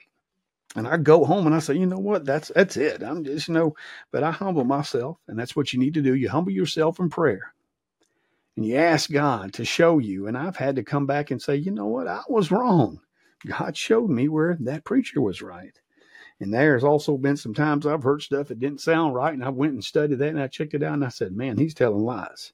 and 0.76 0.88
I 0.88 0.98
go 0.98 1.26
home 1.26 1.46
and 1.48 1.56
I 1.56 1.60
say, 1.60 1.76
you 1.76 1.86
know 1.86 2.00
what? 2.00 2.26
That's 2.26 2.52
that's 2.54 2.78
it. 2.78 3.02
I'm 3.04 3.24
just 3.24 3.48
you 3.48 3.54
know, 3.54 3.76
but 4.12 4.24
I 4.24 4.32
humble 4.32 4.64
myself, 4.64 5.18
and 5.28 5.38
that's 5.40 5.56
what 5.56 5.74
you 5.74 5.80
need 5.80 5.96
to 5.96 6.02
do. 6.02 6.16
You 6.16 6.30
humble 6.30 6.52
yourself 6.52 7.00
in 7.00 7.10
prayer, 7.10 7.54
and 8.56 8.66
you 8.66 8.76
ask 8.78 9.12
God 9.12 9.54
to 9.54 9.66
show 9.66 10.00
you. 10.00 10.28
And 10.28 10.38
I've 10.38 10.58
had 10.58 10.76
to 10.78 10.84
come 10.84 11.06
back 11.06 11.32
and 11.32 11.42
say, 11.42 11.56
you 11.56 11.72
know 11.72 11.88
what? 11.88 12.08
I 12.08 12.22
was 12.30 12.52
wrong. 12.52 13.00
God 13.48 13.78
showed 13.78 14.10
me 14.10 14.28
where 14.30 14.58
that 14.62 14.84
preacher 14.84 15.22
was 15.22 15.42
right. 15.42 15.80
And 16.40 16.54
there's 16.54 16.84
also 16.84 17.18
been 17.18 17.38
some 17.38 17.54
times 17.54 17.88
I've 17.88 18.04
heard 18.04 18.22
stuff 18.22 18.50
that 18.50 18.60
didn't 18.60 18.82
sound 18.82 19.16
right, 19.16 19.34
and 19.34 19.44
I 19.44 19.50
went 19.50 19.74
and 19.74 19.84
studied 19.84 20.20
that, 20.20 20.30
and 20.30 20.42
I 20.42 20.48
checked 20.48 20.74
it 20.74 20.84
out, 20.84 20.94
and 20.94 21.06
I 21.06 21.10
said, 21.10 21.34
man, 21.34 21.58
he's 21.58 21.74
telling 21.74 22.04
lies. 22.04 22.54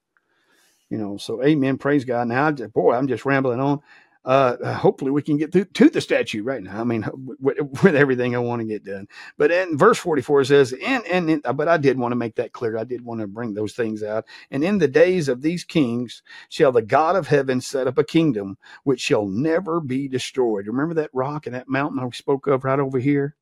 You 0.89 0.97
know, 0.99 1.18
so 1.18 1.43
amen, 1.43 1.80
praise 1.80 2.05
God. 2.05 2.28
Now, 2.28 2.51
boy, 2.51 2.93
I'm 2.93 3.07
just 3.07 3.26
rambling 3.26 3.59
on 3.59 3.82
uh, 4.26 4.74
hopefully 4.76 5.11
we 5.11 5.21
can 5.21 5.38
get 5.38 5.51
to, 5.51 5.65
to 5.65 5.89
the 5.89 6.01
statue 6.01 6.43
right 6.43 6.61
now. 6.61 6.80
I 6.80 6.84
mean, 6.84 7.05
with, 7.39 7.57
with 7.84 7.95
everything 7.95 8.36
I 8.36 8.39
want 8.39 8.61
to 8.61 8.67
get 8.67 8.84
done. 8.84 9.07
But 9.38 9.51
in 9.51 9.78
verse 9.78 9.97
44 9.97 10.45
says, 10.45 10.74
and, 10.74 11.05
and, 11.07 11.30
in, 11.30 11.41
but 11.55 11.67
I 11.67 11.78
did 11.78 11.97
want 11.97 12.11
to 12.11 12.17
make 12.17 12.36
that 12.36 12.53
clear. 12.53 12.78
I 12.78 12.84
did 12.84 13.03
want 13.03 13.21
to 13.21 13.28
bring 13.28 13.53
those 13.53 13.74
things 13.74 14.03
out. 14.03 14.26
And 14.51 14.63
in 14.63 14.78
the 14.78 14.88
days 14.88 15.28
of 15.28 15.41
these 15.41 15.63
kings 15.63 16.24
shall 16.49 16.71
the 16.71 16.82
God 16.82 17.15
of 17.15 17.28
heaven 17.28 17.61
set 17.61 17.88
up 17.88 17.97
a 17.97 18.03
kingdom 18.03 18.57
which 18.84 19.01
shall 19.01 19.26
never 19.26 19.80
be 19.80 20.07
destroyed. 20.07 20.67
Remember 20.67 20.93
that 20.95 21.09
rock 21.13 21.45
and 21.45 21.55
that 21.55 21.69
mountain 21.69 21.99
I 21.99 22.09
spoke 22.11 22.47
of 22.47 22.63
right 22.63 22.80
over 22.80 22.99
here? 22.99 23.36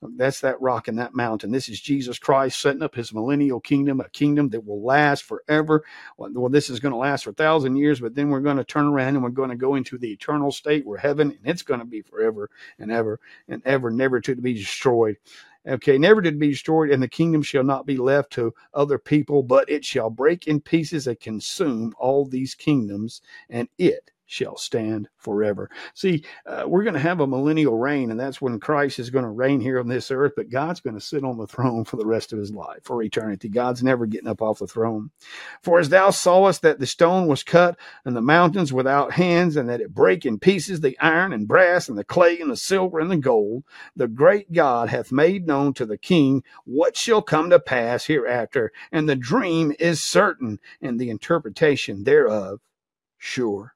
That's 0.00 0.40
that 0.42 0.60
rock 0.60 0.86
and 0.86 0.98
that 0.98 1.14
mountain. 1.14 1.50
This 1.50 1.68
is 1.68 1.80
Jesus 1.80 2.18
Christ 2.18 2.60
setting 2.60 2.82
up 2.82 2.94
his 2.94 3.12
millennial 3.12 3.58
kingdom, 3.58 4.00
a 4.00 4.08
kingdom 4.10 4.48
that 4.50 4.64
will 4.64 4.82
last 4.82 5.24
forever. 5.24 5.84
Well, 6.16 6.48
this 6.48 6.70
is 6.70 6.78
going 6.78 6.92
to 6.92 6.98
last 6.98 7.24
for 7.24 7.30
a 7.30 7.34
thousand 7.34 7.76
years, 7.76 8.00
but 8.00 8.14
then 8.14 8.28
we're 8.28 8.40
going 8.40 8.58
to 8.58 8.64
turn 8.64 8.86
around 8.86 9.16
and 9.16 9.22
we're 9.24 9.30
going 9.30 9.50
to 9.50 9.56
go 9.56 9.74
into 9.74 9.98
the 9.98 10.12
eternal 10.12 10.52
state 10.52 10.86
where 10.86 10.98
heaven, 10.98 11.32
and 11.32 11.40
it's 11.44 11.62
going 11.62 11.80
to 11.80 11.86
be 11.86 12.02
forever 12.02 12.48
and 12.78 12.92
ever 12.92 13.18
and 13.48 13.60
ever, 13.64 13.90
never 13.90 14.20
to 14.20 14.36
be 14.36 14.54
destroyed. 14.54 15.16
Okay, 15.66 15.98
never 15.98 16.22
to 16.22 16.30
be 16.30 16.50
destroyed, 16.50 16.90
and 16.90 17.02
the 17.02 17.08
kingdom 17.08 17.42
shall 17.42 17.64
not 17.64 17.84
be 17.84 17.96
left 17.96 18.32
to 18.34 18.54
other 18.72 18.98
people, 18.98 19.42
but 19.42 19.68
it 19.68 19.84
shall 19.84 20.08
break 20.08 20.46
in 20.46 20.60
pieces 20.60 21.08
and 21.08 21.18
consume 21.18 21.92
all 21.98 22.24
these 22.24 22.54
kingdoms, 22.54 23.20
and 23.50 23.68
it 23.76 24.12
shall 24.28 24.58
stand 24.58 25.08
forever. 25.16 25.70
See, 25.94 26.22
uh, 26.46 26.64
we're 26.66 26.84
going 26.84 26.94
to 26.94 27.00
have 27.00 27.20
a 27.20 27.26
millennial 27.26 27.78
reign, 27.78 28.10
and 28.10 28.20
that's 28.20 28.42
when 28.42 28.60
Christ 28.60 28.98
is 28.98 29.08
going 29.08 29.24
to 29.24 29.30
reign 29.30 29.58
here 29.58 29.80
on 29.80 29.88
this 29.88 30.10
earth, 30.10 30.34
but 30.36 30.50
God's 30.50 30.80
going 30.80 30.94
to 30.94 31.00
sit 31.00 31.24
on 31.24 31.38
the 31.38 31.46
throne 31.46 31.84
for 31.84 31.96
the 31.96 32.06
rest 32.06 32.34
of 32.34 32.38
his 32.38 32.52
life, 32.52 32.80
for 32.84 33.02
eternity. 33.02 33.48
God's 33.48 33.82
never 33.82 34.04
getting 34.04 34.28
up 34.28 34.42
off 34.42 34.58
the 34.58 34.66
throne. 34.66 35.10
For 35.62 35.80
as 35.80 35.88
thou 35.88 36.10
sawest 36.10 36.60
that 36.60 36.78
the 36.78 36.86
stone 36.86 37.26
was 37.26 37.42
cut 37.42 37.78
and 38.04 38.14
the 38.14 38.20
mountains 38.20 38.70
without 38.70 39.12
hands, 39.12 39.56
and 39.56 39.66
that 39.70 39.80
it 39.80 39.94
brake 39.94 40.26
in 40.26 40.38
pieces 40.38 40.82
the 40.82 40.98
iron 41.00 41.32
and 41.32 41.48
brass 41.48 41.88
and 41.88 41.96
the 41.96 42.04
clay 42.04 42.38
and 42.38 42.50
the 42.50 42.56
silver 42.56 43.00
and 43.00 43.10
the 43.10 43.16
gold, 43.16 43.64
the 43.96 44.08
great 44.08 44.52
God 44.52 44.90
hath 44.90 45.10
made 45.10 45.46
known 45.46 45.72
to 45.74 45.86
the 45.86 45.98
king 45.98 46.44
what 46.66 46.98
shall 46.98 47.22
come 47.22 47.48
to 47.48 47.58
pass 47.58 48.04
hereafter, 48.04 48.72
and 48.92 49.08
the 49.08 49.16
dream 49.16 49.74
is 49.78 50.02
certain, 50.02 50.60
and 50.82 51.00
the 51.00 51.08
interpretation 51.08 52.04
thereof 52.04 52.60
sure. 53.16 53.74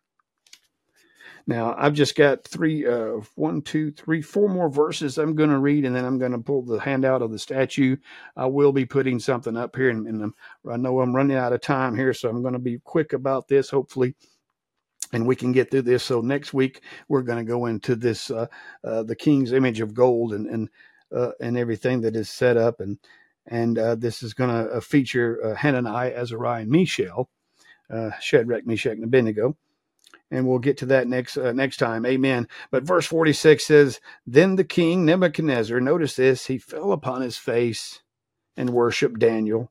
Now, 1.46 1.74
I've 1.76 1.94
just 1.94 2.14
got 2.14 2.44
three, 2.44 2.86
uh, 2.86 3.20
one, 3.34 3.62
two, 3.62 3.90
three, 3.90 4.22
four 4.22 4.48
more 4.48 4.68
verses 4.68 5.18
I'm 5.18 5.34
going 5.34 5.50
to 5.50 5.58
read, 5.58 5.84
and 5.84 5.94
then 5.94 6.04
I'm 6.04 6.18
going 6.18 6.32
to 6.32 6.38
pull 6.38 6.62
the 6.62 6.78
handout 6.78 7.22
of 7.22 7.32
the 7.32 7.38
statue. 7.38 7.96
I 8.36 8.46
will 8.46 8.72
be 8.72 8.86
putting 8.86 9.18
something 9.18 9.56
up 9.56 9.74
here, 9.74 9.90
and, 9.90 10.06
and 10.06 10.32
i 10.70 10.76
know 10.76 11.00
I'm 11.00 11.14
running 11.14 11.36
out 11.36 11.52
of 11.52 11.60
time 11.60 11.96
here, 11.96 12.14
so 12.14 12.28
I'm 12.28 12.42
going 12.42 12.52
to 12.54 12.60
be 12.60 12.78
quick 12.84 13.12
about 13.12 13.48
this, 13.48 13.70
hopefully, 13.70 14.14
and 15.12 15.26
we 15.26 15.34
can 15.34 15.50
get 15.50 15.70
through 15.70 15.82
this. 15.82 16.04
So 16.04 16.20
next 16.20 16.54
week 16.54 16.82
we're 17.08 17.22
going 17.22 17.44
to 17.44 17.50
go 17.50 17.66
into 17.66 17.96
this, 17.96 18.30
uh, 18.30 18.46
uh, 18.84 19.02
the 19.02 19.16
King's 19.16 19.52
image 19.52 19.80
of 19.80 19.94
gold, 19.94 20.34
and 20.34 20.46
and 20.46 20.68
uh, 21.14 21.32
and 21.40 21.58
everything 21.58 22.00
that 22.02 22.16
is 22.16 22.30
set 22.30 22.56
up, 22.56 22.80
and 22.80 22.98
and 23.46 23.78
uh, 23.78 23.96
this 23.96 24.22
is 24.22 24.32
going 24.32 24.50
to 24.50 24.72
uh, 24.74 24.80
feature 24.80 25.54
Hananiah, 25.56 26.14
Azariah, 26.14 26.62
and 26.62 26.70
Mishael, 26.70 27.28
Shadrach, 28.20 28.64
Meshach, 28.64 28.92
and 28.92 29.04
Abednego 29.04 29.56
and 30.32 30.48
we'll 30.48 30.58
get 30.58 30.78
to 30.78 30.86
that 30.86 31.06
next 31.06 31.36
uh, 31.36 31.52
next 31.52 31.76
time. 31.76 32.04
Amen. 32.06 32.48
But 32.72 32.82
verse 32.82 33.06
46 33.06 33.64
says, 33.64 34.00
"Then 34.26 34.56
the 34.56 34.64
king 34.64 35.04
Nebuchadnezzar, 35.04 35.78
notice 35.80 36.16
this, 36.16 36.46
he 36.46 36.58
fell 36.58 36.92
upon 36.92 37.22
his 37.22 37.36
face 37.36 38.02
and 38.56 38.70
worshiped 38.70 39.20
Daniel 39.20 39.70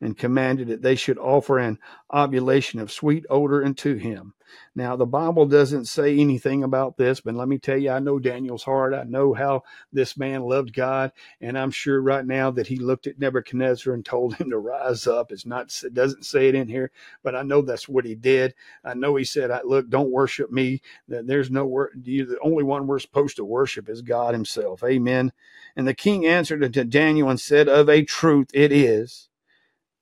and 0.00 0.16
commanded 0.16 0.68
that 0.68 0.82
they 0.82 0.94
should 0.94 1.18
offer 1.18 1.58
an 1.58 1.78
oblation 2.10 2.80
of 2.80 2.92
sweet 2.92 3.24
odor 3.28 3.64
unto 3.64 3.96
him. 3.96 4.34
Now, 4.74 4.96
the 4.96 5.04
Bible 5.04 5.44
doesn't 5.44 5.86
say 5.86 6.16
anything 6.16 6.62
about 6.62 6.96
this, 6.96 7.20
but 7.20 7.34
let 7.34 7.48
me 7.48 7.58
tell 7.58 7.76
you, 7.76 7.90
I 7.90 7.98
know 7.98 8.18
Daniel's 8.18 8.62
heart. 8.62 8.94
I 8.94 9.02
know 9.02 9.34
how 9.34 9.62
this 9.92 10.16
man 10.16 10.42
loved 10.42 10.72
God, 10.72 11.12
and 11.40 11.58
I'm 11.58 11.70
sure 11.70 12.00
right 12.00 12.24
now 12.24 12.50
that 12.52 12.68
he 12.68 12.78
looked 12.78 13.06
at 13.06 13.18
Nebuchadnezzar 13.18 13.92
and 13.92 14.04
told 14.04 14.36
him 14.36 14.48
to 14.48 14.58
rise 14.58 15.06
up. 15.06 15.32
It's 15.32 15.44
not, 15.44 15.76
it 15.84 15.92
doesn't 15.92 16.24
say 16.24 16.48
it 16.48 16.54
in 16.54 16.68
here, 16.68 16.90
but 17.22 17.36
I 17.36 17.42
know 17.42 17.60
that's 17.60 17.88
what 17.88 18.06
he 18.06 18.14
did. 18.14 18.54
I 18.82 18.94
know 18.94 19.16
he 19.16 19.24
said, 19.24 19.50
"Look, 19.64 19.90
don't 19.90 20.12
worship 20.12 20.50
me. 20.50 20.80
There's 21.08 21.50
no 21.50 21.66
word. 21.66 21.90
The 22.02 22.38
only 22.42 22.64
one 22.64 22.86
we're 22.86 23.00
supposed 23.00 23.36
to 23.36 23.44
worship 23.44 23.90
is 23.90 24.00
God 24.00 24.32
Himself." 24.32 24.82
Amen. 24.82 25.32
And 25.76 25.86
the 25.86 25.92
king 25.92 26.24
answered 26.24 26.64
unto 26.64 26.84
Daniel 26.84 27.28
and 27.28 27.40
said, 27.40 27.68
"Of 27.68 27.90
a 27.90 28.02
truth, 28.02 28.48
it 28.54 28.72
is." 28.72 29.28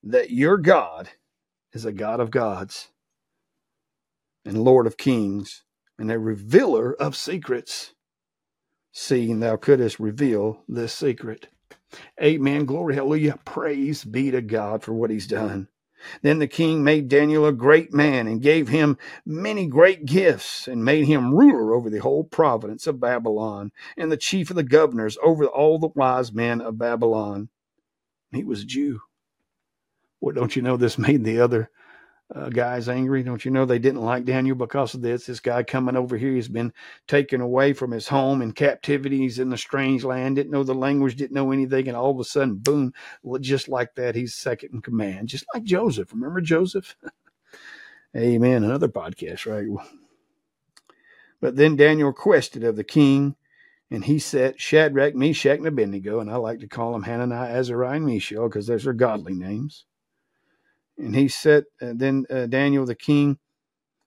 That 0.07 0.31
your 0.31 0.57
God 0.57 1.11
is 1.73 1.85
a 1.85 1.93
God 1.93 2.21
of 2.21 2.31
gods 2.31 2.89
and 4.45 4.63
Lord 4.63 4.87
of 4.87 4.97
kings 4.97 5.65
and 5.99 6.13
a 6.13 6.19
revealer 6.19 6.95
of 6.95 7.17
secrets, 7.17 7.95
seeing 8.93 9.41
thou 9.41 9.57
couldst 9.57 9.99
reveal 9.99 10.63
this 10.69 10.93
secret. 10.93 11.49
Amen. 12.23 12.67
Glory, 12.67 12.95
hallelujah. 12.95 13.39
Praise 13.45 14.05
be 14.05 14.31
to 14.31 14.41
God 14.41 14.83
for 14.83 14.93
what 14.93 15.11
he's 15.11 15.27
done. 15.27 15.69
Then 16.23 16.39
the 16.39 16.47
king 16.47 16.85
made 16.85 17.09
Daniel 17.09 17.47
a 17.47 17.53
great 17.53 17.93
man 17.93 18.29
and 18.29 18.41
gave 18.41 18.69
him 18.69 18.99
many 19.25 19.67
great 19.67 20.05
gifts 20.05 20.69
and 20.69 20.85
made 20.85 21.07
him 21.07 21.35
ruler 21.35 21.75
over 21.75 21.91
the 21.91 21.99
whole 21.99 22.23
province 22.23 22.87
of 22.87 23.01
Babylon 23.01 23.73
and 23.97 24.13
the 24.13 24.17
chief 24.17 24.51
of 24.51 24.57
the 24.57 24.63
governors 24.63 25.19
over 25.23 25.47
all 25.47 25.79
the 25.79 25.89
wise 25.89 26.33
men 26.33 26.61
of 26.61 26.79
Babylon. 26.79 27.49
He 28.31 28.45
was 28.45 28.63
a 28.63 28.67
Jew. 28.67 29.01
Well, 30.21 30.35
don't 30.35 30.57
you 30.57 30.63
know 30.63 30.77
this 30.77 30.99
made 30.99 31.25
the 31.25 31.41
other 31.41 31.71
uh, 32.35 32.49
guys 32.49 32.89
angry? 32.89 33.23
Don't 33.23 33.45
you 33.45 33.51
know 33.51 33.65
they 33.65 33.79
didn't 33.79 34.03
like 34.03 34.25
Daniel 34.25 34.57
because 34.57 34.95
of 34.95 35.03
this? 35.03 35.27
This 35.27 35.41
guy 35.41 35.63
coming 35.63 35.97
over 35.97 36.17
here, 36.17 36.33
he's 36.33 36.49
been 36.49 36.73
taken 37.07 37.41
away 37.41 37.73
from 37.73 37.93
his 37.93 38.09
home 38.09 38.43
in 38.43 38.53
captivity. 38.53 39.19
He's 39.19 39.39
in 39.39 39.53
a 39.53 39.59
strange 39.59 40.05
land, 40.05 40.37
didn't 40.37 40.53
know 40.53 40.65
the 40.65 40.75
language, 40.75 41.17
didn't 41.17 41.35
know 41.35 41.53
anything, 41.53 41.89
and 41.89 41.97
all 41.97 42.11
of 42.11 42.19
a 42.19 42.25
sudden, 42.25 42.57
boom, 42.57 42.93
just 43.41 43.69
like 43.69 43.95
that, 43.95 44.15
he's 44.15 44.35
second 44.35 44.71
in 44.73 44.83
command, 44.83 45.29
just 45.29 45.45
like 45.55 45.65
Joseph. 45.65 46.13
Remember 46.13 46.41
Joseph? 46.41 46.97
Amen. 48.17 48.65
Another 48.65 48.89
podcast, 48.89 49.47
right? 49.47 49.87
But 51.39 51.57
then 51.57 51.77
Daniel 51.77 52.09
requested 52.09 52.65
of 52.65 52.77
the 52.77 52.83
king, 52.83 53.37
and 53.91 54.03
he 54.03 54.19
set 54.19 54.59
Shadrach, 54.59 55.15
Meshach, 55.15 55.59
and 55.59 55.67
Abednego, 55.67 56.19
and 56.19 56.31
I 56.31 56.37
like 56.37 56.61
to 56.61 56.67
call 56.67 56.95
them 56.95 57.03
Hananiah, 57.03 57.59
Azariah, 57.59 57.97
and 57.97 58.07
Mishael 58.07 58.49
because 58.49 58.67
those 58.67 58.87
are 58.87 58.95
godly 58.95 59.35
names 59.35 59.85
and 60.99 61.15
he 61.15 61.29
said, 61.29 61.65
uh, 61.83 61.93
then 61.95 62.27
uh, 62.31 62.47
Daniel 62.47 62.87
the 62.87 62.95
king, 62.95 63.39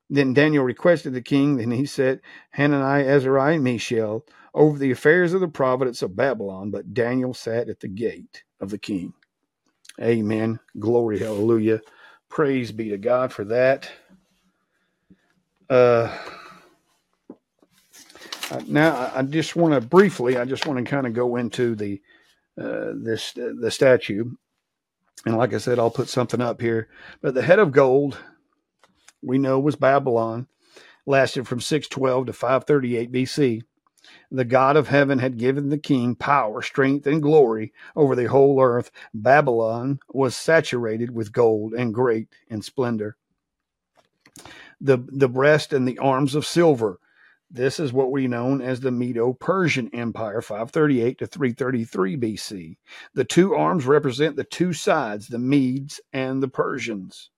then 0.09 0.33
Daniel 0.33 0.63
requested 0.63 1.13
the 1.13 1.21
king, 1.21 1.57
then 1.57 1.71
he 1.71 1.85
said, 1.85 2.21
Hananiah, 2.51 3.05
Azariah, 3.07 3.55
and 3.55 3.63
Mishael 3.63 4.25
over 4.53 4.77
the 4.79 4.91
affairs 4.91 5.33
of 5.33 5.41
the 5.41 5.47
providence 5.47 6.01
of 6.01 6.15
Babylon, 6.15 6.71
but 6.71 6.93
Daniel 6.93 7.33
sat 7.33 7.69
at 7.69 7.79
the 7.79 7.87
gate 7.87 8.43
of 8.59 8.69
the 8.71 8.77
king. 8.77 9.13
Amen. 10.01 10.59
Glory, 10.79 11.19
hallelujah. 11.19 11.81
Praise 12.29 12.71
be 12.71 12.89
to 12.89 12.97
God 12.97 13.31
for 13.33 13.45
that. 13.45 13.91
Uh, 15.69 16.15
now, 18.67 19.11
I 19.13 19.21
just 19.23 19.55
want 19.55 19.73
to 19.75 19.81
briefly, 19.87 20.37
I 20.37 20.45
just 20.45 20.65
want 20.65 20.83
to 20.83 20.89
kind 20.89 21.05
of 21.07 21.13
go 21.13 21.35
into 21.35 21.75
the 21.75 22.01
uh, 22.59 22.93
this 22.95 23.33
uh, 23.37 23.53
the 23.59 23.71
statue 23.71 24.31
and 25.25 25.37
like 25.37 25.53
I 25.53 25.57
said, 25.57 25.79
I'll 25.79 25.91
put 25.91 26.09
something 26.09 26.41
up 26.41 26.61
here. 26.61 26.87
But 27.21 27.33
the 27.33 27.41
head 27.41 27.59
of 27.59 27.71
gold, 27.71 28.17
we 29.21 29.37
know, 29.37 29.59
was 29.59 29.75
Babylon, 29.75 30.47
lasted 31.05 31.47
from 31.47 31.61
612 31.61 32.27
to 32.27 32.33
538 32.33 33.11
BC. 33.11 33.61
The 34.31 34.45
God 34.45 34.77
of 34.77 34.87
heaven 34.87 35.19
had 35.19 35.37
given 35.37 35.69
the 35.69 35.77
king 35.77 36.15
power, 36.15 36.61
strength, 36.61 37.05
and 37.05 37.21
glory 37.21 37.73
over 37.95 38.15
the 38.15 38.29
whole 38.29 38.61
earth. 38.61 38.91
Babylon 39.13 39.99
was 40.09 40.37
saturated 40.37 41.11
with 41.11 41.33
gold 41.33 41.73
and 41.73 41.93
great 41.93 42.29
in 42.47 42.61
splendor. 42.61 43.17
The, 44.79 44.99
the 45.07 45.27
breast 45.27 45.73
and 45.73 45.87
the 45.87 45.97
arms 45.97 46.33
of 46.33 46.45
silver 46.45 46.99
this 47.51 47.79
is 47.79 47.91
what 47.91 48.11
we 48.11 48.27
know 48.27 48.61
as 48.61 48.79
the 48.79 48.91
Medo 48.91 49.33
Persian 49.33 49.89
Empire, 49.93 50.39
538 50.41 51.17
to 51.17 51.25
333 51.25 52.17
BC. 52.17 52.77
The 53.15 53.23
two 53.23 53.55
arms 53.55 53.87
represent 53.87 54.35
the 54.35 54.43
two 54.43 54.71
sides, 54.71 55.27
the 55.29 55.39
Medes 55.39 55.99
and 56.13 56.43
the 56.43 56.47
Persians. 56.47 57.31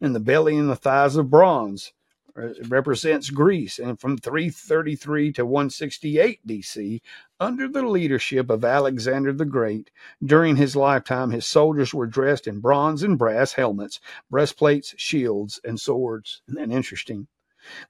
And 0.00 0.14
the 0.14 0.20
belly 0.20 0.56
and 0.56 0.70
the 0.70 0.76
thighs 0.76 1.16
of 1.16 1.28
bronze 1.28 1.92
uh, 2.36 2.50
represents 2.68 3.30
Greece. 3.30 3.80
And 3.80 3.98
from 3.98 4.16
333 4.16 5.32
to 5.32 5.44
168 5.44 6.46
BC, 6.46 7.00
under 7.40 7.66
the 7.66 7.82
leadership 7.82 8.48
of 8.48 8.64
Alexander 8.64 9.32
the 9.32 9.44
Great, 9.44 9.90
during 10.24 10.54
his 10.54 10.76
lifetime, 10.76 11.30
his 11.30 11.46
soldiers 11.46 11.92
were 11.92 12.06
dressed 12.06 12.46
in 12.46 12.60
bronze 12.60 13.02
and 13.02 13.18
brass 13.18 13.54
helmets, 13.54 13.98
breastplates, 14.30 14.94
shields, 14.96 15.60
and 15.64 15.80
swords. 15.80 16.42
Isn't 16.46 16.60
that 16.60 16.74
interesting? 16.74 17.26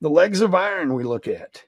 The 0.00 0.10
legs 0.10 0.40
of 0.40 0.54
iron 0.54 0.94
we 0.94 1.02
look 1.02 1.26
at 1.26 1.64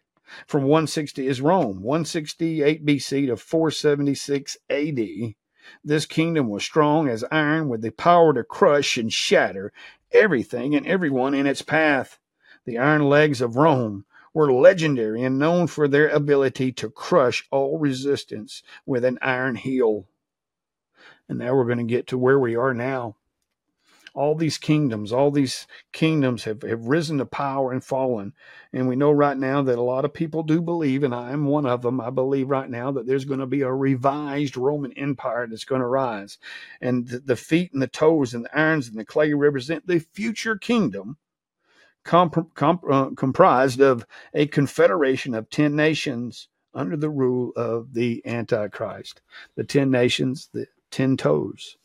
from 0.47 0.63
160 0.63 1.27
is 1.27 1.41
Rome, 1.41 1.83
168 1.83 2.85
BC 2.85 3.27
to 3.29 3.37
476 3.37 4.57
AD. 4.69 5.35
This 5.83 6.07
kingdom 6.07 6.49
was 6.49 6.65
strong 6.65 7.09
as 7.09 7.25
iron 7.31 7.69
with 7.69 7.83
the 7.83 7.91
power 7.91 8.35
to 8.35 8.45
crush 8.45 8.99
and 8.99 9.13
shatter 9.13 9.73
everything 10.13 10.75
and 10.75 10.87
everyone 10.87 11.35
in 11.35 11.47
its 11.47 11.63
path. 11.63 12.19
The 12.65 12.79
iron 12.79 13.09
legs 13.09 13.41
of 13.41 13.57
Rome 13.57 14.05
were 14.33 14.53
legendary 14.53 15.23
and 15.23 15.39
known 15.39 15.67
for 15.67 15.87
their 15.87 16.09
ability 16.09 16.73
to 16.73 16.91
crush 16.91 17.47
all 17.51 17.79
resistance 17.79 18.63
with 18.85 19.05
an 19.05 19.19
iron 19.23 19.57
heel. 19.57 20.09
And 21.29 21.39
now 21.39 21.55
we're 21.55 21.65
going 21.65 21.79
to 21.79 21.85
get 21.85 22.07
to 22.09 22.19
where 22.19 22.39
we 22.39 22.57
are 22.57 22.75
now 22.75 23.17
all 24.15 24.37
these 24.37 24.59
kingdoms, 24.59 25.12
all 25.12 25.33
these 25.33 25.67
kingdoms 25.93 26.45
have, 26.45 26.62
have 26.62 26.87
risen 26.87 27.19
to 27.19 27.27
power 27.27 27.73
and 27.73 27.85
fallen. 27.85 28.33
And 28.73 28.89
we 28.89 28.95
know 28.95 29.11
right 29.11 29.37
now 29.37 29.61
that 29.62 29.79
a 29.79 29.83
lot 29.83 30.05
of 30.05 30.15
people 30.15 30.45
do 30.45 30.61
believe, 30.61 31.03
and 31.03 31.15
I 31.15 31.33
am 31.33 31.47
one 31.47 31.67
of 31.67 31.83
them. 31.83 32.01
I 32.01 32.11
believe 32.11 32.49
right 32.49 32.71
now 32.71 32.93
that 32.93 33.07
there's 33.07 33.25
going 33.25 33.41
to 33.41 33.47
be 33.47 33.62
a 33.62 33.73
revised 33.73 34.57
Roman 34.57 34.93
Empire 34.93 35.49
that's 35.49 35.65
going 35.65 35.81
to 35.81 35.87
rise. 35.87 36.39
And 36.81 37.09
the, 37.09 37.19
the 37.19 37.37
feet 37.37 37.73
and 37.73 37.83
the 37.83 37.89
toes 37.89 38.35
and 38.35 38.45
the 38.45 38.59
irons 38.59 38.89
and 38.89 38.97
the 38.97 39.05
clay 39.05 39.35
represent 39.35 39.87
the 39.87 39.99
future 39.99 40.57
kingdom. 40.57 41.17
Comp, 42.05 42.55
comp, 42.55 42.83
uh, 42.89 43.11
comprised 43.17 43.81
of 43.81 44.07
a 44.33 44.47
confederation 44.47 45.35
of 45.35 45.51
10 45.51 45.75
nations 45.75 46.49
under 46.73 46.97
the 46.97 47.11
rule 47.11 47.53
of 47.57 47.95
the 47.95 48.23
Antichrist. 48.27 49.23
The 49.57 49.65
10 49.65 49.91
nations, 49.91 50.51
the 50.53 50.67
10 50.91 51.17
toes 51.17 51.79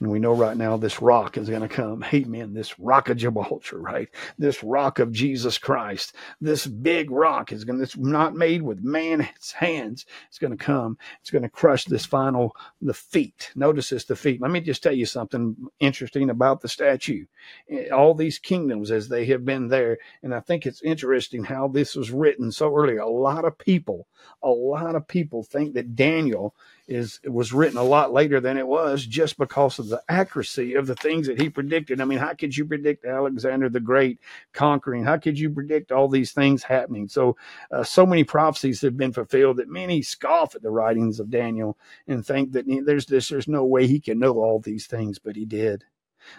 And 0.00 0.10
we 0.10 0.18
know 0.18 0.34
right 0.34 0.56
now 0.56 0.76
this 0.76 1.00
rock 1.00 1.38
is 1.38 1.48
going 1.48 1.62
to 1.62 1.68
come. 1.68 2.04
Amen. 2.12 2.52
This 2.52 2.78
rock 2.80 3.08
of 3.08 3.16
Gibraltar, 3.16 3.78
right? 3.78 4.08
This 4.36 4.62
rock 4.64 4.98
of 4.98 5.12
Jesus 5.12 5.56
Christ. 5.56 6.14
This 6.40 6.66
big 6.66 7.10
rock 7.10 7.52
is 7.52 7.64
going 7.64 7.78
to, 7.78 7.84
it's 7.84 7.96
not 7.96 8.34
made 8.34 8.62
with 8.62 8.82
man's 8.82 9.52
hands. 9.52 10.04
It's 10.28 10.38
going 10.38 10.56
to 10.56 10.62
come. 10.62 10.98
It's 11.20 11.30
going 11.30 11.42
to 11.42 11.48
crush 11.48 11.84
this 11.84 12.04
final, 12.04 12.56
the 12.82 12.92
feet. 12.92 13.52
Notice 13.54 13.90
this, 13.90 14.04
the 14.04 14.16
feet. 14.16 14.42
Let 14.42 14.50
me 14.50 14.60
just 14.60 14.82
tell 14.82 14.92
you 14.92 15.06
something 15.06 15.56
interesting 15.78 16.28
about 16.28 16.60
the 16.60 16.68
statue. 16.68 17.26
Eh, 17.70 17.88
all 17.88 18.14
these 18.14 18.38
kingdoms 18.38 18.90
as 18.90 19.08
they 19.08 19.24
have 19.26 19.44
been 19.44 19.68
there. 19.68 19.98
And 20.22 20.34
I 20.34 20.40
think 20.40 20.66
it's 20.66 20.82
interesting 20.82 21.44
how 21.44 21.68
this 21.68 21.94
was 21.94 22.10
written 22.10 22.50
so 22.50 22.76
early. 22.76 22.96
A 22.96 23.06
lot 23.06 23.44
of 23.44 23.56
people, 23.56 24.08
a 24.42 24.50
lot 24.50 24.96
of 24.96 25.06
people 25.06 25.44
think 25.44 25.74
that 25.74 25.94
Daniel 25.94 26.54
is 26.86 27.20
it 27.22 27.32
was 27.32 27.52
written 27.52 27.78
a 27.78 27.82
lot 27.82 28.12
later 28.12 28.40
than 28.40 28.58
it 28.58 28.66
was 28.66 29.06
just 29.06 29.38
because 29.38 29.78
of 29.78 29.88
the 29.88 30.02
accuracy 30.08 30.74
of 30.74 30.86
the 30.86 30.94
things 30.96 31.26
that 31.26 31.40
he 31.40 31.48
predicted. 31.48 32.00
I 32.00 32.04
mean, 32.04 32.18
how 32.18 32.34
could 32.34 32.56
you 32.56 32.64
predict 32.64 33.04
Alexander 33.04 33.68
the 33.68 33.80
Great 33.80 34.20
conquering? 34.52 35.04
How 35.04 35.16
could 35.16 35.38
you 35.38 35.50
predict 35.50 35.92
all 35.92 36.08
these 36.08 36.32
things 36.32 36.62
happening? 36.62 37.08
So, 37.08 37.36
uh, 37.70 37.84
so 37.84 38.04
many 38.04 38.24
prophecies 38.24 38.82
have 38.82 38.96
been 38.96 39.12
fulfilled 39.12 39.56
that 39.58 39.68
many 39.68 40.02
scoff 40.02 40.54
at 40.54 40.62
the 40.62 40.70
writings 40.70 41.20
of 41.20 41.30
Daniel 41.30 41.78
and 42.06 42.24
think 42.24 42.52
that 42.52 42.66
there's 42.84 43.06
this, 43.06 43.28
there's 43.28 43.48
no 43.48 43.64
way 43.64 43.86
he 43.86 44.00
can 44.00 44.18
know 44.18 44.34
all 44.34 44.60
these 44.60 44.86
things, 44.86 45.18
but 45.18 45.36
he 45.36 45.44
did. 45.46 45.84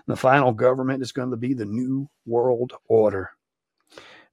And 0.07 0.15
the 0.15 0.19
final 0.19 0.51
government 0.51 1.01
is 1.01 1.11
going 1.11 1.31
to 1.31 1.37
be 1.37 1.53
the 1.53 1.65
new 1.65 2.09
world 2.25 2.73
order 2.87 3.31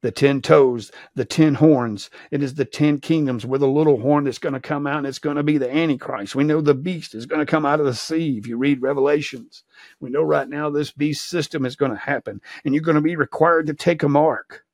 the 0.02 0.10
ten 0.10 0.42
toes, 0.42 0.92
the 1.14 1.24
ten 1.24 1.54
horns. 1.54 2.10
It 2.30 2.42
is 2.42 2.54
the 2.54 2.64
ten 2.64 3.00
kingdoms 3.00 3.46
with 3.46 3.62
a 3.62 3.66
little 3.66 4.00
horn 4.00 4.24
that's 4.24 4.38
going 4.38 4.52
to 4.52 4.60
come 4.60 4.86
out 4.86 4.98
and 4.98 5.06
it's 5.06 5.18
going 5.18 5.36
to 5.36 5.42
be 5.42 5.58
the 5.58 5.74
Antichrist. 5.74 6.34
We 6.34 6.44
know 6.44 6.60
the 6.60 6.74
beast 6.74 7.14
is 7.14 7.26
going 7.26 7.40
to 7.40 7.50
come 7.50 7.64
out 7.64 7.80
of 7.80 7.86
the 7.86 7.94
sea 7.94 8.36
if 8.36 8.46
you 8.46 8.58
read 8.58 8.82
Revelations. 8.82 9.64
We 10.00 10.10
know 10.10 10.22
right 10.22 10.48
now 10.48 10.68
this 10.68 10.90
beast 10.90 11.28
system 11.28 11.64
is 11.64 11.76
going 11.76 11.92
to 11.92 11.96
happen 11.96 12.40
and 12.64 12.74
you're 12.74 12.84
going 12.84 12.96
to 12.96 13.00
be 13.00 13.16
required 13.16 13.68
to 13.68 13.74
take 13.74 14.02
a 14.02 14.08
mark. 14.08 14.64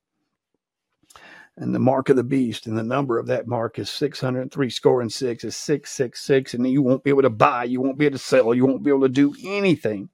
And 1.57 1.75
the 1.75 1.81
mark 1.81 2.09
of 2.09 2.17
the 2.17 2.25
beast 2.25 2.67
and 2.67 2.79
the 2.79 2.85
number 2.85 3.19
of 3.19 3.27
that 3.27 3.49
mark 3.49 3.79
is 3.79 3.91
603 3.91 4.71
score 4.71 5.01
and 5.01 5.13
six 5.13 5.43
is 5.43 5.57
666 5.57 6.55
and 6.55 6.67
you 6.69 6.83
won't 6.83 7.03
be 7.03 7.11
able 7.11 7.23
to 7.23 7.31
buy, 7.31 7.65
you 7.65 7.81
won't 7.81 7.99
be 7.99 8.07
able 8.07 8.17
to 8.17 8.25
sell, 8.25 8.55
you 8.55 8.65
won't 8.65 8.85
be 8.85 8.91
able 8.91 9.03
to 9.03 9.09
do 9.09 9.35
anything 9.45 10.09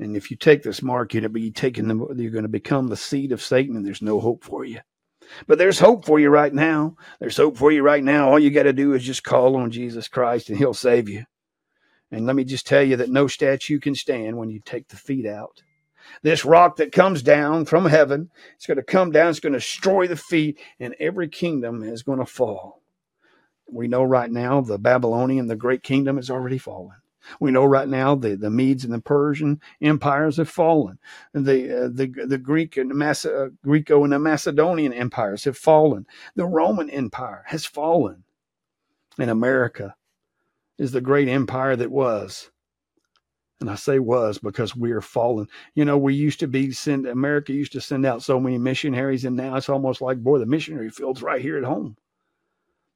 and 0.00 0.16
if 0.16 0.30
you 0.30 0.36
take 0.36 0.62
this 0.62 0.82
mark, 0.82 1.12
you're 1.12 1.20
going 1.20 1.32
to 1.32 1.40
be 1.40 1.50
taking 1.50 1.86
the, 1.86 2.14
you're 2.16 2.30
going 2.30 2.42
to 2.42 2.48
become 2.48 2.88
the 2.88 2.96
seed 2.96 3.32
of 3.32 3.42
Satan, 3.42 3.76
and 3.76 3.86
there's 3.86 4.00
no 4.00 4.18
hope 4.18 4.42
for 4.42 4.64
you. 4.64 4.80
But 5.46 5.58
there's 5.58 5.78
hope 5.78 6.06
for 6.06 6.18
you 6.18 6.30
right 6.30 6.52
now. 6.52 6.96
There's 7.20 7.36
hope 7.36 7.58
for 7.58 7.70
you 7.70 7.82
right 7.82 8.02
now. 8.02 8.30
All 8.30 8.38
you 8.38 8.50
got 8.50 8.62
to 8.64 8.72
do 8.72 8.94
is 8.94 9.04
just 9.04 9.22
call 9.22 9.56
on 9.56 9.70
Jesus 9.70 10.08
Christ, 10.08 10.48
and 10.48 10.58
He'll 10.58 10.74
save 10.74 11.08
you. 11.08 11.26
And 12.10 12.26
let 12.26 12.34
me 12.34 12.44
just 12.44 12.66
tell 12.66 12.82
you 12.82 12.96
that 12.96 13.10
no 13.10 13.26
statue 13.26 13.78
can 13.78 13.94
stand 13.94 14.38
when 14.38 14.48
you 14.48 14.60
take 14.64 14.88
the 14.88 14.96
feet 14.96 15.26
out. 15.26 15.62
This 16.22 16.46
rock 16.46 16.76
that 16.76 16.92
comes 16.92 17.22
down 17.22 17.66
from 17.66 17.84
heaven, 17.84 18.30
it's 18.56 18.66
going 18.66 18.78
to 18.78 18.82
come 18.82 19.12
down, 19.12 19.28
it's 19.28 19.38
going 19.38 19.52
to 19.52 19.58
destroy 19.58 20.08
the 20.08 20.16
feet, 20.16 20.58
and 20.80 20.96
every 20.98 21.28
kingdom 21.28 21.82
is 21.82 22.02
going 22.02 22.18
to 22.18 22.26
fall. 22.26 22.82
We 23.70 23.86
know 23.86 24.02
right 24.02 24.30
now 24.30 24.62
the 24.62 24.78
Babylonian, 24.78 25.46
the 25.46 25.56
great 25.56 25.82
kingdom, 25.82 26.16
has 26.16 26.30
already 26.30 26.58
fallen. 26.58 26.96
We 27.38 27.50
know 27.50 27.64
right 27.64 27.88
now 27.88 28.14
the, 28.14 28.36
the 28.36 28.50
Medes 28.50 28.84
and 28.84 28.92
the 28.92 29.00
Persian 29.00 29.60
empires 29.80 30.36
have 30.38 30.48
fallen. 30.48 30.98
The 31.32 31.84
uh, 31.84 31.88
the 31.92 32.06
the 32.26 32.38
Greek 32.38 32.76
and 32.76 32.94
Mas- 32.94 33.24
uh, 33.24 33.48
Greco 33.62 34.04
and 34.04 34.12
the 34.12 34.18
Macedonian 34.18 34.92
empires 34.92 35.44
have 35.44 35.56
fallen. 35.56 36.06
The 36.36 36.46
Roman 36.46 36.90
Empire 36.90 37.44
has 37.46 37.66
fallen. 37.66 38.24
And 39.18 39.30
America 39.30 39.94
is 40.78 40.92
the 40.92 41.00
great 41.00 41.28
empire 41.28 41.76
that 41.76 41.90
was. 41.90 42.50
And 43.60 43.68
I 43.68 43.74
say 43.74 43.98
was 43.98 44.38
because 44.38 44.74
we 44.74 44.92
are 44.92 45.02
fallen. 45.02 45.46
You 45.74 45.84
know, 45.84 45.98
we 45.98 46.14
used 46.14 46.40
to 46.40 46.48
be 46.48 46.72
send 46.72 47.06
America 47.06 47.52
used 47.52 47.72
to 47.72 47.80
send 47.82 48.06
out 48.06 48.22
so 48.22 48.40
many 48.40 48.56
missionaries, 48.56 49.26
and 49.26 49.36
now 49.36 49.56
it's 49.56 49.68
almost 49.68 50.00
like, 50.00 50.22
boy, 50.22 50.38
the 50.38 50.46
missionary 50.46 50.88
field's 50.88 51.22
right 51.22 51.42
here 51.42 51.58
at 51.58 51.64
home. 51.64 51.98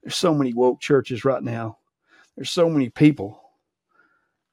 There's 0.02 0.16
so 0.16 0.34
many 0.34 0.54
woke 0.54 0.80
churches 0.80 1.26
right 1.26 1.42
now. 1.42 1.76
There's 2.36 2.50
so 2.50 2.70
many 2.70 2.88
people 2.88 3.43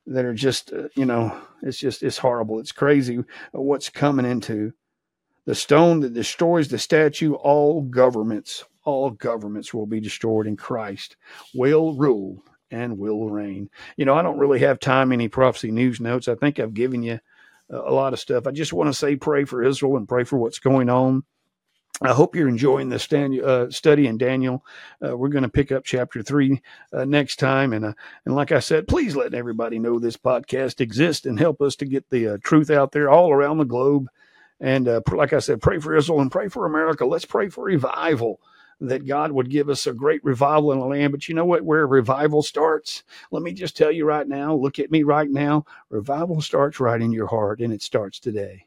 that 0.08 0.26
are 0.26 0.34
just 0.34 0.74
uh, 0.74 0.88
you 0.96 1.06
know 1.06 1.36
it's 1.62 1.78
just 1.78 2.04
it's 2.04 2.18
horrible. 2.18 2.60
It's 2.60 2.72
crazy 2.72 3.20
what's 3.52 3.90
coming 3.90 4.26
into 4.26 4.74
the 5.46 5.56
stone 5.56 6.02
that 6.02 6.14
destroys 6.14 6.68
the 6.68 6.78
statue. 6.80 7.34
All 7.34 7.82
governments 7.82 8.66
all 8.84 9.12
governments 9.12 9.74
will 9.74 9.86
be 9.86 10.00
destroyed 10.00 10.48
in 10.48 10.58
christ 10.58 11.16
will 11.54 11.94
rule 11.96 12.44
and 12.72 12.98
will 12.98 13.30
reign. 13.30 13.70
You 13.98 14.06
know 14.06 14.16
i 14.16 14.22
don't 14.22 14.40
really 14.40 14.60
have 14.60 14.80
time 14.80 15.12
any 15.12 15.28
prophecy 15.28 15.72
news 15.72 16.00
notes. 16.00 16.28
I 16.28 16.36
think 16.36 16.60
i've 16.60 16.74
given 16.74 17.04
you 17.04 17.20
a 17.70 17.92
lot 17.92 18.12
of 18.14 18.20
stuff. 18.20 18.48
I 18.48 18.52
just 18.52 18.74
want 18.74 18.90
to 18.90 18.94
say 18.94 19.16
pray 19.16 19.46
for 19.46 19.64
israel 19.64 19.98
and 19.98 20.08
pray 20.08 20.24
for 20.24 20.38
what's 20.38 20.60
going 20.60 20.90
on 20.90 21.24
I 22.04 22.14
hope 22.14 22.36
you're 22.36 22.48
enjoying 22.48 22.90
this 22.90 23.12
uh, 23.14 23.70
study 23.70 24.08
in 24.08 24.18
Daniel. 24.18 24.66
Uh, 25.06 25.16
we're 25.16 25.30
going 25.30 25.44
to 25.44 25.50
pick 25.50 25.72
up 25.72 25.84
chapter 25.84 26.24
three 26.24 26.62
uh, 26.92 27.06
next 27.06 27.38
time, 27.38 27.74
and 27.74 27.86
uh, 27.86 27.94
and 28.26 28.36
like 28.36 28.52
I 28.52 28.60
said, 28.60 28.88
please 28.88 29.16
let 29.16 29.36
everybody 29.36 29.78
know 29.78 30.00
this 30.00 30.18
podcast 30.18 30.82
exists 30.82 31.28
and 31.28 31.40
help 31.40 31.62
us 31.62 31.76
to 31.78 31.86
get 31.86 32.10
the 32.10 32.28
uh, 32.28 32.38
truth 32.44 32.72
out 32.72 32.92
there 32.92 33.10
all 33.10 33.32
around 33.32 33.60
the 33.60 33.66
globe. 33.66 34.08
And 34.60 34.88
like 35.12 35.34
I 35.34 35.40
said, 35.40 35.62
pray 35.62 35.80
for 35.80 35.96
Israel 35.96 36.22
and 36.22 36.32
pray 36.32 36.48
for 36.48 36.66
America. 36.66 37.06
Let's 37.06 37.26
pray 37.26 37.50
for 37.50 37.64
revival. 37.64 38.40
That 38.80 39.06
God 39.06 39.32
would 39.32 39.52
give 39.52 39.70
us 39.70 39.86
a 39.86 39.94
great 39.94 40.24
revival 40.24 40.72
in 40.72 40.80
the 40.80 40.86
land. 40.88 41.12
But 41.12 41.30
you 41.30 41.36
know 41.36 41.46
what? 41.46 41.64
Where 41.64 41.86
revival 41.86 42.42
starts, 42.42 43.04
let 43.30 43.44
me 43.44 43.54
just 43.54 43.78
tell 43.78 43.92
you 43.92 44.06
right 44.06 44.28
now. 44.28 44.56
Look 44.56 44.80
at 44.80 44.90
me 44.90 45.04
right 45.04 45.30
now. 45.30 45.66
Revival 45.90 46.42
starts 46.42 46.80
right 46.80 47.00
in 47.00 47.12
your 47.12 47.28
heart, 47.28 47.60
and 47.60 47.72
it 47.72 47.84
starts 47.84 48.20
today. 48.20 48.66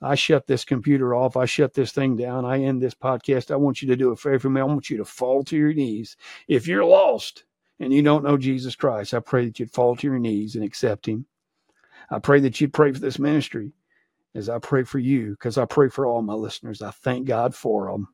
I 0.00 0.14
shut 0.14 0.46
this 0.46 0.64
computer 0.64 1.14
off. 1.14 1.36
I 1.36 1.44
shut 1.44 1.74
this 1.74 1.92
thing 1.92 2.16
down. 2.16 2.44
I 2.44 2.62
end 2.62 2.80
this 2.80 2.94
podcast. 2.94 3.50
I 3.50 3.56
want 3.56 3.82
you 3.82 3.88
to 3.88 3.96
do 3.96 4.10
a 4.10 4.16
favor 4.16 4.38
for 4.38 4.50
me. 4.50 4.60
I 4.60 4.64
want 4.64 4.90
you 4.90 4.96
to 4.98 5.04
fall 5.04 5.42
to 5.44 5.56
your 5.56 5.72
knees. 5.72 6.16
If 6.46 6.66
you're 6.66 6.84
lost 6.84 7.44
and 7.80 7.92
you 7.92 8.02
don't 8.02 8.24
know 8.24 8.36
Jesus 8.36 8.76
Christ, 8.76 9.14
I 9.14 9.20
pray 9.20 9.46
that 9.46 9.58
you'd 9.58 9.72
fall 9.72 9.96
to 9.96 10.06
your 10.06 10.18
knees 10.18 10.54
and 10.54 10.64
accept 10.64 11.06
him. 11.06 11.26
I 12.10 12.18
pray 12.18 12.40
that 12.40 12.60
you'd 12.60 12.72
pray 12.72 12.92
for 12.92 13.00
this 13.00 13.18
ministry 13.18 13.72
as 14.34 14.48
I 14.48 14.58
pray 14.58 14.84
for 14.84 14.98
you, 14.98 15.30
because 15.30 15.58
I 15.58 15.64
pray 15.64 15.88
for 15.88 16.06
all 16.06 16.22
my 16.22 16.34
listeners. 16.34 16.82
I 16.82 16.90
thank 16.90 17.26
God 17.26 17.54
for 17.54 17.90
them. 17.90 18.08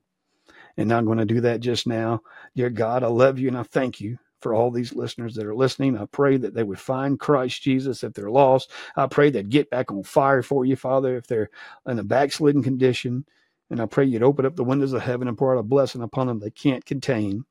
And 0.77 0.93
I'm 0.93 1.05
going 1.05 1.19
to 1.19 1.25
do 1.25 1.41
that 1.43 1.61
just 1.61 1.87
now. 1.87 2.23
Dear 2.57 2.71
God, 2.71 3.03
I 3.03 3.09
love 3.09 3.39
you 3.39 3.49
and 3.49 3.59
I 3.59 3.63
thank 3.63 4.01
you 4.01 4.19
for 4.45 4.55
all 4.55 4.71
these 4.71 4.95
listeners 4.95 5.35
that 5.35 5.47
are 5.47 5.55
listening. 5.55 5.97
I 5.97 6.05
pray 6.05 6.37
that 6.37 6.53
they 6.53 6.63
would 6.63 6.79
find 6.79 7.19
Christ 7.19 7.63
Jesus 7.63 8.05
if 8.05 8.13
they're 8.13 8.31
lost. 8.31 8.71
I 8.95 9.07
pray 9.07 9.31
they'd 9.31 9.49
get 9.49 9.71
back 9.71 9.91
on 9.91 10.03
fire 10.03 10.43
for 10.43 10.67
you, 10.67 10.77
Father, 10.77 11.17
if 11.17 11.27
they're 11.27 11.49
in 11.89 11.99
a 11.99 12.05
backslidden 12.05 12.63
condition. 12.63 13.25
And 13.71 13.81
I 13.81 13.87
pray 13.87 14.05
you'd 14.05 14.23
open 14.23 14.45
up 14.45 14.55
the 14.55 14.63
windows 14.63 14.93
of 14.93 15.01
heaven 15.01 15.29
and 15.29 15.39
pour 15.39 15.57
out 15.57 15.61
a 15.61 15.63
blessing 15.63 16.03
upon 16.03 16.27
them 16.27 16.41
they 16.41 16.51
can't 16.51 16.85
contain. 16.85 17.47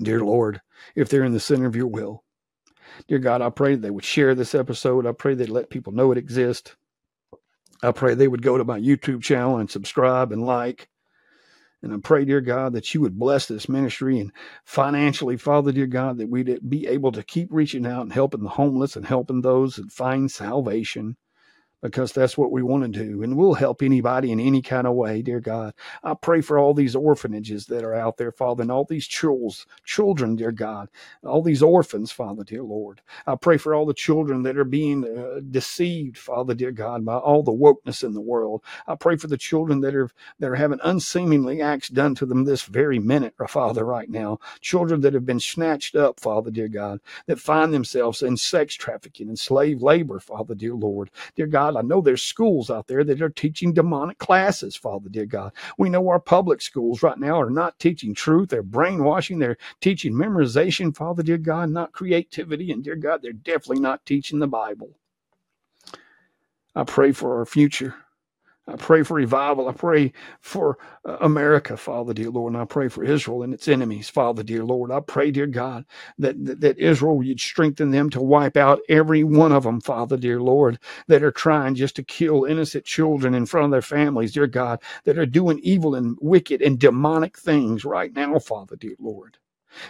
Dear 0.00 0.20
Lord, 0.20 0.60
if 0.94 1.08
they're 1.08 1.24
in 1.24 1.32
the 1.32 1.40
center 1.40 1.66
of 1.66 1.74
your 1.74 1.88
will. 1.88 2.22
Dear 3.08 3.18
God, 3.18 3.42
I 3.42 3.50
pray 3.50 3.74
they 3.74 3.90
would 3.90 4.04
share 4.04 4.36
this 4.36 4.54
episode. 4.54 5.06
I 5.06 5.12
pray 5.12 5.34
they'd 5.34 5.48
let 5.48 5.70
people 5.70 5.92
know 5.92 6.12
it 6.12 6.18
exists. 6.18 6.76
I 7.82 7.90
pray 7.90 8.14
they 8.14 8.28
would 8.28 8.42
go 8.42 8.56
to 8.56 8.64
my 8.64 8.78
YouTube 8.78 9.22
channel 9.22 9.58
and 9.58 9.68
subscribe 9.68 10.30
and 10.30 10.46
like. 10.46 10.88
And 11.82 11.92
I 11.92 11.98
pray, 12.02 12.24
dear 12.24 12.40
God, 12.40 12.72
that 12.72 12.94
you 12.94 13.00
would 13.02 13.18
bless 13.18 13.46
this 13.46 13.68
ministry 13.68 14.18
and 14.18 14.32
financially, 14.64 15.36
Father, 15.36 15.72
dear 15.72 15.86
God, 15.86 16.18
that 16.18 16.28
we'd 16.28 16.68
be 16.68 16.86
able 16.86 17.12
to 17.12 17.22
keep 17.22 17.48
reaching 17.50 17.86
out 17.86 18.02
and 18.02 18.12
helping 18.12 18.42
the 18.42 18.48
homeless 18.48 18.96
and 18.96 19.06
helping 19.06 19.42
those 19.42 19.76
that 19.76 19.92
find 19.92 20.30
salvation 20.30 21.16
because 21.90 22.12
that's 22.12 22.36
what 22.36 22.52
we 22.52 22.62
want 22.62 22.82
to 22.82 22.88
do. 22.88 23.22
And 23.22 23.36
we'll 23.36 23.54
help 23.54 23.82
anybody 23.82 24.32
in 24.32 24.40
any 24.40 24.62
kind 24.62 24.86
of 24.86 24.94
way, 24.94 25.22
dear 25.22 25.40
God. 25.40 25.74
I 26.02 26.14
pray 26.14 26.40
for 26.40 26.58
all 26.58 26.74
these 26.74 26.96
orphanages 26.96 27.66
that 27.66 27.84
are 27.84 27.94
out 27.94 28.16
there, 28.16 28.32
Father, 28.32 28.62
and 28.62 28.72
all 28.72 28.84
these 28.84 29.06
children, 29.06 29.52
children, 29.84 30.36
dear 30.36 30.52
God, 30.52 30.88
all 31.24 31.42
these 31.42 31.62
orphans, 31.62 32.12
Father, 32.12 32.44
dear 32.44 32.62
Lord. 32.62 33.00
I 33.26 33.36
pray 33.36 33.56
for 33.56 33.74
all 33.74 33.86
the 33.86 33.94
children 33.94 34.42
that 34.42 34.58
are 34.58 34.64
being 34.64 35.04
uh, 35.04 35.40
deceived, 35.50 36.18
Father, 36.18 36.54
dear 36.54 36.72
God, 36.72 37.04
by 37.04 37.16
all 37.16 37.42
the 37.42 37.52
wokeness 37.52 38.04
in 38.04 38.14
the 38.14 38.20
world. 38.20 38.62
I 38.86 38.94
pray 38.96 39.16
for 39.16 39.28
the 39.28 39.36
children 39.36 39.80
that 39.80 39.94
are 39.94 40.10
that 40.40 40.50
are 40.50 40.56
having 40.56 40.80
unseemly 40.84 41.62
acts 41.62 41.88
done 41.88 42.14
to 42.16 42.26
them 42.26 42.44
this 42.44 42.64
very 42.64 42.98
minute, 42.98 43.34
Father, 43.48 43.84
right 43.84 44.10
now. 44.10 44.38
Children 44.60 45.00
that 45.02 45.14
have 45.14 45.26
been 45.26 45.40
snatched 45.40 45.96
up, 45.96 46.20
Father, 46.20 46.50
dear 46.50 46.68
God, 46.68 47.00
that 47.26 47.40
find 47.40 47.72
themselves 47.72 48.22
in 48.22 48.36
sex 48.36 48.74
trafficking 48.74 49.28
and 49.28 49.38
slave 49.38 49.82
labor, 49.82 50.18
Father, 50.18 50.54
dear 50.54 50.74
Lord. 50.74 51.10
Dear 51.36 51.46
God, 51.46 51.75
I 51.76 51.82
know 51.82 52.00
there's 52.00 52.22
schools 52.22 52.70
out 52.70 52.88
there 52.88 53.04
that 53.04 53.22
are 53.22 53.30
teaching 53.30 53.74
demonic 53.74 54.18
classes, 54.18 54.76
Father, 54.76 55.10
dear 55.10 55.26
God. 55.26 55.52
We 55.78 55.90
know 55.90 56.08
our 56.08 56.20
public 56.20 56.62
schools 56.62 57.02
right 57.02 57.18
now 57.18 57.40
are 57.40 57.50
not 57.50 57.78
teaching 57.78 58.14
truth. 58.14 58.50
They're 58.50 58.64
brainwashing. 58.64 59.38
They're 59.38 59.58
teaching 59.80 60.14
memorization, 60.14 60.96
Father, 60.96 61.22
dear 61.22 61.38
God, 61.38 61.70
not 61.70 61.92
creativity. 61.92 62.72
And 62.72 62.84
dear 62.84 62.96
God, 62.96 63.22
they're 63.22 63.32
definitely 63.32 63.80
not 63.80 64.06
teaching 64.06 64.40
the 64.40 64.48
Bible. 64.48 64.98
I 66.76 66.84
pray 66.84 67.12
for 67.12 67.38
our 67.38 67.46
future. 67.46 67.94
I 68.66 68.76
pray 68.76 69.02
for 69.02 69.14
revival. 69.14 69.68
I 69.68 69.72
pray 69.72 70.12
for 70.40 70.78
uh, 71.04 71.18
America, 71.20 71.76
Father, 71.76 72.14
dear 72.14 72.30
Lord, 72.30 72.54
and 72.54 72.62
I 72.62 72.64
pray 72.64 72.88
for 72.88 73.04
Israel 73.04 73.42
and 73.42 73.54
its 73.54 73.68
enemies, 73.68 74.08
Father, 74.08 74.42
dear 74.42 74.64
Lord. 74.64 74.90
I 74.90 75.00
pray, 75.00 75.30
dear 75.30 75.46
God, 75.46 75.84
that, 76.18 76.42
that, 76.46 76.60
that 76.62 76.78
Israel, 76.78 77.22
you'd 77.22 77.40
strengthen 77.40 77.90
them 77.90 78.10
to 78.10 78.22
wipe 78.22 78.56
out 78.56 78.80
every 78.88 79.22
one 79.24 79.52
of 79.52 79.64
them, 79.64 79.80
Father, 79.82 80.16
dear 80.16 80.40
Lord, 80.40 80.78
that 81.08 81.22
are 81.22 81.30
trying 81.32 81.74
just 81.74 81.96
to 81.96 82.02
kill 82.04 82.44
innocent 82.44 82.86
children 82.86 83.34
in 83.34 83.46
front 83.46 83.66
of 83.66 83.70
their 83.72 83.82
families, 83.82 84.32
dear 84.32 84.46
God, 84.48 84.82
that 85.04 85.18
are 85.18 85.26
doing 85.26 85.60
evil 85.62 85.94
and 85.94 86.16
wicked 86.22 86.62
and 86.62 86.78
demonic 86.78 87.38
things 87.38 87.84
right 87.84 88.14
now, 88.14 88.38
Father, 88.38 88.76
dear 88.76 88.96
Lord. 88.98 89.38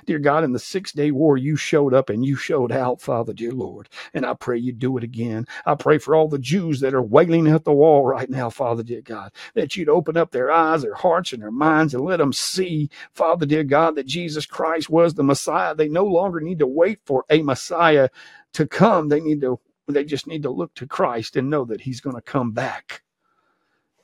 Dear 0.07 0.19
God, 0.19 0.45
in 0.45 0.53
the 0.53 0.59
six 0.59 0.93
day 0.93 1.11
war, 1.11 1.37
you 1.37 1.57
showed 1.57 1.95
up 1.95 2.11
and 2.11 2.25
you 2.25 2.37
showed 2.37 2.73
out, 2.73 3.01
Father, 3.01 3.33
dear 3.33 3.53
Lord. 3.53 3.89
And 4.15 4.27
I 4.27 4.35
pray 4.35 4.59
you 4.59 4.73
do 4.73 4.97
it 4.97 5.05
again. 5.05 5.47
I 5.65 5.75
pray 5.75 5.99
for 5.99 6.15
all 6.15 6.29
the 6.29 6.39
Jews 6.39 6.81
that 6.81 6.95
are 6.95 7.03
wailing 7.03 7.47
at 7.49 7.65
the 7.65 7.73
wall 7.73 8.05
right 8.07 8.29
now, 8.29 8.51
Father, 8.51 8.83
dear 8.83 9.03
God, 9.03 9.33
that 9.55 9.77
you'd 9.77 9.89
open 9.89 10.17
up 10.17 10.31
their 10.31 10.51
eyes, 10.51 10.83
their 10.83 10.95
hearts, 10.95 11.33
and 11.33 11.43
their 11.43 11.51
minds 11.51 11.95
and 11.95 12.05
let 12.05 12.19
them 12.19 12.33
see, 12.33 12.91
Father, 13.15 13.47
dear 13.47 13.65
God, 13.65 13.97
that 13.97 14.07
Jesus 14.07 14.47
Christ 14.47 14.91
was 14.91 15.15
the 15.15 15.23
Messiah. 15.23 15.75
They 15.75 15.89
no 15.89 16.05
longer 16.05 16.41
need 16.41 16.59
to 16.61 16.67
wait 16.67 17.01
for 17.05 17.25
a 17.31 17.43
Messiah 17.43 18.09
to 18.55 18.67
come. 18.67 19.09
They 19.09 19.21
need 19.21 19.41
to, 19.43 19.61
they 19.89 20.05
just 20.05 20.27
need 20.27 20.43
to 20.43 20.51
look 20.51 20.75
to 20.75 20.87
Christ 20.87 21.37
and 21.37 21.51
know 21.51 21.65
that 21.67 21.81
he's 21.83 22.01
going 22.01 22.17
to 22.17 22.23
come 22.23 22.53
back. 22.53 23.03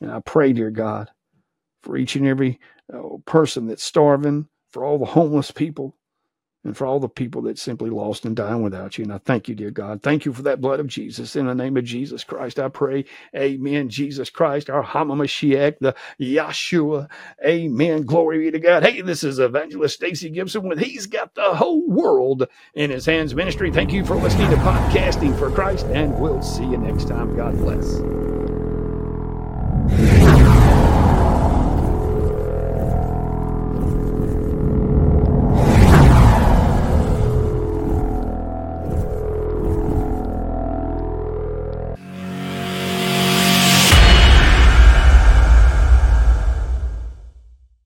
And 0.01 0.11
I 0.11 0.21
pray, 0.21 0.53
dear 0.53 0.71
God, 0.71 1.11
for 1.83 1.97
each 1.97 2.17
and 2.17 2.27
every 2.27 2.61
uh, 2.93 3.19
person 3.25 3.67
that's 3.67 3.85
starving, 3.85 4.49
for 4.73 4.85
all 4.85 4.99
the 4.99 5.05
homeless 5.05 5.51
people 5.51 5.97
and 6.65 6.77
for 6.77 6.87
all 6.87 7.01
the 7.01 7.09
people 7.09 7.43
that 7.43 7.59
simply 7.59 7.91
lost 7.91 8.25
and 8.25 8.37
dying 8.37 8.63
without 8.63 8.97
you. 8.97 9.05
And 9.05 9.13
I 9.13 9.19
thank 9.19 9.49
you, 9.49 9.55
dear 9.55 9.71
God. 9.71 10.03
Thank 10.03 10.25
you 10.25 10.33
for 10.33 10.43
that 10.43 10.61
blood 10.61 10.79
of 10.79 10.87
Jesus. 10.87 11.35
In 11.35 11.47
the 11.47 11.55
name 11.55 11.77
of 11.77 11.85
Jesus 11.85 12.23
Christ, 12.23 12.59
I 12.59 12.69
pray. 12.69 13.05
Amen. 13.37 13.89
Jesus 13.89 14.31
Christ, 14.31 14.71
our 14.71 14.85
Hamamashiach, 14.85 15.79
the 15.81 15.95
Yeshua. 16.21 17.09
Amen. 17.45 18.03
Glory 18.03 18.39
be 18.39 18.51
to 18.53 18.61
God. 18.61 18.85
Hey, 18.85 19.01
this 19.01 19.25
is 19.25 19.41
Evangelist 19.41 19.97
Stacey 19.97 20.31
Gibson 20.31 20.69
with 20.69 20.79
He's 20.79 21.07
Got 21.07 21.35
the 21.35 21.57
Whole 21.57 21.89
World 21.89 22.47
in 22.75 22.91
His 22.91 23.07
Hands 23.07 23.35
Ministry. 23.35 23.73
Thank 23.73 23.93
you 23.93 24.05
for 24.05 24.15
listening 24.15 24.51
to 24.51 24.57
Podcasting 24.57 25.37
for 25.39 25.51
Christ, 25.51 25.87
and 25.87 26.17
we'll 26.21 26.43
see 26.43 26.65
you 26.65 26.79
next 26.79 27.09
time. 27.09 27.35
God 27.37 27.57
bless. 27.57 28.42